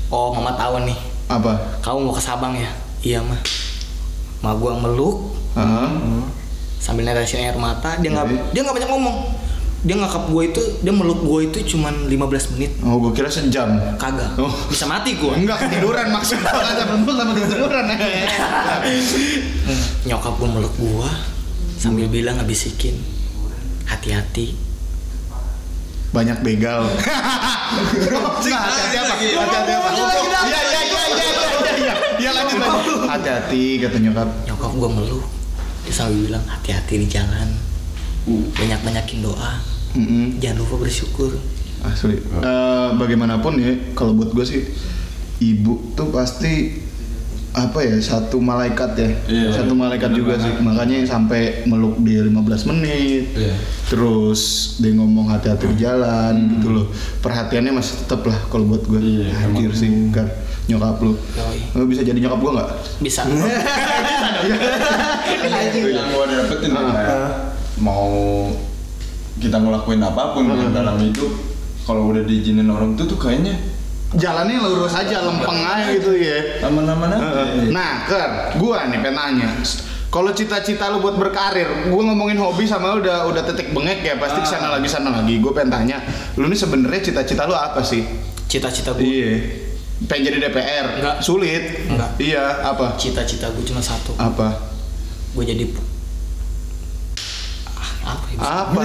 oh 0.09 0.33
mama 0.33 0.57
tahu 0.57 0.81
nih 0.83 0.97
Apa? 1.29 1.53
kamu 1.79 2.09
mau 2.09 2.15
ke 2.17 2.23
Sabang 2.25 2.57
ya 2.57 2.73
iya 3.03 3.21
mah 3.21 3.37
ma 4.41 4.57
gue 4.57 4.73
meluk 4.73 5.37
Heeh. 5.53 5.89
sambil 6.77 7.05
netesin 7.05 7.43
air 7.43 7.55
mata 7.55 7.97
dia 7.97 8.09
nggak 8.09 8.25
Jadi? 8.25 8.37
dia 8.51 8.61
nggak 8.63 8.77
banyak 8.77 8.91
ngomong 8.91 9.17
dia 9.81 9.97
ngakap 9.97 10.29
gue 10.29 10.43
itu 10.45 10.61
dia 10.81 10.93
meluk 10.93 11.21
gue 11.21 11.41
itu 11.47 11.59
cuman 11.73 12.05
15 12.05 12.53
menit 12.53 12.73
Oh, 12.81 13.01
gua 13.01 13.11
kira 13.11 13.27
sejam. 13.27 13.81
kagak 13.97 14.37
Oh. 14.37 14.53
bisa 14.69 14.85
mati 14.85 15.17
gue 15.17 15.33
Enggak 15.35 15.57
ketiduran 15.59 16.09
maksudnya. 16.11 16.53
Kata 16.53 16.85
belum 17.01 17.17
sama 17.17 17.33
ketiduran. 17.33 17.85
nyokap 20.03 20.35
gue 20.37 20.49
meluk 20.51 20.75
gue 20.77 21.11
sambil 21.75 22.07
bilang 22.07 22.37
ngebisikin 22.37 22.97
hati-hati 23.87 24.53
Banyak 26.11 26.43
begal. 26.43 26.83
Nah, 26.83 26.99
hati-hati 28.67 28.97
apa? 28.99 29.15
Hati-hati 29.15 29.73
apa? 29.73 29.89
Iya, 29.95 30.03
iya, 30.03 30.41
iya, 30.43 30.61
iya, 30.67 30.81
iya, 30.83 31.03
iya, 31.07 31.73
iya. 31.79 31.95
Iya, 32.19 32.31
lanjut, 32.35 32.59
lanjut. 32.59 32.99
Hati-hati 33.07 33.63
kata 33.79 33.97
nyokap. 33.97 34.29
nyokap 34.45 34.73
gue 34.75 34.91
meluk 34.91 35.23
dia 35.87 35.95
sambil 35.95 36.29
bilang 36.29 36.45
hati-hati 36.47 37.01
di 37.01 37.09
jalan. 37.09 37.49
Banyak 38.29 38.81
banyakin 38.85 39.21
doa. 39.25 39.53
Mm-mm. 39.91 40.39
jangan 40.39 40.63
lupa 40.63 40.87
bersyukur. 40.87 41.35
Asli. 41.83 42.15
Eh, 42.21 42.89
bagaimanapun 42.95 43.59
ya, 43.59 43.75
kalau 43.99 44.15
buat 44.15 44.31
gue 44.31 44.45
sih, 44.47 44.63
ibu 45.43 45.97
tuh 45.99 46.15
pasti 46.15 46.79
apa 47.51 47.83
ya 47.83 47.99
satu 47.99 48.39
malaikat 48.39 48.95
ya, 48.95 49.11
Iya. 49.27 49.51
satu 49.51 49.75
malaikat 49.75 50.15
juga 50.15 50.39
sih. 50.39 50.55
Makanya 50.63 51.03
sampai 51.03 51.67
meluk 51.67 51.99
dia 52.01 52.23
15 52.23 52.63
menit. 52.71 53.35
Iya. 53.35 53.55
Terus 53.91 54.41
dia 54.79 54.95
ngomong 54.95 55.27
hati-hati 55.27 55.67
di 55.75 55.83
jalan 55.83 56.35
gitu 56.55 56.69
loh. 56.71 56.87
Perhatiannya 57.19 57.75
masih 57.75 58.07
tetap 58.07 58.23
lah 58.23 58.39
kalau 58.47 58.71
buat 58.71 58.87
gue. 58.87 59.03
Iya, 59.03 59.35
Anjir 59.51 59.75
sih, 59.75 59.91
kan 60.15 60.31
nyokap 60.71 61.03
lu. 61.03 61.19
Lu 61.75 61.85
bisa 61.85 62.07
jadi 62.07 62.15
nyokap 62.17 62.39
gue 62.39 62.53
nggak? 62.55 62.71
bisa 63.01 63.21
itu 65.71 65.89
yang 65.91 66.09
gua 66.13 66.25
dapetin 66.29 66.71
kayak 66.73 67.55
mau 67.81 68.49
kita 69.41 69.57
ngelakuin 69.57 70.03
apa 70.05 70.37
pun 70.37 70.45
gitu 70.47 70.69
dalam 70.71 70.97
hidup 71.01 71.33
kalau 71.85 72.13
udah 72.13 72.23
diizinin 72.23 72.69
orang 72.69 72.93
tuh 72.93 73.09
tuh 73.09 73.17
kayaknya 73.17 73.57
Jalannya 74.11 74.59
lurus 74.59 74.95
aja, 74.99 75.23
lempeng 75.23 75.63
aja 75.63 75.95
gitu 75.95 76.11
ya. 76.19 76.67
aman-aman 76.67 77.15
aja 77.15 77.71
Nah, 77.71 78.11
Ker, 78.11 78.59
gua 78.59 78.91
nih 78.91 78.99
pengen 78.99 79.15
nanya. 79.15 79.49
Kalau 80.11 80.35
cita-cita 80.35 80.91
lu 80.91 80.99
buat 80.99 81.15
berkarir, 81.15 81.87
gua 81.87 82.03
ngomongin 82.11 82.35
hobi 82.43 82.67
sama 82.67 82.99
lu 82.99 83.07
udah 83.07 83.31
udah 83.31 83.43
titik 83.47 83.71
bengek 83.71 84.03
ya, 84.03 84.19
pasti 84.19 84.43
ke 84.43 84.49
sana 84.51 84.75
lagi 84.75 84.91
sana 84.91 85.15
lagi. 85.15 85.39
Gue 85.39 85.55
pengen 85.55 85.71
tanya, 85.71 86.03
lu 86.35 86.51
nih 86.51 86.59
sebenarnya 86.59 87.01
cita-cita 87.07 87.47
lu 87.47 87.55
apa 87.55 87.79
sih? 87.87 88.03
cita-cita 88.51 88.91
gue 88.99 89.07
Iya. 89.07 89.33
Pengen 90.11 90.23
jadi 90.27 90.51
DPR? 90.51 90.87
Enggak. 90.99 91.17
Sulit? 91.23 91.87
Enggak. 91.87 92.19
Iya, 92.19 92.67
apa? 92.67 92.99
cita-cita 92.99 93.47
gue 93.55 93.63
cuma 93.63 93.79
satu 93.79 94.11
Apa? 94.19 94.59
gue 95.31 95.45
jadi 95.47 95.63
apa 98.01 98.27
ya 98.27 98.39
Apa? 98.39 98.83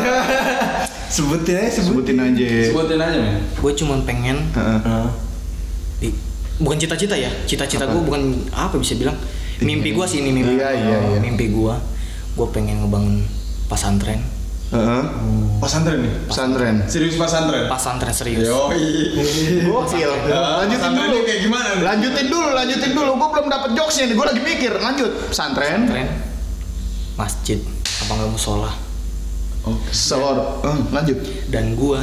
Sebutin 1.16 1.56
aja 1.56 1.70
sebutin. 1.72 1.86
Sebutin 1.86 2.18
aja. 2.20 2.48
sebutin 2.66 3.00
aja 3.00 3.18
men 3.18 3.36
gue 3.40 3.72
cuma 3.74 3.96
pengen 4.02 4.38
Heeh. 4.52 5.06
di, 5.98 6.08
bukan 6.58 6.76
cita-cita 6.76 7.14
ya 7.14 7.32
cita-cita 7.46 7.86
gue 7.86 8.02
bukan 8.02 8.22
apa 8.52 8.76
bisa 8.76 8.94
bilang 8.94 9.16
mimpi 9.58 9.92
gue 9.92 10.06
sih 10.06 10.20
ini 10.20 10.32
mimpi 10.32 10.56
Iya, 10.56 10.70
iya, 10.72 10.98
iya. 11.08 11.20
mimpi 11.20 11.48
gue 11.48 11.74
gue 12.36 12.48
pengen 12.52 12.84
ngebangun 12.84 13.24
pasantren 13.66 14.20
Heeh. 14.66 15.02
pesantren 15.58 16.04
nih 16.04 16.14
Pesantren. 16.28 16.76
serius 16.86 17.16
pesantren 17.16 17.70
pasantren 17.70 18.12
serius 18.12 18.44
yoi 18.44 19.16
Gokil. 19.64 20.12
Lanjutin 20.26 20.76
pesantren 20.76 21.08
dulu. 21.08 21.20
kayak 21.22 21.40
gimana 21.40 21.68
nih? 21.72 21.84
Lanjutin 21.86 22.28
dulu, 22.28 22.50
lanjutin 22.52 22.92
dulu. 22.92 23.12
Gue 23.16 23.30
belum 23.30 23.48
dapet 23.48 23.70
jokesnya 23.72 24.06
nih. 24.06 24.16
Gue 24.16 24.26
lagi 24.26 24.42
mikir. 24.42 24.72
Lanjut. 24.76 25.12
Pesantren. 25.30 25.80
pasantren 25.86 26.08
masjid 27.16 27.60
apa 28.04 28.12
nggak 28.12 28.28
musola 28.30 28.72
Seor. 29.90 30.62
Eh, 30.62 30.78
lanjut. 30.94 31.18
dan 31.50 31.74
gue 31.74 32.00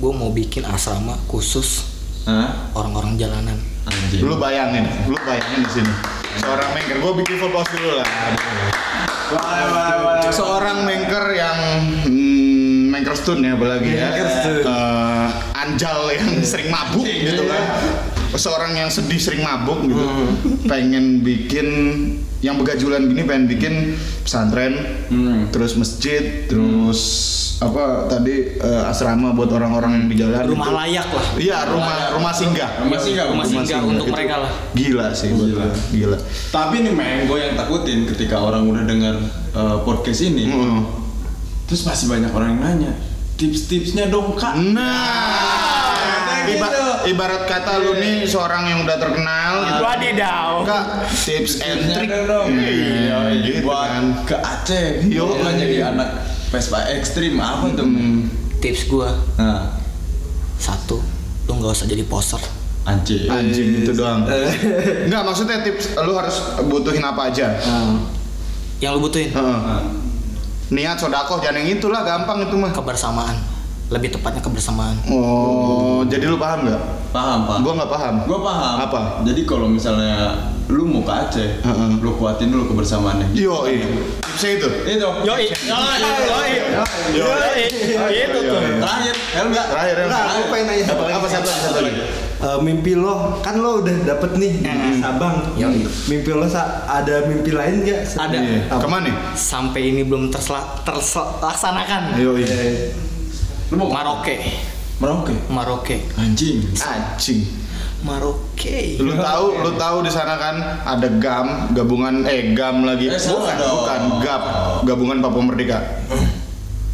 gue 0.00 0.12
mau 0.16 0.32
bikin 0.32 0.64
asrama 0.64 1.12
khusus 1.28 1.84
Hah? 2.24 2.72
orang-orang 2.72 3.20
jalanan 3.20 3.58
anjing 3.84 4.24
Lu 4.24 4.40
bayangin, 4.40 4.88
lu 5.08 5.16
bayangin 5.24 5.60
di 5.64 5.70
sini. 5.80 5.92
Seorang 6.40 6.70
maker, 6.72 6.96
gue 7.02 7.12
bikin 7.20 7.34
full 7.42 7.52
pause 7.52 7.72
dulu 7.74 7.90
lah. 8.00 8.06
Seorang 10.30 10.86
maker 10.86 11.24
yang 11.34 11.58
hmm, 12.06 12.90
maker 12.94 13.14
stun 13.18 13.42
ya 13.42 13.58
apalagi 13.58 13.90
ya. 13.92 14.08
Maker 14.14 14.28
stun. 14.30 14.62
Eh, 14.62 15.28
anjal 15.58 15.98
yang 16.14 16.30
sering 16.46 16.68
mabuk 16.70 17.06
gitu 17.06 17.44
kan. 17.50 17.62
Seorang 18.32 18.72
yang 18.74 18.88
sedih 18.88 19.16
sering 19.16 19.40
mabuk 19.40 19.82
gitu. 19.84 20.04
Pengen 20.64 21.20
bikin 21.20 21.66
yang 22.40 22.56
begajulan 22.56 23.04
gini 23.04 23.22
pengen 23.22 23.44
bikin 23.46 23.74
pesantren, 24.20 24.72
Hmm. 25.06 25.50
terus 25.50 25.74
masjid, 25.74 26.46
terus 26.46 27.00
apa 27.60 28.08
tadi 28.08 28.56
eh, 28.56 28.82
asrama 28.82 29.30
buat 29.30 29.50
orang-orang 29.50 29.92
yang 29.94 30.06
di 30.06 30.16
jalan. 30.16 30.48
rumah 30.48 30.64
gitu. 30.64 30.78
layak 30.78 31.08
lah 31.10 31.26
Iya, 31.36 31.58
rumah 31.68 31.96
rumah 32.10 32.32
singgah. 32.32 32.70
Rumah 32.80 32.96
singgah, 32.98 33.24
rumah 33.26 33.44
rumah 33.44 33.60
singgah 33.60 33.80
untuk 33.84 34.06
Itu 34.06 34.14
mereka 34.14 34.34
lah 34.38 34.52
Gila 34.72 35.06
sih, 35.12 35.28
Gila. 35.28 35.68
gila. 35.90 36.16
tapi 36.48 36.76
nih 36.80 36.90
meng 36.90 37.28
gue 37.28 37.38
yang 37.38 37.52
takutin 37.54 38.06
ketika 38.06 38.40
orang 38.40 38.64
udah 38.64 38.82
dengar 38.82 39.20
uh, 39.52 39.76
podcast 39.82 40.24
ini 40.24 40.48
Mm. 40.48 40.80
terus 41.66 41.84
masih 41.84 42.08
banyak 42.08 42.30
orang 42.30 42.48
yang 42.50 42.60
nanya 42.62 42.92
tips-tipsnya 43.36 44.08
dong 44.08 44.32
kak 44.34 44.56
Nah, 44.56 46.40
iba- 46.46 46.56
gitu. 46.64 46.79
Ibarat 47.04 47.44
kata 47.44 47.78
lu 47.78 47.94
nih 47.94 48.22
seorang 48.22 48.64
yang 48.66 48.78
udah 48.82 48.96
terkenal 48.96 49.52
gitu. 49.62 49.80
wadidaw 49.80 50.50
Kak, 50.62 50.84
tips 51.18 51.52
and 51.58 51.80
Tipsnya 51.80 51.96
trick. 51.96 52.10
dong 52.24 52.48
Iya, 52.52 53.18
gitu 53.40 53.58
buat 53.62 53.86
kan. 53.86 54.04
ke 54.24 54.36
Aceh 54.36 54.86
Yo. 55.06 55.26
kan 55.34 55.54
jadi 55.54 55.76
anak 55.86 56.08
Vespa 56.48 56.82
ekstrim 56.90 57.36
apa 57.36 57.70
tuh 57.72 57.84
Hmm. 57.84 58.26
tips 58.58 58.84
gue 58.86 59.08
nah 59.36 59.70
satu 60.56 61.00
lu 61.44 61.52
nggak 61.52 61.72
usah 61.72 61.86
jadi 61.86 62.04
poser 62.04 62.42
anjing 62.82 63.24
Anjing 63.24 63.68
gitu 63.78 63.92
doang. 63.94 64.24
Enggak, 64.24 65.22
maksudnya 65.22 65.60
tips 65.60 65.94
lu 65.96 66.12
harus 66.12 66.36
butuhin 66.62 67.00
apa 67.00 67.28
aja. 67.28 67.52
yang 68.78 68.92
lu 68.92 69.02
butuhin 69.02 69.28
Heeh. 69.28 69.82
Niat 70.70 70.96
sodakoh 70.96 71.38
jangan 71.38 71.60
yang 71.60 71.76
itulah 71.76 72.00
gampang 72.00 72.42
itu 72.42 72.54
mah. 72.54 72.70
kebersamaan 72.70 73.36
lebih 73.90 74.08
tepatnya 74.10 74.38
kebersamaan 74.38 74.94
Oh, 75.06 76.00
jadi 76.04 76.24
lu 76.24 76.36
paham 76.36 76.64
nggak? 76.64 76.82
paham 77.10 77.42
pak 77.42 77.56
Gua 77.60 77.72
nggak 77.74 77.90
paham. 77.90 78.14
Gua 78.24 78.38
paham 78.40 78.76
Apa? 78.80 79.00
jadi 79.22 79.42
kalau 79.42 79.66
misalnya 79.66 80.30
lu 80.66 80.86
mau 80.86 81.02
ke 81.02 81.10
Aceh 81.10 81.50
Heeh. 81.58 81.90
lu 81.98 82.14
kuatin 82.14 82.48
dulu 82.48 82.70
kebersamaannya 82.70 83.34
Yo, 83.34 83.66
iya. 83.66 83.82
Tipsnya 84.22 84.50
itu. 84.56 84.68
itu 84.86 85.08
yoi 85.20 85.50
yoi 85.66 86.50
yoi 87.10 88.14
itu 88.14 88.38
tuh 88.40 88.58
terakhir 88.78 89.14
Helga 89.30 89.62
Terakhir, 89.64 89.94
ya. 89.96 90.06
Nah, 90.06 90.22
aku 90.28 90.42
pengen 90.48 90.64
nanya 90.66 90.84
satu 90.84 91.02
lagi. 91.02 91.14
Apa 91.14 91.26
satu 91.28 91.46
lagi? 91.46 91.62
Satu 91.62 91.80
lagi. 91.82 92.02
Eh, 92.40 92.58
mimpi 92.62 92.92
lo 92.94 93.14
kan 93.40 93.54
lo 93.56 93.78
udah 93.80 93.94
dapet 94.04 94.30
nih 94.34 94.52
di 94.58 94.98
Sabang. 94.98 95.54
Yoi. 95.54 95.82
Mimpi 96.06 96.30
lo 96.30 96.46
sa- 96.46 96.82
ada 96.84 97.26
mimpi 97.26 97.50
lain 97.50 97.82
nggak? 97.82 98.00
Ada. 98.12 98.38
Iya. 98.38 98.58
Ke 98.72 98.86
mana 98.86 99.02
nih? 99.06 99.14
sampai 99.32 99.80
ini 99.88 100.02
belum 100.02 100.30
terlaksanakan 100.30 102.14
Yo, 102.16 102.34
iya. 102.36 102.90
Lu 103.70 103.74
mau 103.78 103.88
Maroke 103.90 104.36
Merauke 105.00 105.34
Maroke 105.48 105.96
anjing 106.18 106.60
Anjing. 106.76 107.46
Maroke 108.02 108.98
Lu 108.98 109.12
tahu, 109.14 109.60
lu 109.60 109.70
tahu 109.76 109.96
di 110.02 110.10
sana 110.10 110.34
kan 110.40 110.56
ada 110.88 111.08
GAM, 111.20 111.76
gabungan 111.76 112.24
eh 112.24 112.56
GAM 112.56 112.88
lagi. 112.88 113.12
Eh, 113.12 113.20
bukan, 113.20 113.54
dong. 113.60 113.72
bukan 113.84 114.00
GAP, 114.24 114.42
gabungan 114.88 115.16
Papua 115.20 115.42
Merdeka. 115.44 115.78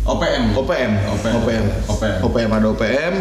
OPM 0.06 0.54
OPM, 0.54 0.92
OPM. 1.18 1.34
OPM, 1.42 1.64
OPM. 1.90 2.16
OPM 2.22 2.50
ada 2.54 2.66
OPM. 2.70 3.14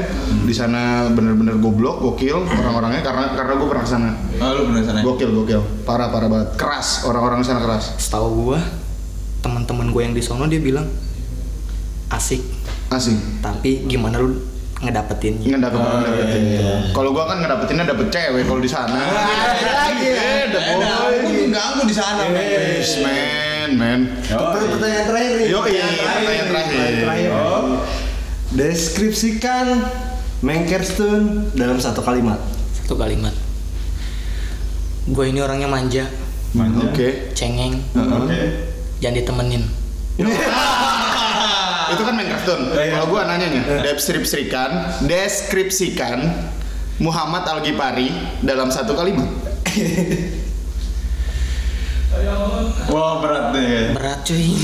Di 0.46 0.54
sana 0.54 1.10
bener-bener 1.10 1.58
goblok, 1.58 2.02
gokil 2.02 2.46
orang-orangnya 2.46 3.02
karena 3.02 3.34
karena 3.34 3.54
gue 3.58 3.68
pernah 3.70 3.84
ke 3.86 3.90
sana. 3.90 4.10
ah 4.42 4.50
lu 4.54 4.62
bener 4.70 4.82
sana 4.86 5.00
Gokil, 5.02 5.30
gokil, 5.34 5.62
parah 5.86 6.14
parah 6.14 6.30
banget. 6.30 6.50
Keras, 6.58 7.06
orang-orang 7.06 7.42
di 7.42 7.48
sana 7.50 7.62
keras. 7.62 7.98
setahu 8.02 8.50
gua 8.50 8.60
teman-teman 9.46 9.94
gue 9.94 10.02
yang 10.02 10.14
di 10.18 10.22
sono 10.26 10.50
dia 10.50 10.58
bilang 10.58 10.90
asik 12.10 12.42
Asik. 12.94 13.18
tapi 13.42 13.86
gimana 13.90 14.22
lu 14.22 14.38
ngedapetinnya 14.84 15.56
Nggak 15.56 15.62
dapet 15.72 15.80
ngedapetin. 15.80 16.44
Kalau 16.92 17.10
gua 17.16 17.26
kan 17.32 17.38
ngedapetinnya 17.42 17.86
dapet 17.90 18.08
cewek 18.12 18.44
kalau 18.46 18.62
di 18.62 18.70
sana. 18.70 19.02
lagi 19.02 20.06
ya. 20.06 20.22
Beda 20.52 20.60
boy. 20.62 20.84
Aku 20.86 21.32
ganggu 21.50 21.82
di 21.88 21.96
sana, 21.96 22.24
men. 22.30 22.44
Yes, 22.44 23.00
man, 23.02 23.70
man. 23.80 24.00
Pertanyaan 24.28 25.06
terakhir 25.10 25.34
nih. 25.42 25.48
Yo, 25.50 25.60
iya, 25.66 25.86
pertanyaan 25.96 26.48
terakhir. 27.02 27.30
Oh. 27.34 27.82
Deskripsikan 28.54 29.68
Mankerstone 30.44 31.56
dalam 31.58 31.80
satu 31.82 32.06
kalimat. 32.06 32.38
satu 32.86 33.02
kalimat 33.02 33.34
gue 35.06 35.26
ini 35.26 35.42
orangnya 35.42 35.66
manja 35.66 36.06
Manja. 36.54 36.86
Oke. 36.88 37.34
cengeng 37.34 37.82
Oke. 37.98 38.40
jangan 39.02 39.16
ditemenin 39.18 39.64
Itu 41.94 42.02
kan 42.02 42.18
Minecraft 42.18 42.74
Kalau 42.74 43.08
gua 43.12 43.30
nanyanya, 43.30 43.86
deskripsikan, 43.86 45.04
deskripsikan 45.06 46.34
Muhammad 46.98 47.46
Al 47.46 47.62
Ghifari 47.62 48.10
dalam 48.42 48.72
satu 48.72 48.96
kalimat. 48.96 49.28
Wah, 52.88 53.20
berat 53.20 53.52
nih. 53.52 53.92
berat 53.92 54.24
cuy 54.24 54.56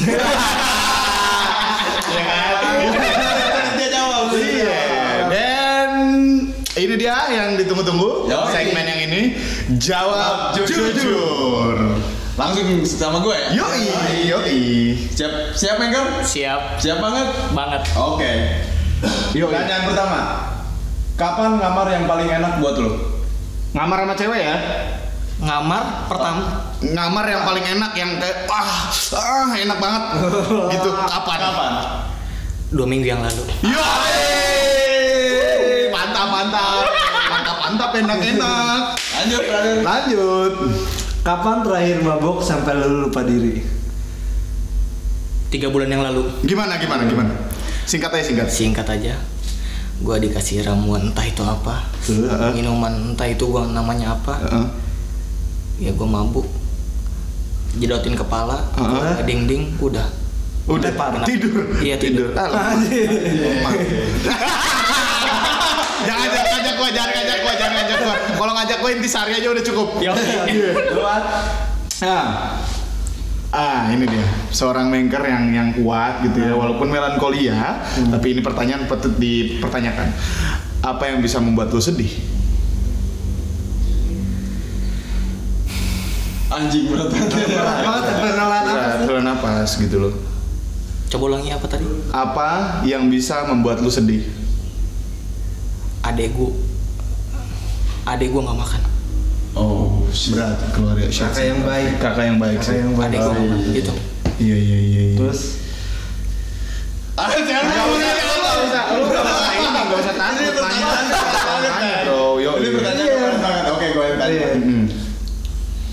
Dia 3.75 3.87
jawab. 3.91 4.31
Iya. 4.31 4.79
Dan 5.27 5.91
ini 6.79 6.95
dia 6.95 7.27
yang 7.27 7.59
ditunggu-tunggu 7.59 8.31
segmen 8.55 8.87
yang 8.87 9.11
ini 9.11 9.35
jawab 9.75 10.55
jujur. 10.55 11.90
Langsung 12.41 12.81
sama 12.89 13.21
gue 13.21 13.37
ya? 13.37 13.49
Yoi, 13.53 13.85
yoi. 14.25 14.57
Siap, 15.13 15.53
siap 15.53 15.77
Mengker? 15.77 16.25
siap 16.25 16.81
Siap 16.81 16.97
banget? 16.97 17.29
banget 17.53 17.85
Oke. 17.93 18.33
Yoi. 19.37 19.45
Pertanyaan 19.45 19.85
pertama. 19.85 20.19
Kapan 21.21 21.61
ngamar 21.61 21.87
yang 21.93 22.09
paling 22.09 22.25
enak 22.25 22.57
buat 22.57 22.81
lo? 22.81 23.21
Ngamar 23.77 23.97
sama 24.05 24.13
cewek 24.17 24.41
ya? 24.41 24.57
ngamar 25.41 26.05
pertama 26.05 26.69
Ngamar 26.85 27.25
yang 27.25 27.41
paling 27.41 27.65
enak 27.65 27.97
yang 27.97 28.21
kayak 28.21 28.45
ah, 28.45 28.93
ah 29.17 29.49
enak 29.53 29.77
banget. 29.77 30.03
gitu. 30.73 30.89
Kapan? 30.97 31.37
Kapan? 31.37 31.71
dua 32.71 32.87
minggu 32.87 33.05
yang 33.05 33.21
lalu 33.21 33.43
Yoi. 33.61 34.17
Mantap, 35.93 36.27
mantap. 36.29 36.89
Mantap, 37.29 37.57
mantap, 37.61 37.91
enak-enak. 37.93 38.97
Lanjut, 38.97 39.43
lanjut. 39.45 39.83
Lanjut. 39.85 40.53
Kapan 41.21 41.61
terakhir 41.61 42.01
mabok 42.01 42.41
sampai 42.41 42.73
lu 42.75 43.07
lupa 43.07 43.21
diri? 43.21 43.61
tiga 45.51 45.67
bulan 45.67 45.91
yang 45.91 45.99
lalu 45.99 46.23
Gimana, 46.47 46.79
gimana, 46.79 47.03
gimana? 47.03 47.35
Singkat 47.83 48.07
aja, 48.15 48.23
singkat. 48.23 48.47
singkat 48.47 48.87
aja 48.87 49.13
gue 50.01 50.15
dikasih 50.17 50.65
ramuan 50.65 51.13
entah 51.13 51.21
itu 51.21 51.45
apa 51.45 51.85
minuman 52.57 53.13
entah 53.13 53.29
itu 53.29 53.45
gua 53.45 53.69
namanya 53.69 54.17
apa 54.17 54.33
Heeh. 54.41 54.65
ya 55.77 55.91
gue 55.93 56.07
mabuk 56.09 56.49
jedotin 57.77 58.17
kepala 58.17 58.65
Heeh. 58.73 59.21
ke 59.21 59.23
dinding 59.29 59.77
udah 59.77 60.07
Udah 60.69 60.93
Kenapa? 60.93 61.25
tidur. 61.25 61.57
Iya, 61.81 61.97
tidur. 61.97 62.29
Ah. 62.37 62.77
Lemah. 62.77 63.73
Jangan 66.05 66.27
jangan 66.29 66.49
ngajak 66.57 66.73
gua, 66.77 66.89
jangan 66.89 67.11
ngajak 67.15 67.37
gua, 67.41 67.53
jangan 67.57 67.73
ngajak 67.77 67.97
gua. 68.01 68.15
Kalau 68.37 68.53
ngajak 68.57 68.77
gua 68.81 68.89
intisari 68.91 69.31
aja 69.37 69.47
udah 69.51 69.63
cukup. 69.65 69.87
Yo. 70.01 70.13
Kuat. 70.97 71.23
Nah. 72.01 72.25
Ah, 73.51 73.91
ini 73.91 74.07
dia. 74.07 74.23
Seorang 74.47 74.87
mengker 74.87 75.19
yang 75.27 75.51
yang 75.51 75.69
kuat 75.75 76.23
gitu 76.23 76.39
ya, 76.39 76.55
walaupun 76.55 76.87
melankolia, 76.87 77.83
tapi 78.07 78.31
ini 78.31 78.39
pertanyaan 78.39 78.87
patut 78.87 79.11
dipertanyakan. 79.19 80.07
Apa 80.79 81.11
yang 81.11 81.19
bisa 81.19 81.43
membuat 81.43 81.67
lu 81.75 81.83
sedih? 81.83 82.07
Anjing 86.47 86.95
berat 86.95 87.11
banget. 87.11 87.31
Banget? 87.59 88.63
Berat, 88.71 88.99
berat 89.07 89.23
napas 89.23 89.79
gitu 89.79 89.99
loh. 89.99 90.13
coba 91.11 91.35
ulangi 91.35 91.51
apa 91.51 91.67
tadi 91.67 91.83
Apa 92.15 92.79
yang 92.87 93.11
bisa 93.11 93.43
membuat 93.43 93.83
lu 93.83 93.91
sedih? 93.91 94.23
Adek 96.03 96.29
gue 96.31 96.51
adek 98.03 98.27
gue 98.27 98.41
nggak 98.41 98.59
makan 98.59 98.81
Oh, 99.51 100.07
Berat 100.07 100.63
keluarga 100.71 101.03
Kakak 101.05 101.43
yang 101.43 101.59
baik. 101.61 101.99
Kakak 101.99 102.23
yang 102.23 102.39
baik 102.39 102.55
Kakak 102.57 102.71
sih. 102.71 102.79
yang 102.79 102.93
baik. 102.95 103.07
adek 103.09 103.19
gue 103.21 103.43
gitu 103.75 103.93
Iya 104.39 104.55
iya 104.57 104.77
iya. 104.79 105.01
iya. 105.05 105.17
Terus 105.17 105.41
Ah, 107.13 107.27
jangan 107.29 107.67
Gak 107.67 107.85
usah, 107.85 108.13
gak 108.15 108.57
usah, 108.63 108.83
lu 108.95 109.05
gak 109.05 109.21
usah 109.21 109.51
ini, 109.53 109.67
gak 109.83 109.99
usah 109.99 110.15
takut, 110.15 110.53
nanya 110.55 110.87
Nanya 111.43 111.93
bro, 112.01 112.39
yo 112.39 112.51
Ini 112.55 112.67
pertanyaan 112.71 113.11
berat 113.13 113.37
banget. 113.37 113.63
Oke, 113.69 113.85
gue 113.91 114.03
yang 114.05 114.17
tanya. 114.17 114.45
Mm-mm. 114.55 114.83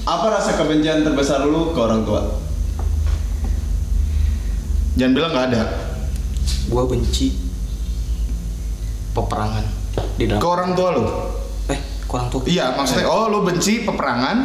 Apa 0.06 0.26
rasa 0.30 0.50
kebencian 0.54 1.02
terbesar 1.02 1.42
lu 1.44 1.62
ke 1.68 1.78
orang 1.78 2.02
tua? 2.02 2.22
Jangan 4.94 5.12
bilang 5.12 5.30
gak 5.32 5.46
ada 5.52 5.62
gue 6.64 6.82
benci 6.84 7.32
peperangan 9.11 9.64
di 10.18 10.24
dalam. 10.26 10.42
Ke 10.42 10.48
orang 10.50 10.70
tua 10.74 10.88
lu? 10.98 11.04
eh 11.70 11.78
kurang 12.10 12.26
tuh 12.28 12.42
Iya, 12.44 12.74
maksudnya, 12.74 13.06
oh 13.06 13.30
lu 13.30 13.46
benci 13.46 13.86
peperangan? 13.86 14.36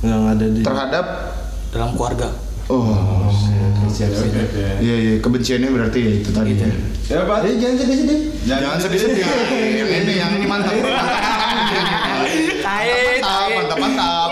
Yang 0.00 0.22
ada 0.30 0.46
di 0.46 0.60
terhadap? 0.62 1.04
Dalam 1.74 1.90
keluarga. 1.98 2.28
Oh, 2.70 2.86
siap 3.90 4.14
siap. 4.14 4.30
iya. 4.54 4.78
iya, 4.78 5.14
kebenciannya 5.18 5.74
berarti 5.74 5.98
ya 5.98 6.12
itu 6.22 6.30
tadi 6.30 6.54
ya. 6.54 6.70
Ya, 7.10 7.26
Pak. 7.26 7.42
Eh 7.42 7.58
jangan 7.58 7.76
sedih 7.82 7.96
sedih. 8.06 8.20
Jangan 8.46 8.78
sedih-sedih, 8.78 9.26
yang 9.74 9.90
ini, 9.90 10.12
yang 10.14 10.30
ini 10.38 10.46
mantap. 10.46 10.70
Tae, 12.66 13.18
Mantap, 13.18 13.50
mantap, 13.50 13.78
mantap. 13.82 14.30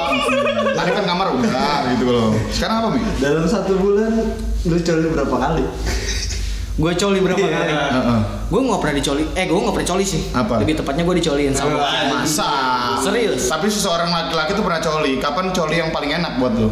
Tadi 0.79 0.91
kan 0.95 1.05
kamar 1.11 1.27
udah 1.35 1.71
gitu 1.99 2.05
loh. 2.07 2.31
Sekarang 2.55 2.77
apa 2.87 2.89
Mi? 2.95 3.03
Dalam 3.19 3.45
satu 3.51 3.75
bulan 3.75 4.13
lu 4.63 4.77
coli 4.79 5.09
berapa 5.11 5.35
kali? 5.35 5.65
Gue 6.79 6.93
coli 6.95 7.19
berapa 7.19 7.35
Iya. 7.37 7.51
kali 7.53 7.73
Heeh. 7.75 8.21
gue 8.49 8.61
nggak 8.63 8.79
pernah 8.79 8.95
dicoli 8.95 9.25
eh 9.33 9.45
gue 9.45 9.59
nggak 9.59 9.75
pernah 9.75 9.89
coli 9.89 10.05
sih 10.05 10.23
Apa? 10.31 10.55
lebih 10.59 10.75
tepatnya 10.77 11.03
gue 11.03 11.17
dicolin 11.17 11.51
sama 11.51 11.75
Masa? 12.09 12.51
Serius? 13.01 13.43
Tapi 13.45 13.67
seseorang 13.67 14.07
laki-laki 14.09 14.53
tuh 14.53 14.63
pernah 14.63 14.79
coli 14.79 15.19
Kapan 15.19 15.51
coli 15.51 15.77
yang 15.77 15.91
paling 15.91 16.11
enak 16.13 16.39
buat 16.39 16.55
lu? 16.55 16.71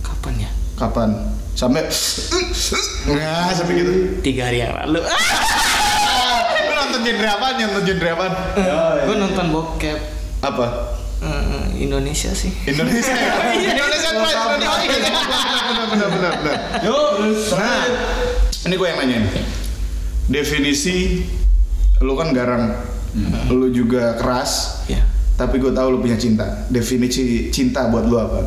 kapan 0.00 0.34
ya 0.40 0.50
Kapan? 0.74 1.08
Sampai 1.54 1.86
Nah, 3.08 3.50
sampai 3.50 3.74
gitu. 3.76 3.92
tiga 4.20 4.46
hari 4.46 4.58
yang 4.60 4.74
lalu 4.76 5.02
Lu 6.60 6.72
nonton 6.72 7.00
genre 7.00 7.28
apa? 7.28 7.46
Nonton 7.56 7.82
genre 7.84 8.10
apa? 8.12 8.26
gue 9.00 9.16
nonton 9.16 9.46
bokep 9.48 9.98
Apa? 10.40 10.66
eh, 11.18 11.66
Indonesia 11.78 12.30
sih 12.32 12.50
Indonesia. 12.64 13.10
Indonesia 13.70 14.10
Pride. 14.12 14.38
Indonesia. 14.52 14.90
Benar 15.88 16.08
benar. 16.10 16.54
Yuk, 16.80 17.10
Nah, 17.52 17.82
ini 18.68 18.74
gue 18.74 18.86
yang 18.86 18.98
nanya 18.98 19.16
nih. 19.24 19.32
Definisi 20.28 21.24
lu 21.98 22.12
kan 22.12 22.30
garang. 22.30 22.70
Lu 23.48 23.66
juga 23.68 24.14
keras, 24.14 24.82
ya 24.84 25.00
tapi 25.34 25.56
gue 25.56 25.70
tahu 25.70 25.86
lu 25.90 25.98
punya 25.98 26.14
cinta. 26.14 26.44
Definisi 26.68 27.48
cinta 27.48 27.88
buat 27.88 28.04
lu 28.04 28.14
apa? 28.14 28.44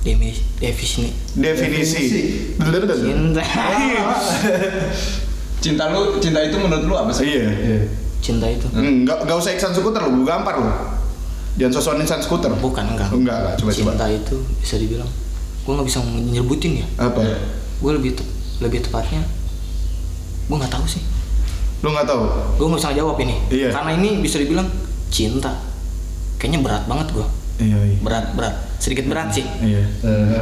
Demi 0.00 0.30
definisi 0.54 1.08
Definisi. 1.32 2.02
cinta 2.54 3.40
cinta 5.60 5.82
lu, 5.88 6.18
cinta 6.18 6.38
itu 6.40 6.54
menurut 6.54 6.82
lu 6.84 6.94
apa 6.94 7.10
sih? 7.10 7.24
Iya. 7.26 7.44
cinta 8.20 8.44
itu 8.46 8.64
Hmm, 8.68 9.04
Nggak 9.04 9.24
nggak 9.24 9.34
usah 9.34 9.50
iksan 9.52 9.72
skuter 9.72 10.00
lu, 10.02 10.22
gampar 10.22 10.56
lu. 10.56 10.68
Jangan 11.54 11.72
sosokan 11.72 12.00
insan 12.00 12.18
skuter. 12.18 12.50
bukan 12.54 12.82
enggak 12.86 13.08
enggak, 13.10 13.36
enggak. 13.36 13.54
Coba 13.56 13.70
coba. 13.70 13.90
cinta 13.92 14.04
itu 14.10 14.36
bisa 14.58 14.74
dibilang 14.76 15.06
gue 15.64 15.72
nggak 15.72 15.86
bisa 15.86 15.96
nyebutin 16.04 16.76
ya 16.76 16.84
Apa? 17.00 17.24
gue 17.80 17.90
lebih 17.90 18.12
te- 18.12 18.28
lebih 18.60 18.80
tepatnya 18.80 19.20
gue 20.44 20.56
nggak 20.56 20.70
tahu 20.70 20.84
sih 20.84 21.02
Lu 21.80 21.92
nggak 21.92 22.06
tahu? 22.06 22.22
gue 22.56 22.66
nggak 22.66 22.80
bisa 22.80 22.92
jawab 22.92 23.16
ini 23.18 23.36
Iya. 23.48 23.68
karena 23.70 23.90
ini 23.94 24.18
bisa 24.18 24.36
dibilang 24.36 24.68
cinta 25.08 25.52
kayaknya 26.36 26.60
berat 26.60 26.84
banget 26.84 27.12
gue 27.12 27.26
Iya, 27.54 27.78
iya. 27.78 27.98
berat 28.00 28.34
berat 28.34 28.54
sedikit 28.76 29.06
berat 29.06 29.30
sih 29.30 29.44
Iya. 29.60 29.84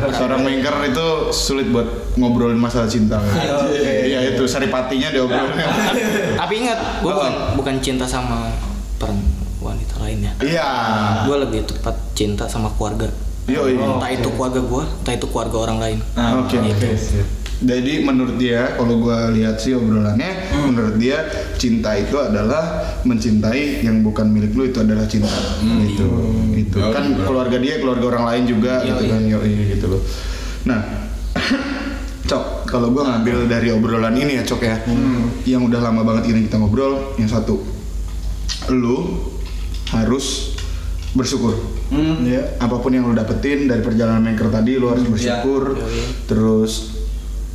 Seorang 0.09 0.41
maker 0.41 0.75
itu 0.87 1.07
sulit 1.31 1.69
buat 1.69 1.85
ngobrolin 2.15 2.57
masalah 2.57 2.87
cinta. 2.87 3.21
Iya 3.69 4.33
itu 4.33 4.43
saripatinya 4.45 5.11
diobrolin. 5.11 5.53
tapi 6.41 6.55
ingat 6.59 6.79
gue 7.01 7.11
bukan 7.11 7.33
bukan 7.55 7.75
cinta 7.79 8.03
sama 8.03 8.49
perempuan 8.97 9.43
wanita 9.63 9.95
lainnya 9.99 10.33
Iya. 10.39 10.71
gue 11.23 11.37
lebih 11.39 11.61
tepat 11.65 11.95
cinta 12.13 12.47
sama 12.47 12.71
keluarga 12.75 13.07
Yo, 13.45 13.67
iya. 13.67 13.83
entah 13.85 14.07
itu 14.09 14.29
keluarga 14.33 14.59
gue 14.59 14.83
entah 14.83 15.13
itu 15.13 15.27
keluarga 15.29 15.57
orang 15.61 15.79
lain 15.79 15.99
Nah, 16.15 16.39
Oke. 16.41 16.59
Jadi 17.63 18.03
menurut 18.03 18.37
dia, 18.43 18.75
kalau 18.75 18.99
gua 18.99 19.31
lihat 19.31 19.63
sih 19.63 19.79
obrolannya, 19.79 20.51
menurut 20.67 20.99
dia 20.99 21.23
cinta 21.55 21.95
itu 21.95 22.19
adalah 22.19 22.83
mencintai 23.07 23.87
yang 23.87 24.03
bukan 24.03 24.27
milik 24.27 24.51
lu 24.59 24.67
itu 24.67 24.83
adalah 24.83 25.07
cinta. 25.07 25.31
Gitu. 25.63 26.07
Gitu. 26.59 26.79
Oh, 26.83 26.91
Kan 26.91 27.15
gitu. 27.15 27.23
keluarga 27.23 27.57
dia, 27.63 27.79
keluarga 27.79 28.19
orang 28.19 28.25
lain 28.35 28.43
juga 28.51 28.83
gitu 28.83 29.03
kan. 29.07 29.21
Yo, 29.23 29.39
iya, 29.47 29.79
gitu 29.79 29.87
loh. 29.95 30.03
Nah, 30.67 30.81
Cok, 32.31 32.67
kalau 32.67 32.89
gue 32.91 33.03
ngambil 33.03 33.37
dari 33.51 33.69
obrolan 33.75 34.15
ini 34.15 34.41
ya 34.41 34.45
cok 34.47 34.63
ya, 34.63 34.77
yang 35.45 35.67
udah 35.69 35.83
lama 35.83 36.01
banget 36.07 36.33
ini 36.33 36.47
kita 36.49 36.57
ngobrol, 36.57 37.13
yang 37.21 37.29
satu, 37.29 37.61
lu 38.73 38.97
harus 39.93 40.57
bersyukur. 41.13 41.53
Iya. 42.25 42.57
Apa 42.57 42.81
pun 42.81 42.95
yang 42.95 43.05
lu 43.05 43.13
dapetin 43.13 43.69
dari 43.69 43.85
perjalanan 43.85 44.25
maker 44.25 44.49
tadi, 44.49 44.81
lu 44.81 44.89
harus 44.89 45.05
bersyukur. 45.05 45.77
Terus 46.25 47.02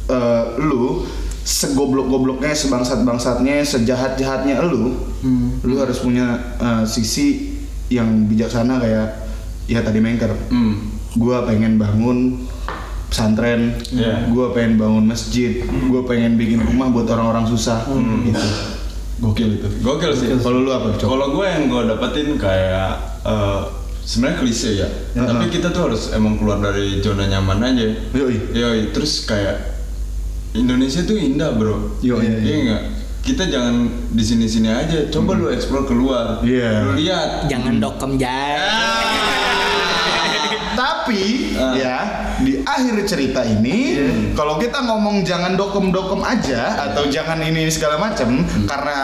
eh, 0.07 0.43
lu 0.59 1.03
segoblok-gobloknya, 1.47 2.51
sebangsat-bangsatnya, 2.51 3.63
sejahat-jahatnya 3.63 4.59
lu, 4.67 4.99
lu 5.63 5.75
harus 5.79 6.03
punya 6.03 6.55
eh, 6.59 6.83
sisi 6.83 7.55
yang 7.87 8.27
bijaksana 8.27 8.83
kayak 8.83 9.07
ya 9.67 9.79
tadi 9.79 9.99
maker. 10.03 10.31
Hmm. 10.51 10.75
Gua 11.15 11.47
pengen 11.47 11.79
bangun 11.79 12.45
pesantren, 13.07 13.79
Iya. 13.89 14.27
gua 14.35 14.51
pengen 14.51 14.75
bangun 14.75 15.07
masjid, 15.07 15.63
gua 15.87 16.03
pengen 16.03 16.35
bikin 16.35 16.59
rumah 16.59 16.91
buat 16.91 17.07
orang-orang 17.07 17.47
susah, 17.47 17.87
gitu. 18.27 18.47
Gokil 19.17 19.57
itu. 19.57 19.67
Gokil 19.81 20.11
sih. 20.13 20.29
Kalau 20.37 20.61
lu 20.61 20.69
apa, 20.69 20.93
Cok? 20.93 21.09
Kalau 21.09 21.33
gue 21.33 21.45
yang 21.49 21.73
gue 21.73 21.89
dapetin 21.89 22.37
kayak 22.37 23.01
eh, 23.25 23.59
sebenarnya 24.05 24.37
klise 24.45 24.69
ya. 24.77 24.87
Tapi 25.17 25.49
kita 25.49 25.73
tuh 25.73 25.89
harus 25.89 26.13
emang 26.13 26.37
keluar 26.37 26.61
dari 26.61 27.01
zona 27.01 27.25
nyaman 27.25 27.65
aja. 27.65 27.97
Yoi. 28.13 28.53
Yoi. 28.53 28.93
Terus 28.93 29.25
kayak 29.25 29.76
Indonesia 30.53 31.01
tuh 31.03 31.17
indah 31.17 31.51
bro. 31.53 31.99
Yoi. 31.99 32.23
Iya 32.23 32.55
nggak? 32.63 32.83
Kita 33.21 33.43
jangan 33.47 33.75
di 34.07 34.23
sini-sini 34.23 34.71
aja. 34.71 35.11
Coba 35.11 35.35
lu 35.35 35.51
explore 35.51 35.83
keluar. 35.83 36.39
Iya. 36.39 36.87
Lu 36.87 36.95
lihat. 36.95 37.51
Jangan 37.51 37.75
dokem 37.77 38.15
jay. 38.15 38.55
Tapi 40.77 41.57
Ah. 41.57 41.73
ya 41.73 41.97
di 42.37 42.61
akhir 42.61 43.01
cerita 43.09 43.41
ini 43.41 43.97
kalau 44.37 44.61
kita 44.61 44.85
ngomong 44.85 45.25
jangan 45.25 45.57
dokem-dokem 45.57 46.21
aja 46.21 46.77
atau 46.85 47.09
jangan 47.09 47.41
ini 47.41 47.65
ini 47.65 47.71
segala 47.73 47.97
macam 47.97 48.45
karena 48.69 48.97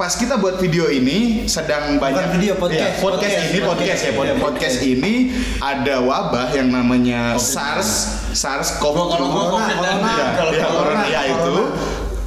pas 0.00 0.16
kita 0.16 0.40
buat 0.40 0.56
video 0.56 0.88
ini 0.88 1.44
sedang 1.44 2.00
banyak 2.00 2.32
video, 2.32 2.56
podcast. 2.56 2.80
Ya, 2.80 3.04
podcast, 3.04 3.04
Podcast, 3.04 3.36
ini 3.52 3.58
podcast, 3.60 3.68
podcast. 3.68 4.00
ya 4.00 4.12
pod- 4.16 4.24
Iya, 4.24 4.34
podcast 4.40 4.78
ini 4.80 5.14
ada 5.60 5.94
wabah 6.00 6.48
yang 6.56 6.72
namanya 6.72 7.36
SARS 7.36 7.90
SARS 8.32 8.80
kalau 8.80 9.12
Corona, 9.12 9.28
COVID 9.28 9.76
corona, 9.76 10.08
ya, 10.08 10.26
kalau 10.32 10.52
ya, 10.56 10.64
corona, 10.64 10.80
corona, 10.80 11.02
ya 11.04 11.20
itu 11.28 11.56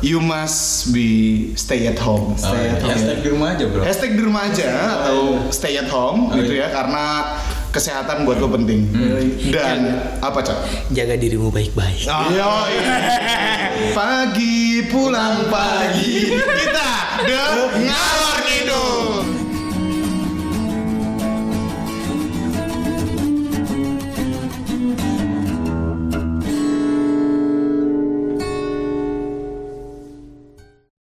you 0.05 0.21
must 0.21 0.93
be 0.93 1.09
stay 1.55 1.89
at 1.89 1.97
home 1.97 2.37
Oh, 2.37 2.53
iya. 2.53 2.77
Hashtag 2.77 3.25
di 3.25 3.29
rumah 3.33 3.57
aja 3.57 3.65
bro. 3.65 3.81
Hashtag 3.81 4.11
di 4.13 4.21
rumah 4.21 4.41
aja 4.45 4.69
atau 5.01 5.17
stay 5.49 5.73
at 5.73 5.89
home 5.89 6.29
Oh, 6.29 6.37
gitu 6.37 6.53
iya. 6.53 6.69
ya 6.69 6.77
karena 6.77 7.05
kesehatan 7.73 8.21
buat 8.21 8.37
lo 8.37 8.53
penting. 8.53 8.85
Dan 9.49 9.79
apa 10.21 10.45
cak? 10.45 10.93
Jaga 10.93 11.17
dirimu 11.17 11.49
baik-baik. 11.49 12.05
Yoi. 12.05 12.75
Pagi 13.73 14.85
pulang 14.85 15.49
pagi. 15.49 16.29
Kita 16.37 16.93
dengar 17.25 18.42